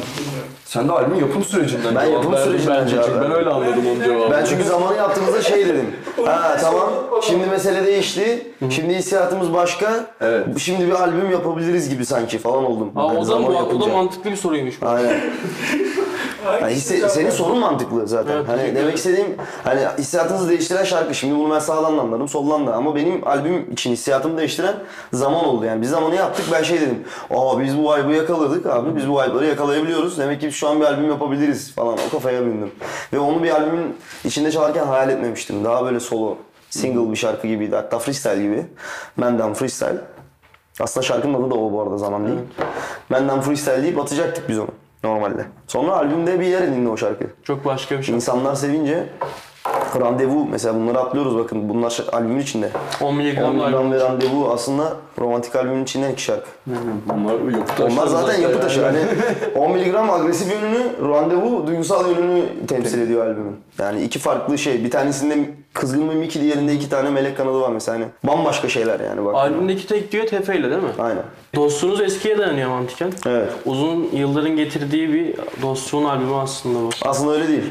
Sen 0.64 0.88
de 0.88 0.92
albümün 0.92 1.18
yapım 1.20 1.44
sürecinden 1.44 1.94
Ben 1.94 2.04
yapım 2.04 2.36
sürecinden 2.36 2.82
bence. 2.82 2.94
cevap 2.94 3.24
Ben 3.24 3.32
öyle 3.34 3.50
anladım 3.50 3.84
onun 3.90 4.04
cevabını. 4.04 4.30
Ben 4.30 4.44
çünkü 4.44 4.64
zamanı 4.64 4.96
yaptığımızda 4.96 5.42
şey 5.42 5.66
dedim. 5.68 5.86
Ha 6.26 6.56
tamam 6.60 6.90
şimdi 7.22 7.46
mesele 7.46 7.86
değişti. 7.86 8.46
Şimdi 8.70 8.94
hissiyatımız 8.94 9.52
başka. 9.54 10.06
Evet. 10.20 10.58
Şimdi 10.58 10.86
bir 10.86 10.92
albüm 10.92 11.30
yapabiliriz 11.30 11.88
gibi 11.90 12.06
sanki 12.06 12.38
falan 12.38 12.64
oldum. 12.64 12.92
Aa, 12.96 13.06
Yani 13.06 13.18
o, 13.18 13.20
da, 13.20 13.24
zaman 13.24 13.44
o 13.44 13.50
da 13.50 13.54
yapınca. 13.54 13.86
mantıklı 13.92 14.30
bir 14.30 14.36
soruymuş. 14.36 14.74
Aynen. 14.82 15.20
Yani 16.52 16.72
hisse- 16.72 17.08
senin 17.08 17.30
sorun 17.30 17.58
mantıklı 17.58 18.08
zaten. 18.08 18.32
Evet, 18.36 18.48
hani 18.48 18.74
demek 18.74 18.96
istediğim 18.96 19.36
hani 19.64 19.80
hissiyatınızı 19.98 20.48
değiştiren 20.48 20.84
şarkı. 20.84 21.14
Şimdi 21.14 21.38
bunu 21.38 21.54
ben 21.54 21.58
sağdan 21.58 21.98
da 21.98 22.00
anladım, 22.02 22.28
soldan 22.28 22.66
da. 22.66 22.74
Ama 22.74 22.94
benim 22.96 23.28
albüm 23.28 23.72
için 23.72 23.92
hissiyatımı 23.92 24.38
değiştiren 24.38 24.74
zaman 25.12 25.44
oldu. 25.44 25.64
Yani 25.64 25.82
biz 25.82 25.90
zamanı 25.90 26.14
yaptık. 26.14 26.46
Ben 26.52 26.62
şey 26.62 26.80
dedim. 26.80 27.04
Aa 27.30 27.60
biz 27.60 27.78
bu 27.78 27.96
vibe'ı 27.96 28.14
yakaladık 28.14 28.66
abi. 28.66 28.96
Biz 28.96 29.08
bu 29.08 29.12
vibe'ları 29.22 29.46
yakalayabiliyoruz. 29.46 30.18
Demek 30.18 30.40
ki 30.40 30.52
şu 30.52 30.68
an 30.68 30.80
bir 30.80 30.84
albüm 30.84 31.08
yapabiliriz 31.08 31.74
falan. 31.74 31.98
O 32.08 32.10
kafaya 32.12 32.40
bindim. 32.46 32.70
Ve 33.12 33.18
onu 33.18 33.42
bir 33.42 33.50
albümün 33.50 33.96
içinde 34.24 34.50
çalarken 34.50 34.86
hayal 34.86 35.10
etmemiştim. 35.10 35.64
Daha 35.64 35.84
böyle 35.84 36.00
solo, 36.00 36.36
single 36.70 37.10
bir 37.12 37.16
şarkı 37.16 37.46
gibiydi. 37.46 37.76
Hatta 37.76 37.98
freestyle 37.98 38.42
gibi. 38.42 38.66
Menden 39.16 39.54
freestyle. 39.54 39.98
Aslında 40.80 41.06
şarkının 41.06 41.34
adı 41.34 41.50
da 41.50 41.54
o 41.54 41.72
bu 41.72 41.82
arada 41.82 41.98
zaman 41.98 42.26
değil. 42.26 42.38
Benden 43.10 43.40
freestyle 43.40 43.82
deyip 43.82 43.98
atacaktık 43.98 44.48
biz 44.48 44.58
onu 44.58 44.68
normalde. 45.06 45.44
Sonra 45.66 45.92
albümde 45.96 46.40
bir 46.40 46.46
yer 46.46 46.62
edindi 46.62 46.88
o 46.88 46.96
şarkı. 46.96 47.24
Çok 47.44 47.64
başka 47.64 47.98
bir 47.98 48.02
şey. 48.02 48.14
İnsanlar 48.14 48.54
sevince 48.54 49.06
randevu 50.00 50.46
mesela 50.50 50.74
bunları 50.74 50.98
atlıyoruz 50.98 51.36
bakın 51.38 51.68
bunlar 51.68 52.04
albümün 52.12 52.40
içinde. 52.40 52.70
10 53.00 53.06
10 53.06 53.14
miligram 53.14 53.92
ve 53.92 54.00
randevu 54.00 54.50
aslında 54.52 54.92
romantik 55.18 55.56
albümün 55.56 55.82
içinden 55.82 56.10
iki 56.12 56.22
şarkı. 56.22 56.46
Onlar 57.14 57.32
yapı 57.58 57.66
taşları 57.66 57.92
Onlar 57.92 58.06
zaten 58.06 58.40
yapı 58.40 58.60
taşı. 58.60 58.80
yani. 58.80 58.98
Hani 59.54 59.64
10 59.64 59.72
miligram 59.72 60.10
agresif 60.10 60.52
yönünü, 60.52 61.08
randevu 61.12 61.66
duygusal 61.66 62.10
yönünü 62.10 62.66
temsil 62.68 63.00
ediyor 63.00 63.26
albümün. 63.26 63.56
Yani 63.78 64.02
iki 64.02 64.18
farklı 64.18 64.58
şey. 64.58 64.84
Bir 64.84 64.90
tanesinde 64.90 65.50
kızgın 65.80 66.04
Mickey, 66.04 66.42
diğerinde 66.42 66.74
iki 66.74 66.88
tane 66.88 67.10
melek 67.10 67.36
kanadı 67.36 67.60
var 67.60 67.70
mesela. 67.70 67.98
Hani 67.98 68.06
bambaşka 68.24 68.68
şeyler 68.68 69.00
yani 69.00 69.24
bak. 69.24 69.34
Albümdeki 69.34 69.86
tek 69.86 70.12
düet 70.12 70.32
Efe 70.32 70.58
ile 70.58 70.70
değil 70.70 70.82
mi? 70.82 70.88
Aynen. 70.98 71.22
Dostluğunuz 71.54 72.00
eskiye 72.00 72.38
dayanıyor 72.38 72.70
mantıken. 72.70 73.12
Evet. 73.26 73.52
Uzun 73.64 74.08
yılların 74.12 74.56
getirdiği 74.56 75.12
bir 75.12 75.34
dostluğun 75.62 76.04
albümü 76.04 76.34
aslında 76.34 76.78
bu. 76.78 76.90
Aslında 77.02 77.32
öyle 77.32 77.48
değil. 77.48 77.62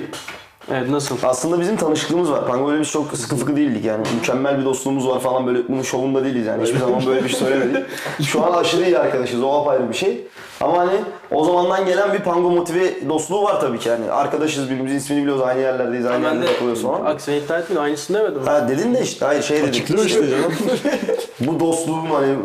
Evet 0.72 0.90
nasıl? 0.90 1.18
Aslında 1.24 1.60
bizim 1.60 1.78
tanışıklığımız 1.78 2.32
var. 2.32 2.48
Kanka 2.48 2.68
böyle 2.68 2.82
biz 2.82 2.90
çok 2.92 3.18
sıkı 3.18 3.36
fıkı 3.36 3.56
değildik 3.56 3.86
yani. 3.86 4.04
Mükemmel 4.16 4.60
bir 4.60 4.66
dostluğumuz 4.66 5.08
var 5.08 5.20
falan 5.20 5.48
böyle 5.48 5.68
bunun 5.68 5.82
şovunda 5.82 6.24
değiliz 6.24 6.46
yani. 6.48 6.64
Hiçbir 6.64 6.80
zaman 6.80 7.06
böyle 7.06 7.24
bir 7.24 7.30
şey 7.30 7.40
söylemedik. 7.40 7.86
Şu 8.28 8.46
an 8.46 8.54
aşırı 8.54 8.84
iyi 8.84 8.98
arkadaşız. 9.00 9.44
O 9.44 9.54
apayrı 9.54 9.90
bir 9.90 9.94
şey. 9.94 10.28
Ama 10.62 10.78
hani 10.78 10.92
o 11.32 11.46
zamandan 11.46 11.86
gelen 11.86 12.14
bir 12.14 12.20
pango 12.20 12.50
motive 12.52 13.10
dostluğu 13.10 13.44
var 13.44 13.62
tabii 13.62 13.80
ki 13.80 13.90
yani. 13.90 14.12
Arkadaşız 14.12 14.70
birbirimizin 14.70 14.98
ismini 14.98 15.22
biliyoruz. 15.22 15.42
Aynı 15.42 15.62
yerlerdeyiz. 15.62 16.06
Aynı 16.06 16.26
Ben 16.26 16.34
yerde 16.34 16.42
de 16.42 16.52
takılıyoruz 16.52 16.84
falan. 16.84 17.06
aksine 17.06 17.38
iddia 17.38 17.58
etmedim. 17.58 17.84
Aynısını 17.84 18.18
demedim. 18.18 18.42
Ha 18.46 18.68
dedin 18.70 18.96
de 18.96 19.02
işte 19.02 19.26
hayır 19.26 19.44
şey 19.44 19.58
dedik. 19.58 19.70
Açıklıyor 19.70 20.06
işte 20.06 20.30
canım. 20.30 20.54
bu 21.40 21.60
dostluğum 21.60 22.14
hani 22.14 22.36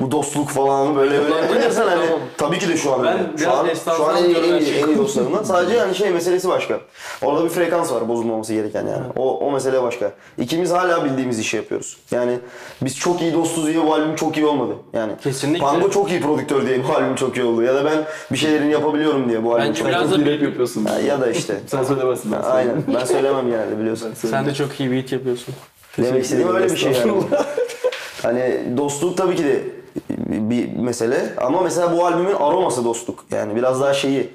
bu 0.00 0.10
dostluk 0.10 0.48
falan 0.48 0.96
böyle 0.96 1.22
böyle 1.22 1.34
yapınca 1.34 1.86
hani 1.90 2.06
Tamam. 2.06 2.20
tabii 2.38 2.58
ki 2.58 2.68
de 2.68 2.76
şu 2.76 2.92
an 2.94 3.04
Ben 3.04 3.18
öyle. 3.18 3.38
Şu 3.38 3.50
an, 3.52 3.66
şu 3.96 4.04
an 4.04 4.16
en 4.16 4.24
iyi, 4.24 4.36
en 4.36 4.60
iyi, 4.60 4.74
en 4.74 4.88
iyi 4.88 4.98
dostlarımdan. 4.98 5.42
Sadece 5.42 5.78
hani 5.80 5.94
şey 5.94 6.10
meselesi 6.10 6.48
başka. 6.48 6.80
Orada 7.22 7.44
bir 7.44 7.48
frekans 7.64 7.92
var 7.92 8.08
bozulmaması 8.08 8.54
gereken 8.54 8.86
yani. 8.86 9.06
O, 9.16 9.38
o 9.38 9.52
mesele 9.52 9.82
başka. 9.82 10.12
İkimiz 10.38 10.70
hala 10.70 11.04
bildiğimiz 11.04 11.38
işi 11.38 11.56
yapıyoruz. 11.56 11.96
Yani 12.10 12.38
biz 12.82 12.98
çok 12.98 13.22
iyi 13.22 13.32
dostuz 13.32 13.66
diye 13.66 13.86
bu 13.86 13.94
albüm 13.94 14.16
çok 14.16 14.36
iyi 14.36 14.46
olmadı. 14.46 14.72
Yani 14.92 15.12
Kesinlikle. 15.22 15.60
Pango 15.60 15.90
çok 15.90 16.10
iyi 16.10 16.20
prodüktör 16.20 16.66
diye 16.66 16.88
bu 16.88 16.92
albüm 16.92 17.14
çok 17.14 17.36
iyi 17.36 17.44
oldu. 17.44 17.62
Ya 17.62 17.74
da 17.74 17.84
ben 17.84 18.04
bir 18.32 18.36
şeylerin 18.36 18.68
yapabiliyorum 18.68 19.28
diye 19.28 19.44
bu 19.44 19.54
albüm 19.54 19.68
Bence 19.68 19.78
çok 19.78 19.88
biraz 19.88 20.12
iyi 20.12 20.26
da 20.26 20.32
rap 20.32 20.42
yapıyorsun. 20.42 20.86
Ya, 20.86 20.98
ya 20.98 21.20
da 21.20 21.30
işte. 21.30 21.60
Sen 21.66 21.84
söylemezsin 21.84 22.32
ben. 22.32 22.42
Aynen. 22.42 22.82
Ben 22.94 23.04
söylemem 23.04 23.46
genelde 23.46 23.78
biliyorsun. 23.78 24.12
Sen 24.14 24.46
de 24.46 24.54
çok 24.54 24.80
iyi 24.80 24.92
beat 24.92 25.12
yapıyorsun. 25.12 25.54
Demek 25.98 26.24
istediğim 26.24 26.54
öyle 26.54 26.70
bir 26.70 26.76
şey 26.76 26.92
yani. 26.92 27.12
Hani 28.22 28.60
dostluk 28.76 29.16
tabii 29.16 29.36
ki 29.36 29.44
de 29.44 29.62
bir 30.28 30.76
mesele 30.76 31.34
ama 31.36 31.60
mesela 31.60 31.92
bu 31.92 32.06
albümün 32.06 32.34
aroması 32.34 32.84
dostluk. 32.84 33.24
Yani 33.32 33.56
biraz 33.56 33.80
daha 33.80 33.94
şeyi 33.94 34.30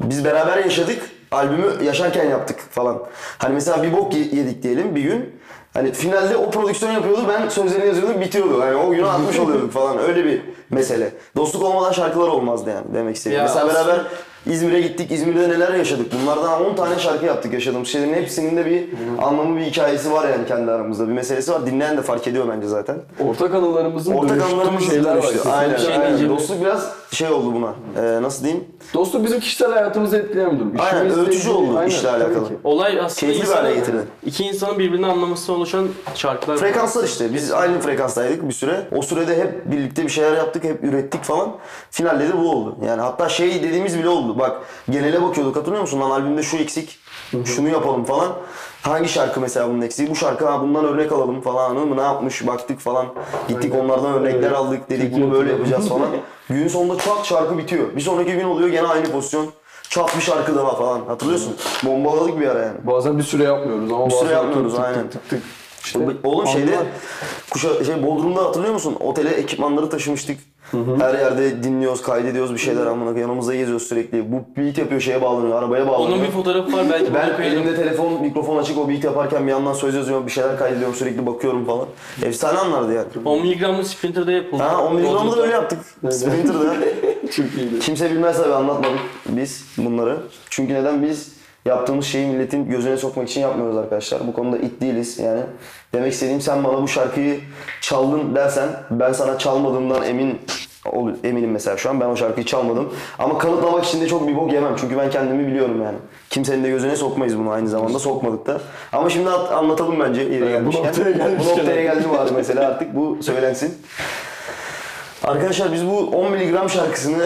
biz 0.00 0.24
beraber 0.24 0.58
yaşadık. 0.58 0.98
Albümü 1.32 1.84
yaşarken 1.84 2.24
yaptık 2.24 2.60
falan. 2.70 3.02
Hani 3.38 3.54
mesela 3.54 3.82
bir 3.82 3.92
bok 3.92 4.14
ye- 4.14 4.20
yedik 4.32 4.62
diyelim 4.62 4.96
bir 4.96 5.02
gün. 5.02 5.38
Hani 5.74 5.92
finalde 5.92 6.36
o 6.36 6.50
prodüksiyon 6.50 6.92
yapıyordu, 6.92 7.20
ben 7.28 7.48
sözlerini 7.48 7.86
yazıyordum, 7.86 8.20
bitiyordu. 8.20 8.60
Hani 8.62 8.76
o 8.76 8.90
günü 8.90 9.06
atmış 9.06 9.38
oluyorduk 9.38 9.72
falan. 9.72 9.98
Öyle 9.98 10.24
bir 10.24 10.42
mesele. 10.70 11.12
Dostluk 11.36 11.62
olmadan 11.62 11.92
şarkılar 11.92 12.28
olmazdı 12.28 12.70
yani 12.70 12.86
demek 12.94 13.16
istediğim. 13.16 13.38
Ya 13.38 13.44
mesela 13.48 13.66
aslında- 13.66 13.86
beraber 13.86 14.04
İzmir'e 14.46 14.80
gittik. 14.80 15.10
İzmir'de 15.12 15.48
neler 15.48 15.74
yaşadık? 15.74 16.06
Bunlardan 16.22 16.66
10 16.66 16.74
tane 16.74 16.98
şarkı 16.98 17.26
yaptık 17.26 17.52
yaşadığımız 17.52 17.88
şeylerin 17.88 18.14
hepsinin 18.14 18.56
de 18.56 18.66
bir 18.66 18.84
anlamı, 19.22 19.56
bir 19.56 19.64
hikayesi 19.64 20.12
var 20.12 20.28
yani 20.28 20.46
kendi 20.48 20.70
aramızda. 20.70 21.08
Bir 21.08 21.12
meselesi 21.12 21.52
var. 21.52 21.66
Dinleyen 21.66 21.96
de 21.96 22.02
fark 22.02 22.26
ediyor 22.28 22.44
bence 22.56 22.66
zaten. 22.68 22.96
Ortak 23.28 23.54
anılarımızın 23.54 24.14
Ortak 24.14 24.42
anılarımız 24.42 24.86
şeyler 24.90 25.16
var. 25.16 25.24
Aynen, 25.52 25.76
Şey 25.76 25.94
aynen. 25.94 26.28
Dostluk 26.28 26.60
biraz 26.60 26.92
şey 27.12 27.28
oldu 27.28 27.54
buna. 27.54 27.74
Ee, 28.04 28.22
nasıl 28.22 28.44
diyeyim? 28.44 28.64
Dostluk 28.94 29.24
bizim 29.24 29.40
kişisel 29.40 29.72
hayatımızı 29.72 30.16
etkileyen 30.16 30.52
bir 30.54 30.58
durum. 30.58 30.72
Aynen, 30.78 31.10
ilgili- 31.10 31.50
oldu 31.50 31.78
Aynen, 31.78 31.88
işle 31.90 32.10
alakalı. 32.10 32.48
ki. 32.48 32.54
Olay 32.64 33.00
aslında 33.00 33.32
Keyifli 33.32 33.74
getirdi. 33.74 33.98
iki 34.26 34.44
insanın 34.44 34.78
birbirini 34.78 35.06
anlaması 35.06 35.52
oluşan 35.52 35.88
şarkılar. 36.14 36.56
Frekanslar 36.56 37.04
işte. 37.04 37.34
Biz 37.34 37.52
aynı 37.52 37.80
frekanstaydık 37.80 38.48
bir 38.48 38.54
süre. 38.54 38.80
O 38.96 39.02
sürede 39.02 39.36
hep 39.36 39.70
birlikte 39.72 40.02
bir 40.04 40.08
şeyler 40.08 40.36
yaptık, 40.36 40.64
hep 40.64 40.84
ürettik 40.84 41.22
falan. 41.22 41.48
Finalde 41.90 42.28
de 42.28 42.38
bu 42.38 42.50
oldu. 42.50 42.76
Yani 42.86 43.00
hatta 43.00 43.28
şey 43.28 43.62
dediğimiz 43.62 43.98
bile 43.98 44.08
oldu. 44.08 44.37
Bak 44.38 44.56
genele 44.90 45.22
bakıyorduk 45.22 45.56
hatırlıyor 45.56 45.82
musun? 45.82 46.00
Lan 46.00 46.10
albümde 46.10 46.42
şu 46.42 46.56
eksik, 46.56 46.98
şunu 47.44 47.68
yapalım 47.68 48.04
falan. 48.04 48.32
Hangi 48.82 49.08
şarkı 49.08 49.40
mesela 49.40 49.68
bunun 49.68 49.80
eksiği? 49.80 50.10
Bu 50.10 50.16
şarkı 50.16 50.46
ha 50.48 50.60
bundan 50.62 50.84
örnek 50.84 51.12
alalım 51.12 51.40
falan 51.40 51.70
anladın 51.70 51.88
mı? 51.88 51.96
Ne 51.96 52.00
yapmış 52.02 52.46
baktık 52.46 52.80
falan. 52.80 53.06
Gittik 53.48 53.74
onlardan 53.74 54.12
örnekler 54.14 54.50
aldık 54.50 54.90
dedik 54.90 55.14
bunu 55.16 55.32
böyle 55.32 55.52
yapacağız 55.52 55.88
falan. 55.94 56.08
Günün 56.48 56.68
sonunda 56.68 56.98
çat 56.98 57.24
şarkı 57.26 57.58
bitiyor. 57.58 57.96
Bir 57.96 58.00
sonraki 58.00 58.32
gün 58.32 58.44
oluyor 58.44 58.68
gene 58.68 58.86
aynı 58.86 59.10
pozisyon. 59.12 59.46
Çat 59.90 60.16
bir 60.16 60.22
şarkı 60.22 60.56
daha 60.56 60.76
falan. 60.76 61.00
Hatırlıyorsun? 61.06 61.56
Bombaladık 61.84 62.40
bir 62.40 62.48
ara 62.48 62.58
yani. 62.58 62.76
Bazen 62.86 63.18
bir 63.18 63.22
süre 63.22 63.42
yapmıyoruz 63.44 63.92
ama 63.92 64.06
Bir 64.06 64.10
süre 64.10 64.24
bazen 64.24 64.36
yapmıyoruz, 64.36 64.72
tık 64.74 64.84
tık 64.84 64.86
aynen. 64.96 65.10
tık 65.10 65.30
tık. 65.30 65.42
İşte 65.84 65.98
Oğlum 66.24 66.46
şeyde 66.46 66.76
anlar. 66.76 66.86
kuşa, 67.50 67.84
şey 67.84 68.02
Bodrum'da 68.06 68.44
hatırlıyor 68.44 68.74
musun? 68.74 68.96
Otele 69.00 69.30
ekipmanları 69.30 69.90
taşımıştık. 69.90 70.38
Her 70.98 71.14
yerde 71.14 71.62
dinliyoruz, 71.62 72.02
kaydediyoruz 72.02 72.54
bir 72.54 72.58
şeyler 72.58 72.86
amına 72.86 73.04
koyayım. 73.04 73.20
yanımızda 73.28 73.54
geziyoruz 73.54 73.86
sürekli. 73.88 74.32
Bu 74.32 74.36
beat 74.56 74.78
yapıyor 74.78 75.00
şeye 75.00 75.22
bağlanıyor, 75.22 75.58
arabaya 75.58 75.88
bağlanıyor. 75.88 76.16
Onun 76.16 76.26
bir 76.26 76.30
fotoğrafı 76.30 76.72
var 76.72 76.86
belki 76.90 77.14
ben 77.14 77.42
elimde 77.42 77.76
telefon, 77.76 78.22
mikrofon 78.22 78.56
açık 78.58 78.78
o 78.78 78.88
beat 78.88 79.04
yaparken 79.04 79.46
bir 79.46 79.50
yandan 79.50 79.72
söz 79.72 79.94
yazıyorum, 79.94 80.26
bir 80.26 80.32
şeyler 80.32 80.58
kaydediyorum, 80.58 80.94
sürekli 80.94 81.26
bakıyorum 81.26 81.64
falan. 81.64 81.86
Efsane 82.22 82.58
anlardı 82.58 82.94
yani. 82.94 83.06
10 83.24 83.42
miligramlı 83.42 83.84
Sprinter'da 83.84 84.32
yapıldı. 84.32 84.62
Ha 84.62 84.84
10 84.84 84.94
miligramda 84.96 85.36
da 85.36 85.42
öyle 85.42 85.52
yaptık. 85.52 85.78
Sprinter'da. 86.10 86.74
Çok 87.36 87.46
iyiydi. 87.58 87.78
Kimse 87.80 88.10
bilmez 88.10 88.36
tabii 88.36 88.54
anlatmadık 88.54 89.00
biz 89.28 89.64
bunları. 89.78 90.16
Çünkü 90.50 90.74
neden 90.74 91.02
biz 91.02 91.37
yaptığımız 91.68 92.06
şeyi 92.06 92.26
milletin 92.26 92.70
gözüne 92.70 92.96
sokmak 92.96 93.28
için 93.28 93.40
yapmıyoruz 93.40 93.76
arkadaşlar. 93.76 94.26
Bu 94.26 94.32
konuda 94.32 94.58
it 94.58 94.80
değiliz 94.80 95.18
yani. 95.18 95.40
Demek 95.94 96.12
istediğim 96.12 96.40
sen 96.40 96.64
bana 96.64 96.82
bu 96.82 96.88
şarkıyı 96.88 97.40
çaldın 97.80 98.34
dersen 98.34 98.68
ben 98.90 99.12
sana 99.12 99.38
çalmadığımdan 99.38 100.02
emin 100.02 100.38
ol- 100.92 101.10
eminim 101.24 101.50
mesela 101.50 101.76
şu 101.76 101.90
an 101.90 102.00
ben 102.00 102.06
o 102.06 102.16
şarkıyı 102.16 102.46
çalmadım. 102.46 102.94
Ama 103.18 103.38
kanıtlamak 103.38 103.84
için 103.84 104.00
de 104.00 104.06
çok 104.08 104.28
bir 104.28 104.36
bok 104.36 104.52
yemem 104.52 104.72
çünkü 104.76 104.98
ben 104.98 105.10
kendimi 105.10 105.46
biliyorum 105.46 105.82
yani. 105.84 105.96
Kimsenin 106.30 106.64
de 106.64 106.68
gözüne 106.68 106.96
sokmayız 106.96 107.38
bunu 107.38 107.50
aynı 107.50 107.68
zamanda 107.68 107.98
sokmadık 107.98 108.46
da. 108.46 108.60
Ama 108.92 109.10
şimdi 109.10 109.30
at- 109.30 109.52
anlatalım 109.52 110.00
bence 110.00 110.20
yeri 110.22 110.34
Evet, 110.34 110.44
bu 110.66 110.70
gelmişken. 110.70 110.84
noktaya 110.86 111.10
gelmişken. 111.10 111.54
Bu 111.56 111.58
noktaya 111.58 111.82
geldi 111.82 112.04
bari 112.18 112.30
mesela 112.36 112.66
artık 112.68 112.96
bu 112.96 113.18
söylensin. 113.22 113.74
Arkadaşlar 115.24 115.72
biz 115.72 115.86
bu 115.86 115.98
10 115.98 116.32
miligram 116.32 116.70
şarkısını 116.70 117.24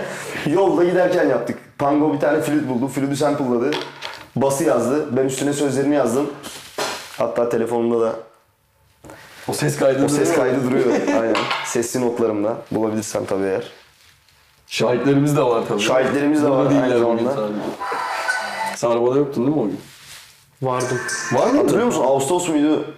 yolda 0.46 0.84
giderken 0.84 1.28
yaptık. 1.28 1.58
Pango 1.80 2.14
bir 2.14 2.20
tane 2.20 2.40
flüt 2.40 2.68
buldu. 2.68 2.88
Flütü 2.88 3.16
sample'ladı. 3.16 3.70
Bası 4.36 4.64
yazdı. 4.64 5.16
Ben 5.16 5.24
üstüne 5.24 5.52
sözlerini 5.52 5.94
yazdım. 5.94 6.30
Hatta 7.18 7.48
telefonumda 7.48 8.00
da 8.00 8.16
O 9.48 9.52
ses 9.52 9.78
kaydı 9.78 10.04
o 10.04 10.08
ses 10.08 10.18
duruyor. 10.18 10.36
kaydı 10.36 10.64
duruyor. 10.64 10.86
Aynen. 11.22 11.36
Sesli 11.64 12.00
notlarımda. 12.00 12.56
Bulabilirsem 12.70 13.24
tabii 13.26 13.44
eğer. 13.44 13.64
Şahitlerimiz 14.66 15.36
de 15.36 15.42
var 15.42 15.62
tabii. 15.68 15.80
Şahitlerimiz 15.80 16.42
de 16.42 16.50
Burada 16.50 16.64
var 16.64 16.70
değiller 16.70 16.82
aynı 16.94 17.06
o 17.08 17.16
gün 17.18 17.24
zamanda. 17.24 17.34
sadece. 17.34 17.60
Sen 18.76 18.90
arabada 18.90 19.16
yoktun 19.18 19.44
değil 19.46 19.56
mi 19.56 19.62
o 19.62 19.66
gün? 19.66 19.80
Vardım. 20.62 20.98
Var? 21.32 21.56
Hatırlıyor 21.56 21.86
musun? 21.86 22.02
Ağustos 22.04 22.48
muydu? 22.48 22.94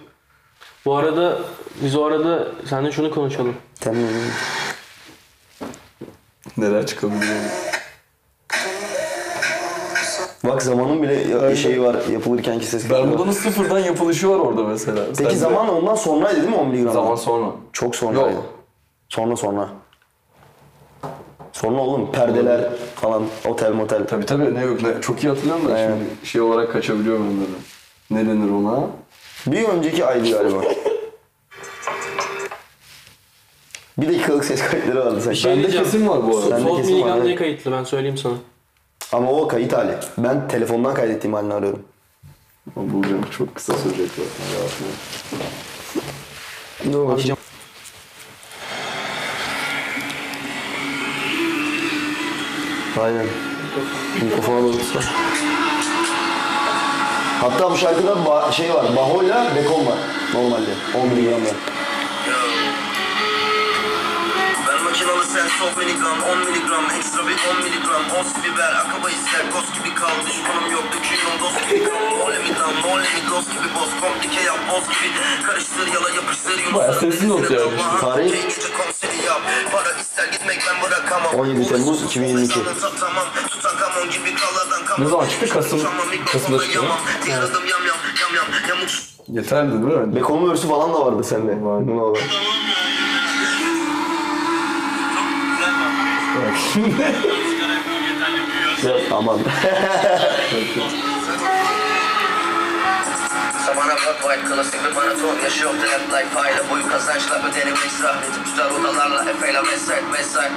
Bu 0.85 0.95
arada 0.95 1.39
biz 1.83 1.95
o 1.95 2.05
arada 2.05 2.47
seninle 2.69 2.91
şunu 2.91 3.11
konuşalım. 3.11 3.55
Tamam. 3.79 3.99
Neler 6.57 6.85
çıkabiliyor? 6.85 7.35
Bak 10.43 10.61
zamanın 10.61 11.03
bile 11.03 11.13
ya- 11.13 11.55
şeyi 11.55 11.81
var. 11.81 11.95
Yapılırkenki 12.11 12.65
ses 12.65 12.87
kaydı 12.87 12.93
var. 12.93 13.07
Bermuda'nın 13.07 13.31
sıfırdan 13.31 13.79
yapılışı 13.79 14.29
var 14.29 14.39
orada 14.39 14.63
mesela. 14.63 15.05
Peki 15.17 15.29
Sen- 15.31 15.37
zaman 15.39 15.69
ondan 15.69 15.95
sonraydı 15.95 16.35
değil 16.35 16.49
mi 16.49 16.55
10 16.55 16.67
miligram? 16.67 16.93
Zaman 16.93 17.15
sonra. 17.15 17.45
Çok 17.73 17.95
sonraydı. 17.95 18.19
Yok. 18.35 18.45
Sonra 19.09 19.35
sonra. 19.35 19.69
Sonra 21.51 21.81
oğlum 21.81 22.11
perdeler 22.11 22.69
falan 22.95 23.23
otel 23.47 23.71
motel. 23.73 24.07
Tabii 24.07 24.25
tabii 24.25 24.55
ne 24.55 24.61
yok 24.61 24.81
ne 24.81 25.01
çok 25.01 25.23
iyi 25.23 25.27
hatırlıyorum 25.29 25.67
da 25.69 25.73
Aynen. 25.73 25.87
şimdi 25.97 26.03
şey 26.27 26.41
olarak 26.41 26.73
kaçabiliyor 26.73 27.19
bende 27.19 27.41
de. 27.41 27.47
Ne 28.11 28.25
denir 28.29 28.51
ona? 28.51 28.87
Bir 29.47 29.63
önceki 29.63 30.05
aydı 30.05 30.31
galiba. 30.31 30.61
bir 33.97 34.07
dakikalık 34.07 34.45
ses 34.45 34.61
kayıtları 34.67 35.05
vardı 35.05 35.21
sanki. 35.21 35.39
şey 35.39 35.51
Bende 35.55 35.67
kesin 35.67 36.07
var 36.07 36.27
bu 36.27 36.37
arada. 36.37 36.41
Sen- 36.49 36.51
Bende 36.57 36.69
Soft 36.69 36.81
kesin 36.81 37.01
var, 37.01 37.23
diye 37.25 37.35
kayıtlı 37.35 37.71
ben 37.71 37.83
söyleyeyim 37.83 38.17
sana. 38.17 38.33
Ama 39.13 39.31
o 39.31 39.47
kayıt 39.47 39.73
hali. 39.73 39.97
Ben 40.17 40.47
telefondan 40.47 40.93
kaydettiğim 40.93 41.33
halini 41.33 41.53
arıyorum. 41.53 41.83
Ama 42.75 42.93
Bulacağım 42.93 43.25
çok 43.37 43.55
kısa 43.55 43.73
sürecek 43.73 44.09
zaten. 44.09 44.93
Dur 46.93 47.07
bakayım. 47.07 47.37
Aynen. 53.01 53.25
Mikrofona 54.23 54.61
doğrultsa. 54.63 54.99
Hatta 57.41 57.71
bu 57.71 57.77
şarkıda 57.77 58.11
ba- 58.11 58.51
şey 58.53 58.73
var, 58.73 58.85
Baho'yla 58.95 59.55
Bekon 59.55 59.85
var 59.85 59.97
normalde. 60.33 60.69
10 61.01 61.07
miligramda. 61.07 61.49
Ben 61.49 61.72
sen 65.33 65.47
soft 65.59 65.77
miligram 65.77 66.19
10 66.23 66.37
miligram 66.47 66.85
Ekstra 66.97 67.21
bir 67.27 67.37
10 67.51 67.57
miligram 67.65 68.03
Os 68.19 68.29
biber 68.43 68.71
akaba 68.83 69.09
ister 69.09 69.43
Kos 69.53 69.67
gibi 69.75 69.95
kal 69.95 70.15
Düşmanım 70.27 70.67
yok 70.71 70.85
döküyorum 70.93 71.35
dost 71.43 71.69
gibi 71.69 71.83
kal 71.89 72.17
Mole 72.19 72.39
mi 72.39 72.51
dam 72.59 72.75
mole 72.83 73.09
mi 73.15 73.21
dost 73.31 73.49
gibi 73.55 73.67
boz 73.75 73.89
Komplike 74.01 74.41
yap 74.49 74.59
boz 74.71 74.83
gibi 74.93 75.09
Karıştır 75.47 75.87
yala 75.93 76.09
yapıştır 76.09 76.73
Bayağı 76.75 76.99
sesli 76.99 77.29
not 77.29 77.51
yani. 77.51 78.31
Gece 78.31 78.69
konseri 78.77 79.25
yap 79.27 79.41
Para 79.71 79.91
ister 80.01 80.27
gitmek 80.33 80.59
ben 80.67 80.77
bırakamam 80.83 81.35
17 81.35 81.67
Temmuz 81.69 82.03
2022. 82.03 82.53
Tamam 82.99 83.25
Tutankamon 83.49 84.09
gibi 84.09 84.35
kalladan 84.35 84.81
Ne 85.03 85.09
zaman 85.09 85.27
çıktı? 85.27 85.45
Kasım- 85.49 85.81
Kasım'da 86.31 86.63
çıktı? 86.63 86.81
Diğer 87.25 87.41
adım 87.41 87.65
yam 87.71 87.81
yam 87.89 87.97
yam 88.21 88.31
yam 88.35 88.45
Yamuk 88.69 88.89
Yeterli 89.27 89.71
değil 89.71 89.83
mi? 89.83 90.15
Bekon'un 90.15 90.49
örsü 90.51 90.67
falan 90.67 90.93
da 90.93 91.05
vardı 91.05 91.23
sende. 91.23 91.51
Vardı. 91.51 91.83
Buna 91.87 92.01
bak. 92.01 92.17
Ya, 96.33 96.41
Aman. 99.13 99.37
Sabana 103.65 103.95
bak 104.05 104.17
white 104.25 104.45
klasik 104.49 104.79
bir 104.83 104.91
maraton 104.95 105.35
Yaşıyor 105.43 105.71
trend 105.71 106.05
life 106.13 106.33
payla 106.33 106.69
boyu 106.69 106.89
kazançla 106.89 107.35
öderim. 107.47 107.75
İsraf 107.87 108.15
Güçler 108.45 108.69
odalarla 108.79 109.29
efeyle 109.29 109.61
mesait 109.61 110.03
mesait 110.11 110.51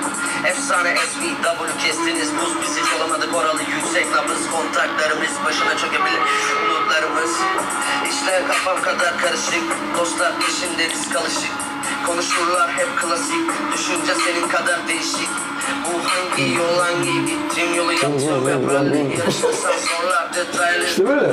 Efsane 0.45 0.97
SVW 0.97 1.79
kestiniz 1.79 2.31
buz 2.41 2.63
bizi 2.63 2.81
olamadık 2.97 3.35
oralı 3.35 3.63
yüksek 3.63 4.07
nabız 4.15 4.51
Kontaklarımız 4.51 5.35
başına 5.45 5.77
çökebilir 5.79 6.21
umutlarımız. 6.67 7.31
İşler 8.11 8.47
kafam 8.49 8.83
kadar 8.83 9.19
karışık 9.19 9.65
Dostlar 9.99 10.33
peşinde 10.41 10.91
biz 10.93 11.09
kalışık. 11.13 11.53
Konuşurlar 12.07 12.71
hep 12.73 12.89
klasik 13.01 13.47
Düşünce 13.73 14.15
senin 14.25 14.49
kadar 14.49 14.89
değişik 14.89 15.29
İşte 20.87 21.09
böyle. 21.09 21.29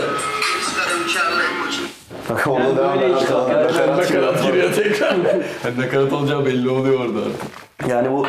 Bak 2.30 2.48
ona 2.48 2.78
devam 2.78 3.02
böyle 3.02 3.20
işte. 3.20 3.34
Hem 3.78 3.98
nakarat 3.98 4.44
giriyor 4.44 4.74
tekrar. 4.74 5.16
Hem 5.64 5.82
nakarat 5.82 6.14
olacağı 6.14 6.46
belli 6.46 6.70
oluyor 6.70 7.00
orada. 7.00 7.20
Yani 7.90 8.12
bu 8.12 8.28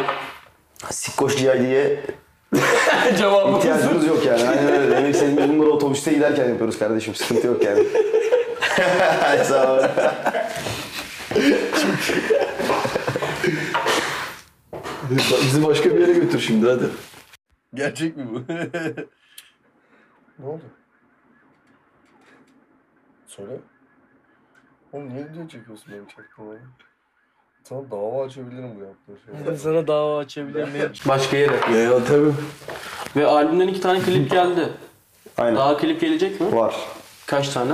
Sikkoş 0.91 1.37
GID'ye 1.37 2.01
Cevabı 3.19 3.59
ihtiyacımız 3.59 4.07
yok 4.07 4.27
yani. 4.27 4.49
Aynen 4.49 4.73
öyle. 4.73 4.97
Demek 4.97 5.15
istediğim 5.15 5.39
biz 5.39 5.49
bunları 5.49 5.71
otobüste 5.71 6.13
giderken 6.13 6.49
yapıyoruz 6.49 6.79
kardeşim. 6.79 7.15
Sıkıntı 7.15 7.47
yok 7.47 7.65
yani. 7.65 7.85
Sağ 9.45 9.73
ol. 9.73 9.83
Bizi 15.11 15.67
başka 15.67 15.91
bir 15.95 16.01
yere 16.01 16.13
götür 16.13 16.41
şimdi 16.41 16.69
hadi. 16.71 16.85
Gerçek 17.75 18.17
mi 18.17 18.27
bu? 18.31 18.53
Ne 20.39 20.47
oldu? 20.47 20.63
Söyle. 23.27 23.61
Oğlum 24.93 25.09
niye 25.09 25.25
video 25.29 25.49
çekiyorsun 25.49 25.93
benim 25.93 26.07
çaktığımı? 26.07 26.55
Sana 27.65 27.91
dava 27.91 28.25
açabilirim 28.25 28.71
bu 28.81 28.85
yaptığın 28.85 29.45
şeye. 29.47 29.57
Sana 29.57 29.87
dava 29.87 30.19
açabilir 30.19 30.69
miyim? 30.69 30.93
Başka 31.09 31.37
yere. 31.37 31.79
ya 31.79 32.05
tabii. 32.05 32.33
Ve 33.17 33.27
albümden 33.27 33.69
iki 33.69 33.81
tane 33.81 34.01
klip 34.01 34.31
geldi. 34.31 34.69
Aynen. 35.37 35.57
Daha 35.57 35.77
klip 35.77 36.01
gelecek 36.01 36.41
mi? 36.41 36.57
Var. 36.57 36.75
Kaç 37.27 37.49
tane? 37.49 37.73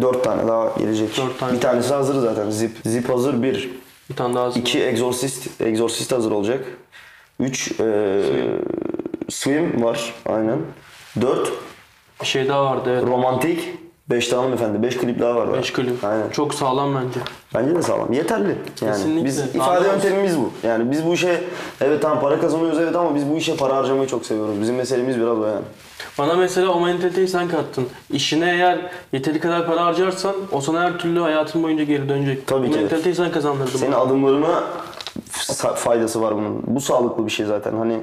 Dört 0.00 0.24
tane 0.24 0.48
daha 0.48 0.78
gelecek. 0.78 1.16
Dört 1.16 1.38
tane. 1.38 1.52
Bir 1.52 1.60
tanesi 1.60 1.94
hazır 1.94 2.14
zaten. 2.14 2.50
Zip. 2.50 2.76
Zip 2.84 3.08
hazır 3.08 3.42
bir. 3.42 3.70
Bir 4.12 4.16
tane 4.16 4.34
daha 4.34 4.44
hazır. 4.44 4.60
İki 4.60 4.82
Exorcist. 4.82 5.60
Exorcist 5.60 6.12
hazır 6.12 6.30
olacak. 6.30 6.64
Üç 7.40 7.72
eee 7.80 8.22
Swim 9.28 9.82
var. 9.84 10.14
Aynen. 10.26 10.58
Dört 11.20 11.52
Bir 12.20 12.26
şey 12.26 12.48
daha 12.48 12.64
vardı 12.64 12.90
evet. 12.92 13.04
Romantik. 13.06 13.68
Beş 14.10 14.32
de 14.32 14.36
hanımefendi. 14.36 14.82
Beş 14.82 14.96
klip 14.96 15.20
daha 15.20 15.34
var. 15.36 15.48
daha. 15.48 15.56
Beş 15.58 15.72
klip. 15.72 16.04
Aynen. 16.04 16.30
Çok 16.30 16.54
sağlam 16.54 16.94
bence. 16.94 17.20
Bence 17.54 17.74
de 17.74 17.82
sağlam. 17.82 18.12
Yeterli. 18.12 18.48
Yani 18.48 18.92
Kesinlikle. 18.92 19.24
biz 19.24 19.38
ifade 19.38 19.86
yöntemimiz 19.88 20.38
bu. 20.38 20.50
Yani 20.62 20.90
biz 20.90 21.06
bu 21.06 21.14
işe 21.14 21.40
evet 21.80 22.02
tamam 22.02 22.20
para 22.20 22.40
kazanıyoruz 22.40 22.78
evet 22.78 22.96
ama 22.96 23.14
biz 23.14 23.30
bu 23.30 23.36
işe 23.36 23.56
para 23.56 23.76
harcamayı 23.76 24.08
çok 24.08 24.26
seviyoruz. 24.26 24.60
Bizim 24.60 24.76
meselemiz 24.76 25.16
biraz 25.16 25.38
o 25.38 25.46
yani. 25.46 25.60
Bana 26.18 26.34
mesela 26.34 26.68
o 26.70 26.80
mentaliteyi 26.80 27.28
sen 27.28 27.48
kattın. 27.48 27.88
İşine 28.10 28.50
eğer 28.50 28.78
yeteri 29.12 29.40
kadar 29.40 29.66
para 29.66 29.84
harcarsan 29.84 30.34
o 30.52 30.60
sana 30.60 30.80
her 30.82 30.98
türlü 30.98 31.20
hayatın 31.20 31.62
boyunca 31.62 31.84
geri 31.84 32.08
dönecek. 32.08 32.46
Tabii 32.46 32.66
Bu 32.68 32.72
ki. 32.72 32.78
mentaliteyi 32.78 33.14
sen 33.14 33.32
kazandırdın. 33.32 33.78
Senin 33.78 33.92
bana. 33.92 34.00
adımlarına 34.00 34.64
fa- 35.32 35.74
faydası 35.74 36.22
var 36.22 36.34
bunun. 36.36 36.62
Bu 36.66 36.80
sağlıklı 36.80 37.26
bir 37.26 37.30
şey 37.32 37.46
zaten. 37.46 37.74
Hani 37.76 37.98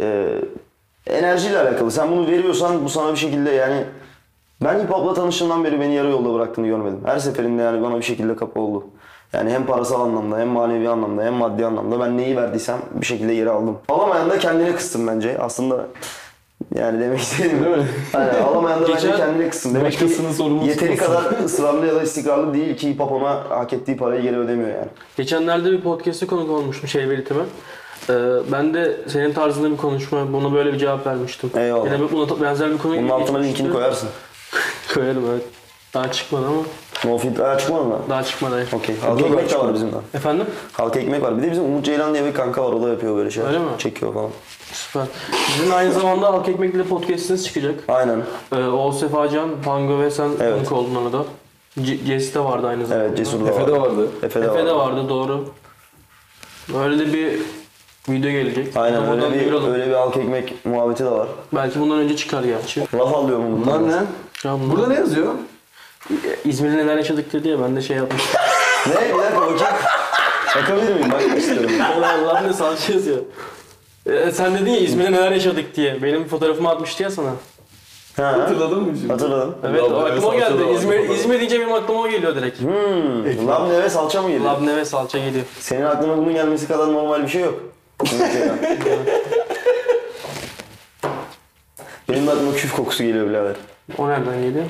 e, 0.00 0.34
enerjiyle 1.06 1.58
alakalı. 1.58 1.90
Sen 1.90 2.10
bunu 2.10 2.26
veriyorsan 2.26 2.84
bu 2.84 2.88
sana 2.88 3.12
bir 3.12 3.18
şekilde 3.18 3.50
yani 3.50 3.84
ben 4.64 4.80
hip 4.80 4.90
hop'la 4.90 5.14
tanıştığımdan 5.14 5.64
beri 5.64 5.80
beni 5.80 5.94
yarı 5.94 6.08
yolda 6.08 6.34
bıraktığını 6.34 6.66
görmedim. 6.66 7.00
Her 7.04 7.18
seferinde 7.18 7.62
yani 7.62 7.82
bana 7.82 7.98
bir 7.98 8.02
şekilde 8.02 8.36
kapı 8.36 8.60
oldu. 8.60 8.84
Yani 9.32 9.50
hem 9.50 9.66
parasal 9.66 10.00
anlamda 10.00 10.38
hem 10.38 10.48
manevi 10.48 10.88
anlamda 10.88 11.24
hem 11.24 11.34
maddi 11.34 11.66
anlamda 11.66 12.00
ben 12.00 12.16
neyi 12.16 12.36
verdiysem 12.36 12.78
bir 12.94 13.06
şekilde 13.06 13.34
geri 13.34 13.50
aldım. 13.50 13.78
Alamayan 13.88 14.30
da 14.30 14.38
kendine 14.38 14.74
kıstım 14.74 15.06
bence. 15.06 15.38
Aslında 15.38 15.86
yani 16.74 17.00
demek 17.00 17.20
istediğim 17.20 17.64
Değil 17.64 17.76
mi? 17.76 17.86
Aynen, 18.14 18.42
alamayan 18.42 18.82
da 18.82 18.88
bence 18.88 19.16
kendine 19.16 19.50
kıstım. 19.50 19.74
Demek 19.74 19.92
ki 19.92 20.06
yeteri 20.64 20.96
kadar 20.96 21.44
ısrarlı 21.44 21.86
ya 21.86 21.94
da 21.94 22.02
istikrarlı 22.02 22.54
değil 22.54 22.76
ki 22.76 22.90
hip 22.90 23.00
hop 23.00 23.12
ona 23.12 23.30
hak 23.48 23.72
ettiği 23.72 23.96
parayı 23.96 24.22
geri 24.22 24.38
ödemiyor 24.38 24.68
yani. 24.68 24.88
Geçenlerde 25.16 25.72
bir 25.72 25.80
podcast'e 25.80 26.26
konuk 26.26 26.50
olmuştum 26.50 26.88
şey 26.88 27.10
belirtime. 27.10 27.42
Ee, 28.10 28.14
ben 28.52 28.74
de 28.74 28.96
senin 29.06 29.32
tarzında 29.32 29.70
bir 29.70 29.76
konuşma, 29.76 30.32
buna 30.32 30.54
böyle 30.54 30.72
bir 30.72 30.78
cevap 30.78 31.06
vermiştim. 31.06 31.50
Eyvallah. 31.56 31.84
Yine 31.84 32.12
buna 32.12 32.40
benzer 32.42 32.70
bir 32.70 32.78
konu 32.78 32.96
Bunun 32.96 33.08
altına 33.08 33.38
linkini 33.38 33.72
koyarsın. 33.72 34.08
Koyarım 34.94 35.24
evet. 35.32 35.42
Daha 35.94 36.12
çıkmadı 36.12 36.46
ama 36.46 36.62
No 37.04 37.18
filtre. 37.18 37.46
Aa, 37.46 37.58
çıkmadı 37.58 37.84
mı? 37.84 37.98
daha 38.10 38.24
çıkmadı. 38.24 38.54
hayır. 38.54 38.68
Okey. 38.72 38.96
Halk 39.00 39.20
ekmek 39.22 39.50
de 39.50 39.58
var 39.58 39.74
bizim 39.74 39.92
de. 39.92 39.96
Efendim? 40.14 40.46
Halk 40.72 40.96
ekmek 40.96 41.22
var. 41.22 41.38
Bir 41.38 41.42
de 41.42 41.50
bizim 41.50 41.64
Umut 41.64 41.84
Ceylan 41.84 42.14
diye 42.14 42.24
bir 42.24 42.34
kanka 42.34 42.64
var. 42.64 42.72
O 42.72 42.82
da 42.82 42.88
yapıyor 42.88 43.16
böyle 43.16 43.30
şeyler. 43.30 43.48
Öyle 43.48 43.58
mi? 43.58 43.64
Çekiyor 43.78 44.14
falan. 44.14 44.30
Süper. 44.72 45.02
Sizin 45.56 45.70
aynı 45.70 45.92
zamanda 45.92 46.32
Halk 46.32 46.48
Ekmek'le 46.48 46.88
podcast'iniz 46.88 47.44
çıkacak. 47.46 47.74
Aynen. 47.88 48.22
Ee, 48.56 48.64
Oğuz 48.64 49.00
Sefacan, 49.00 49.48
Pango 49.64 50.00
ve 50.00 50.10
sen 50.10 50.30
Evet. 50.40 50.54
konuk 50.68 50.72
oldun 50.72 50.94
orada. 50.94 51.24
C- 51.82 51.96
Jesse 52.06 52.34
de 52.34 52.44
vardı 52.44 52.66
aynı 52.66 52.86
zamanda. 52.86 53.06
Evet 53.08 53.16
Cesur 53.16 53.44
da 53.46 53.50
Efe 53.50 53.60
var. 53.62 53.68
de 53.68 53.72
vardı. 53.80 54.08
Efe 54.22 54.40
de 54.42 54.46
Efe 54.46 54.66
de 54.66 54.72
var. 54.72 54.76
vardı 54.76 55.08
doğru. 55.08 55.44
Öyle 56.78 56.98
de 56.98 57.12
bir 57.12 57.38
video 58.08 58.30
gelecek. 58.30 58.76
Aynen 58.76 59.02
Bunu 59.02 59.10
öyle 59.10 59.20
buradan 59.22 59.34
bir, 59.34 59.40
duyuralım. 59.40 59.72
öyle 59.74 59.86
bir 59.86 59.92
halk 59.94 60.16
ekmek 60.16 60.54
muhabbeti 60.64 61.04
de 61.04 61.10
var. 61.10 61.28
Belki 61.52 61.80
bundan 61.80 61.98
önce 61.98 62.16
çıkar 62.16 62.42
gerçi. 62.44 62.80
Laf 62.94 63.14
alıyor 63.14 63.38
mu 63.38 63.60
bunlar? 63.66 63.80
Bunlar 63.80 63.96
ne? 64.02 64.06
Bunlar- 64.44 64.70
Burada 64.70 64.86
ne 64.88 64.94
yazıyor? 64.94 65.34
İzmir'de 66.44 66.76
neler 66.76 66.96
yaşadık 66.96 67.32
dedi 67.32 67.48
ya 67.48 67.60
ben 67.62 67.76
de 67.76 67.82
şey 67.82 67.96
yapmıştım. 67.96 68.40
Ne? 68.86 68.94
Bir 68.94 69.18
dakika 69.18 69.40
bakayım. 69.40 69.58
Bakabilir 70.56 70.94
miyim? 70.94 71.12
Bakmak 71.12 71.38
istiyorum. 71.38 71.70
Allah 72.16 72.40
ne 72.40 72.52
salça 72.52 72.92
yazıyor. 72.92 73.18
Ee, 74.06 74.30
sen 74.32 74.54
dedin 74.54 74.70
ya 74.70 74.78
İzmir'de 74.80 75.12
neler 75.12 75.30
yaşadık 75.32 75.76
diye. 75.76 76.02
Benim 76.02 76.28
fotoğrafımı 76.28 76.68
atmıştı 76.70 77.02
ya 77.02 77.10
sana. 77.10 77.30
Ha, 78.16 78.32
Hatırladın 78.42 78.82
mı 78.82 78.96
şimdi? 78.98 79.12
hatırladım. 79.12 79.56
Evet 79.66 79.82
Lab 79.82 79.92
o 79.92 79.96
aklıma 80.00 80.34
geldi. 80.34 80.62
İzmir. 80.74 81.08
İzmir 81.08 81.38
deyince 81.38 81.60
benim 81.60 81.72
aklıma 81.72 82.00
o 82.00 82.08
geliyor 82.08 82.36
direkt. 82.36 82.60
Hmm. 82.60 83.48
Labne 83.48 83.82
ve 83.82 83.90
salça 83.90 84.22
mı 84.22 84.30
geliyor? 84.30 84.44
Labne 84.52 84.76
ve 84.76 84.84
salça 84.84 85.18
geliyor. 85.18 85.44
Senin 85.60 85.82
aklına 85.84 86.16
bunun 86.16 86.32
gelmesi 86.34 86.68
kadar 86.68 86.92
normal 86.92 87.22
bir 87.22 87.28
şey 87.28 87.42
yok. 87.42 87.54
Benim 92.08 92.26
de 92.26 92.30
aklıma 92.30 92.52
küf 92.54 92.72
kokusu 92.76 93.04
geliyor 93.04 93.28
birader. 93.28 93.56
O 93.98 94.08
nereden 94.08 94.42
geliyor? 94.42 94.64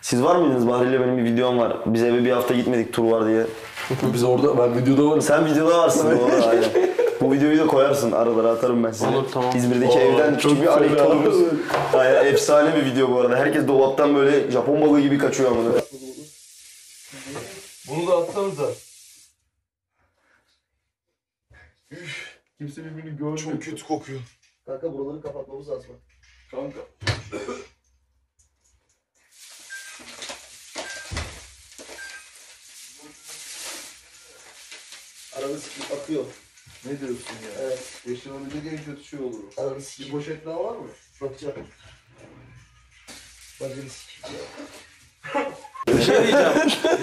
Siz 0.00 0.22
var 0.22 0.36
mıydınız? 0.36 0.68
Bahri'yle 0.68 1.00
benim 1.00 1.18
bir 1.18 1.24
videom 1.24 1.58
var. 1.58 1.76
Biz 1.86 2.02
eve 2.02 2.24
bir 2.24 2.30
hafta 2.30 2.54
gitmedik 2.54 2.92
tur 2.92 3.04
var 3.04 3.26
diye. 3.26 3.46
Biz 4.14 4.24
orada, 4.24 4.58
ben 4.58 4.78
videoda 4.78 5.10
varım. 5.10 5.22
Sen 5.22 5.46
videoda 5.46 5.78
varsın 5.78 6.10
doğru 6.10 6.44
aynen. 6.48 6.64
Bu 7.20 7.32
videoyu 7.32 7.58
da 7.58 7.66
koyarsın 7.66 8.12
aralara 8.12 8.50
atarım 8.50 8.84
ben 8.84 8.90
size. 8.92 9.06
Olur, 9.08 9.24
tamam. 9.32 9.56
İzmir'deki 9.56 9.92
Oo, 9.92 10.00
evden 10.00 10.36
küçük 10.36 10.50
bir 10.50 10.56
fena. 10.66 10.72
anekdotumuz. 10.72 11.36
Aynen 11.94 12.26
efsane 12.26 12.76
bir 12.76 12.84
video 12.84 13.10
bu 13.10 13.20
arada. 13.20 13.36
Herkes 13.36 13.68
dolaptan 13.68 14.14
böyle 14.14 14.50
Japon 14.50 14.80
balığı 14.80 15.00
gibi 15.00 15.18
kaçıyor 15.18 15.50
amına. 15.50 15.72
Bunu 17.88 18.06
da 18.06 18.16
atsanıza. 18.16 18.66
Üf, 21.90 22.38
kimse 22.58 22.84
birbirini 22.84 23.16
görmüyor. 23.16 23.38
Çok 23.38 23.62
kötü 23.62 23.86
kokuyor. 23.86 24.20
Kanka 24.66 24.92
buraları 24.92 25.22
kapatmamız 25.22 25.68
lazım. 25.70 25.90
Kanka. 26.52 26.80
Aranı 35.36 35.58
sıkıp 35.60 35.92
akıyor. 35.92 36.24
Ne 36.84 37.00
diyorsun 37.00 37.34
ya? 37.44 37.50
Evet. 37.60 38.02
Yaşanabilecek 38.06 38.72
en 38.72 38.84
kötü 38.84 39.04
şey 39.04 39.20
olur. 39.20 39.38
o. 39.56 39.62
Aranı 39.62 39.76
Bir 39.76 39.82
sıkıp 39.82 40.10
poşet 40.12 40.46
daha 40.46 40.64
var 40.64 40.76
mı? 40.76 40.88
bakacağım. 41.20 41.66
Bacını 43.60 43.90
sıkıp. 43.90 44.30
Bir 46.02 46.06
şey 46.06 46.22
diyeceğim. 46.22 46.52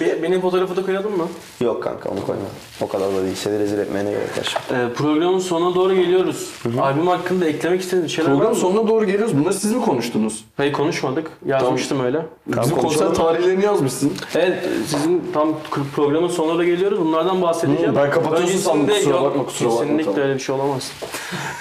Be- 0.00 0.22
benim 0.22 0.40
fotoğrafı 0.40 0.76
da 0.76 0.86
koyalım 0.86 1.16
mı? 1.16 1.26
Yok 1.60 1.82
kanka 1.82 2.08
onu 2.08 2.26
koyma. 2.26 2.42
O 2.80 2.88
kadar 2.88 3.14
da 3.14 3.22
değil. 3.22 3.34
Seni 3.34 3.58
rezil 3.58 3.78
etmeye 3.78 4.04
ne 4.04 4.10
gerek 4.10 4.38
var? 4.38 4.56
Ee, 4.70 4.92
programın 4.94 5.38
sonuna 5.38 5.74
doğru 5.74 5.94
geliyoruz. 5.94 6.50
Albüm 6.80 7.06
hakkında 7.06 7.44
eklemek 7.46 7.80
istediğiniz 7.80 8.12
şeyler 8.12 8.30
var 8.30 8.36
Program 8.36 8.52
mı? 8.54 8.58
sonuna 8.60 8.88
doğru 8.88 9.04
geliyoruz. 9.06 9.38
Bunları 9.38 9.54
siz 9.54 9.72
mi 9.72 9.82
konuştunuz? 9.84 10.44
Hayır 10.56 10.72
konuşmadık. 10.72 11.30
Yazmıştım 11.46 12.00
öyle. 12.04 12.26
Bizim 12.46 12.62
konser 12.62 12.80
konuşalım. 12.80 13.14
tarihlerini 13.14 13.64
yazmışsın. 13.64 14.12
Evet 14.34 14.58
sizin 14.86 15.22
tam 15.34 15.52
k- 15.70 15.80
programın 15.96 16.28
sonuna 16.28 16.54
doğru 16.54 16.64
geliyoruz. 16.64 17.00
Bunlardan 17.00 17.42
bahsedeceğim. 17.42 17.92
Hı, 17.92 17.96
ben 17.96 18.10
kapatıyorsun 18.10 18.46
Öncesinde- 18.46 18.62
sandım. 18.62 18.86
Kusura 18.94 19.14
Yok, 19.16 19.24
bakma, 19.24 19.44
kusura 19.46 19.68
bakma, 19.68 19.80
Kesinlikle 19.82 20.04
tamam. 20.04 20.20
öyle 20.22 20.34
bir 20.34 20.40
şey 20.40 20.54
olamaz. 20.54 20.92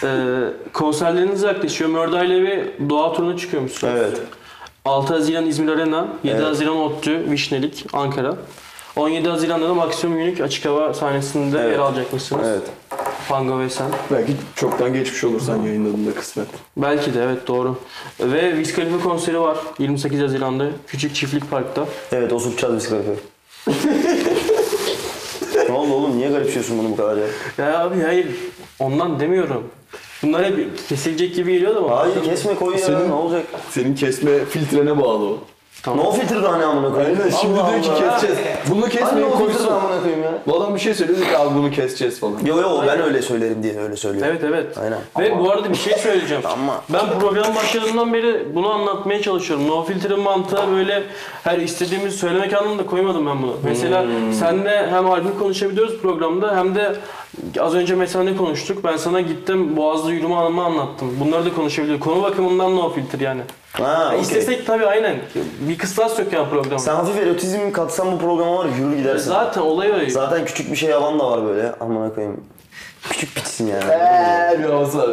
ee, 0.03 0.07
konserleriniz 0.73 1.43
yaklaşıyor. 1.43 1.89
Murder 1.89 2.25
ile 2.25 2.41
bir 2.41 2.89
doğa 2.89 3.13
turuna 3.13 3.37
çıkıyormuşsunuz. 3.37 3.93
Evet. 3.97 4.17
6 4.89 5.13
Haziran 5.13 5.45
İzmir 5.45 5.71
Arena, 5.71 6.07
7 6.23 6.35
Evet. 6.35 6.45
Haziran 6.47 6.77
ODTÜ, 6.77 7.31
Vişnelik, 7.31 7.85
Ankara. 7.93 8.35
17 8.95 9.29
Haziran'da 9.29 9.69
da 9.69 9.73
Maksimum 9.73 10.17
Unique 10.17 10.43
açık 10.45 10.65
hava 10.65 10.93
sahnesinde 10.93 11.59
Evet. 11.59 11.71
yer 11.71 11.79
alacakmışsınız. 11.79 12.47
Evet. 12.47 12.61
Pango 13.29 13.59
ve 13.59 13.69
sen. 13.69 13.87
Belki 14.11 14.31
çoktan 14.55 14.93
geçmiş 14.93 15.23
olursan 15.23 15.61
yayınladığında 15.61 16.13
kısmet. 16.15 16.47
Belki 16.77 17.13
de 17.13 17.23
evet 17.23 17.47
doğru. 17.47 17.75
Ve 18.19 18.51
Wiz 18.55 18.75
Khalifa 18.75 19.03
konseri 19.09 19.39
var 19.39 19.57
28 19.79 20.21
Haziran'da 20.21 20.65
Küçük 20.87 21.15
Çiftlik 21.15 21.51
Park'ta. 21.51 21.85
Evet 22.11 22.33
osurtacağız 22.33 22.75
biz 22.75 22.89
kalife. 22.89 23.11
ne 25.69 25.75
oldu 25.75 25.93
oğlum? 25.93 26.17
Niye 26.17 26.29
garipsiyorsun 26.29 26.79
bunu 26.79 26.89
bu 26.91 26.95
kadar 26.97 27.17
ya? 27.17 27.25
Ya 27.57 27.79
abi 27.79 28.01
hayır 28.01 28.27
ondan 28.79 29.19
demiyorum. 29.19 29.63
Bunlar 30.23 30.45
hep 30.45 30.87
kesilecek 30.89 31.35
gibi 31.35 31.53
geliyor 31.53 31.75
da 31.75 31.83
bana. 31.83 31.97
Hayır 31.99 32.23
kesme 32.23 32.55
koy 32.55 32.73
ya. 32.73 32.79
Senin- 32.79 33.09
Ne 33.09 33.13
olacak? 33.13 33.43
Senin 33.69 33.95
kesme 33.95 34.45
filtrene 34.45 35.01
bağlı 35.01 35.25
o. 35.25 35.37
No 35.87 36.11
filtre 36.11 36.43
daha 36.43 36.57
ne 36.57 36.65
amına 36.65 36.93
koyayım? 36.93 37.19
Aynen 37.23 37.35
şimdi 37.37 37.59
Allah 37.61 37.71
diyor 37.71 37.83
ki 37.83 37.89
Allah. 37.91 38.17
keseceğiz. 38.19 38.37
Bunu 38.71 38.81
Hani 38.83 38.91
kesmeyin 38.91 39.27
no 39.29 39.33
koysun. 39.37 39.67
amına 39.67 39.99
koyayım 40.01 40.23
ya? 40.23 40.31
Bu 40.47 40.57
adam 40.57 40.75
bir 40.75 40.79
şey 40.79 40.93
söylüyor 40.93 41.19
diyor 41.19 41.29
ki 41.31 41.37
abi 41.37 41.55
bunu 41.55 41.71
keseceğiz 41.71 42.19
falan. 42.19 42.33
Yo 42.45 42.61
yo 42.61 42.81
ben 42.87 43.01
öyle 43.01 43.21
söylerim 43.21 43.63
diye 43.63 43.79
öyle 43.79 43.95
söylüyorum. 43.95 44.31
Evet 44.31 44.43
evet. 44.53 44.77
Aynen. 44.77 44.99
Ve 45.19 45.39
bu 45.39 45.51
arada 45.51 45.69
bir 45.69 45.75
şey 45.75 45.93
söyleyeceğim. 45.93 46.43
Ama- 46.53 46.81
Ben 46.89 47.19
program 47.19 47.55
başladığından 47.55 48.13
beri 48.13 48.55
bunu 48.55 48.69
anlatmaya 48.69 49.21
çalışıyorum. 49.21 49.67
No 49.67 49.83
filtre 49.83 50.15
mantığı 50.15 50.71
böyle 50.71 51.03
her 51.43 51.57
istediğimizi 51.57 52.17
söylemek 52.17 52.53
anlamında 52.53 52.85
koymadım 52.85 53.25
ben 53.25 53.41
bunu. 53.43 53.53
Mesela 53.63 54.05
senle 54.39 54.87
hem 54.91 55.09
albüm 55.11 55.39
konuşabiliyoruz 55.39 55.97
programda 56.01 56.55
hem 56.57 56.75
de 56.75 56.95
az 57.59 57.75
önce 57.75 57.95
mesela 57.95 58.23
ne 58.23 58.35
konuştuk? 58.35 58.83
Ben 58.83 58.97
sana 58.97 59.21
gittim 59.21 59.77
Boğaz'da 59.77 60.11
yürüme 60.11 60.35
anımı 60.35 60.63
anlattım. 60.63 61.17
Bunları 61.19 61.45
da 61.45 61.53
konuşabiliyoruz. 61.53 62.03
Konu 62.03 62.23
bakımından 62.23 62.75
no 62.75 62.93
filtre 62.93 63.23
yani. 63.23 63.41
Ha, 63.71 64.07
okey. 64.07 64.21
İstesek 64.21 64.65
tabii 64.65 64.85
aynen. 64.85 65.15
Bir 65.59 65.77
kıstas 65.77 66.19
yok 66.19 66.33
yani 66.33 66.49
programda. 66.49 66.79
Sen 66.79 66.95
hafif 66.95 67.17
erotizm 67.17 67.71
katsan 67.71 68.11
bu 68.11 68.19
programa 68.19 68.57
var 68.57 68.67
yürür 68.79 68.97
gidersin. 68.97 69.29
Zaten 69.29 69.61
olay 69.61 69.91
öyle. 69.91 70.09
Zaten 70.09 70.45
küçük 70.45 70.71
bir 70.71 70.77
şey 70.77 70.89
yalan 70.89 71.19
da 71.19 71.31
var 71.31 71.45
böyle. 71.45 71.71
Amına 71.79 72.13
koyayım. 72.13 72.43
Küçük 73.09 73.35
piçsin 73.35 73.67
yani. 73.67 73.83
Eee 73.83 74.59
bir 74.59 74.69
var. 74.69 75.09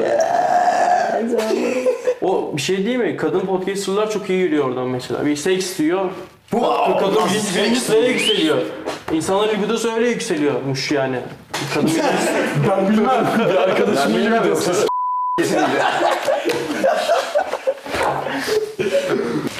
O 2.22 2.50
bir 2.56 2.62
şey 2.62 2.86
değil 2.86 2.96
mi? 2.96 3.16
Kadın 3.16 3.40
podcasterlar 3.40 4.10
çok 4.10 4.30
iyi 4.30 4.38
yürüyor 4.38 4.64
oradan 4.64 4.88
mesela. 4.88 5.26
Bir 5.26 5.36
seks 5.36 5.78
diyor. 5.78 6.10
kadın 7.00 7.22
bir 7.56 7.70
yükseğe 7.70 8.08
yükseliyor. 8.08 8.58
İnsanların 9.12 9.58
libidosu 9.58 9.92
öyle 9.92 10.08
yükseliyormuş 10.08 10.90
yani. 10.92 11.20
Kadın 11.74 11.90
Ben 12.70 12.88
bilmem. 12.88 13.26
Bir 13.48 13.54
arkadaşımın 13.54 14.22
gibi 14.22 14.44
diyorsun. 14.44 14.74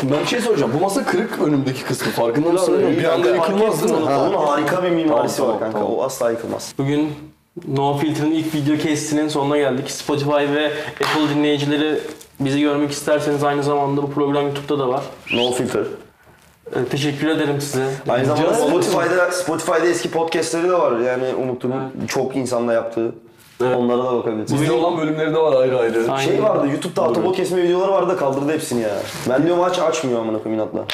Ben 0.02 0.20
bir 0.22 0.26
şey 0.26 0.40
soracağım. 0.40 0.72
Bu 0.76 0.80
masa 0.80 1.04
kırık 1.04 1.38
önümdeki 1.40 1.84
kısmı. 1.84 2.12
Farkında 2.12 2.52
mısın? 2.52 2.96
Bir 2.98 3.04
anda 3.04 3.28
yıkılmaz 3.28 3.82
değil 3.82 3.94
mi? 3.94 4.04
onun 4.04 4.46
harika 4.46 4.82
bir 4.82 4.90
mimarisi 4.90 5.42
var 5.42 5.58
kanka. 5.58 5.84
O 5.84 6.02
asla 6.02 6.30
yıkılmaz. 6.30 6.74
Bugün 6.78 7.12
No 7.68 7.98
Filter'ın 7.98 8.30
ilk 8.30 8.54
video 8.54 8.76
kestinin 8.76 9.28
sonuna 9.28 9.58
geldik. 9.58 9.90
Spotify 9.90 10.30
ve 10.30 10.72
Apple 10.92 11.34
dinleyicileri 11.34 11.98
bizi 12.40 12.60
görmek 12.60 12.90
isterseniz 12.90 13.44
aynı 13.44 13.62
zamanda 13.62 14.02
bu 14.02 14.10
program 14.12 14.44
YouTube'da 14.46 14.78
da 14.78 14.88
var. 14.88 15.02
No 15.34 15.52
filter. 15.52 15.82
Teşekkür 16.90 17.28
ederim 17.28 17.60
size. 17.60 17.84
Aynı 18.08 18.24
zamanda 18.26 18.48
Rica 18.48 18.56
ederim. 18.56 18.82
Spotify'da 18.82 19.32
Spotify'da 19.32 19.86
eski 19.86 20.10
podcastleri 20.10 20.68
de 20.68 20.72
var. 20.72 21.00
Yani 21.00 21.34
Umut'un 21.34 21.74
çok 22.08 22.36
insanla 22.36 22.72
yaptığı. 22.72 23.12
Evet. 23.64 23.76
Onlara 23.76 24.04
da 24.04 24.16
bakabilirsiniz. 24.16 24.60
Bizde 24.62 24.72
olan 24.72 24.98
bölümleri 24.98 25.34
de 25.34 25.38
var 25.38 25.60
ayrı 25.62 25.78
ayrı. 25.78 26.12
Aynen. 26.12 26.16
Şey 26.30 26.42
vardı 26.42 26.66
YouTube'da 26.68 27.02
autobot 27.02 27.36
kesme 27.36 27.62
videoları 27.62 27.92
vardı 27.92 28.10
da 28.12 28.16
kaldırdı 28.16 28.52
hepsini 28.52 28.82
ya. 28.82 28.90
Ben 29.28 29.46
diyorum 29.46 29.62
aç 29.62 29.78
açmıyor 29.78 30.20
amına 30.20 30.42
koyayım 30.42 30.62
inatla. 30.62 30.84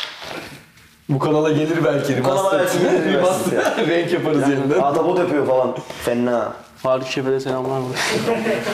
Bu 1.09 1.19
kanala 1.19 1.53
gelir 1.53 1.85
belki. 1.85 2.23
kanala 2.23 2.59
belki 2.59 2.79
gelir 2.79 3.13
Remaster. 3.15 3.87
Renk 3.89 4.13
yaparız 4.13 4.49
yeniden. 4.49 4.81
Atabot 4.81 5.19
yapıyor 5.19 5.47
falan. 5.47 5.77
Fena. 6.05 6.53
Faruk 6.77 7.07
Şef'e 7.07 7.31
de 7.31 7.41
selamlar. 7.41 7.81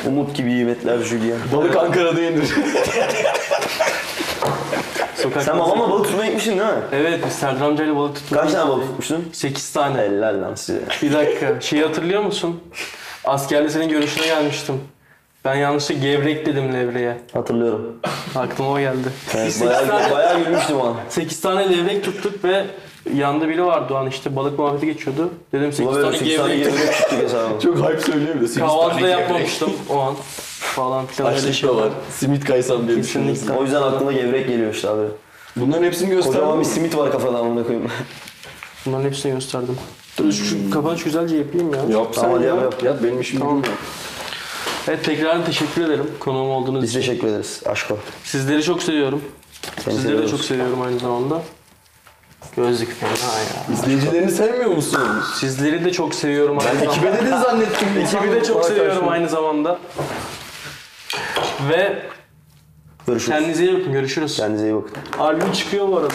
Umut 0.07 0.35
gibi 0.37 0.53
yimetler 0.53 0.99
Julien. 0.99 1.39
Balık 1.53 1.77
Ankara'da 1.77 2.21
yenir. 2.21 2.55
Sokak 5.17 5.43
Sen 5.43 5.59
babamla 5.59 5.91
balık 5.91 6.05
tutmaya 6.07 6.27
gitmişsin 6.27 6.51
değil 6.51 6.71
mi? 6.71 6.79
Evet 6.93 7.21
biz 7.27 7.33
Serdar 7.33 7.67
amcayla 7.67 7.97
balık 7.97 8.15
tuttuk. 8.17 8.39
Kaç 8.39 8.53
tane 8.53 8.71
balık 8.71 8.87
tutmuştun? 8.87 9.29
8 9.33 9.73
tane. 9.73 9.99
Helal 10.01 10.43
lan 10.43 10.55
size. 10.55 10.81
Bir 11.03 11.13
dakika. 11.13 11.61
Şeyi 11.61 11.83
hatırlıyor 11.85 12.23
musun? 12.23 12.61
Askerde 13.25 13.69
senin 13.69 13.89
görüşüne 13.89 14.27
gelmiştim. 14.27 14.81
Ben 15.45 15.55
yanlışlıkla 15.55 16.03
gevrek 16.03 16.47
dedim 16.47 16.75
levreye. 16.75 17.19
Hatırlıyorum. 17.33 18.01
Aklıma 18.37 18.71
o 18.71 18.79
geldi. 18.79 19.09
Evet, 19.35 19.61
bayağı, 19.61 19.79
8 19.81 19.89
tane, 19.89 20.11
bayağı 20.15 20.45
gülmüştüm 20.45 20.81
ona. 20.81 20.95
8 21.09 21.41
tane 21.41 21.79
levrek 21.79 22.05
tuttuk 22.05 22.45
ve 22.45 22.65
yanında 23.15 23.49
biri 23.49 23.65
vardı 23.65 23.95
o 23.95 23.97
an 23.97 24.07
işte 24.07 24.37
balık 24.37 24.59
muhabbeti 24.59 24.87
geçiyordu. 24.87 25.31
Dedim 25.53 25.73
8 25.73 25.87
Buna 25.87 25.95
tane 25.95 26.07
böyle 26.07 26.19
8 26.19 26.37
tane 26.37 26.57
gevrek 26.57 26.73
gevrek 26.79 26.95
çıktık 26.97 27.23
hesabı. 27.23 27.61
Çok 27.63 27.77
hype 27.77 28.01
söylüyor 28.01 28.35
bir 28.41 28.49
de. 28.49 28.61
Kahvaltıda 28.61 28.91
tane 28.91 29.01
gevrek. 29.01 29.21
yapmamıştım 29.21 29.73
o 29.91 29.99
an. 29.99 30.15
Falan 30.79 31.07
filan 31.07 31.31
öyle 31.33 31.41
Açlık 31.41 31.55
şey 31.55 31.69
da 31.69 31.77
var. 31.77 31.89
Simit 32.19 32.45
kaysam 32.45 32.89
diye 32.89 32.97
Kesinlikle. 32.97 33.33
düşünüyorsun. 33.33 33.49
O 33.61 33.63
yüzden 33.65 33.83
aklıma 33.83 34.13
gevrek 34.13 34.49
geliyor 34.49 34.75
işte 34.75 34.89
abi. 34.89 35.03
Bunların 35.57 35.85
hepsini 35.85 36.11
göster. 36.11 36.33
Kocaman 36.33 36.61
bir 36.61 36.65
simit 36.65 36.97
var 36.97 37.13
kafada 37.13 37.39
amına 37.39 37.63
koyayım. 37.67 37.89
Bunların 38.87 39.05
hepsini 39.05 39.33
gösterdim. 39.33 39.77
Dur 40.19 40.33
şu 40.33 40.71
kapanış 40.71 41.05
güzelce 41.05 41.37
yapayım 41.37 41.75
ya. 41.75 41.81
Yap 41.99 42.09
sen 42.15 42.23
Tamam, 42.23 42.43
ya. 42.43 42.49
yap, 42.49 42.63
yap. 42.63 42.83
Yap 42.83 42.97
benim 43.03 43.21
işim 43.21 43.39
Tamam. 43.41 43.63
değil 43.63 43.75
mi? 43.75 43.81
Evet 44.89 45.05
tekrar 45.05 45.47
teşekkür 45.47 45.83
ederim 45.85 46.11
konuğum 46.21 46.51
olduğunuz 46.51 46.83
Biz 46.83 46.91
için. 46.91 47.01
teşekkür 47.01 47.27
ederiz. 47.29 47.63
Aşko. 47.67 47.99
Sizleri 48.25 48.63
çok 48.63 48.83
seviyorum. 48.83 49.23
Seni 49.63 49.95
Sizleri 49.95 49.99
de 49.99 50.03
seviyoruz. 50.09 50.31
çok 50.31 50.41
seviyorum 50.41 50.83
aynı 50.83 50.99
zamanda. 50.99 51.43
Gözlük 52.57 53.01
fena 53.01 53.11
ya. 53.11 53.75
İzleyicilerini 53.75 54.31
sevmiyor 54.31 54.71
musun? 54.71 55.01
Sizleri 55.41 55.85
de 55.85 55.93
çok 55.93 56.15
seviyorum 56.15 56.59
aynı 56.59 56.79
zamanda. 56.79 56.93
Ekibe 56.93 57.13
dedin 57.13 57.37
zannettim. 57.37 57.89
Ekibi 58.01 58.33
de 58.41 58.45
çok 58.45 58.65
seviyorum 58.65 59.09
aynı 59.09 59.29
zamanda. 59.29 59.79
Ve 61.69 62.03
Görüşürüz. 63.07 63.39
kendinize 63.39 63.65
iyi 63.65 63.79
bakın. 63.81 63.93
Görüşürüz. 63.93 64.37
Kendinize 64.37 64.67
iyi 64.67 64.75
bakın. 64.75 64.93
Albüm 65.19 65.53
çıkıyor 65.53 65.89
bu 65.89 65.97
arada. 65.99 66.15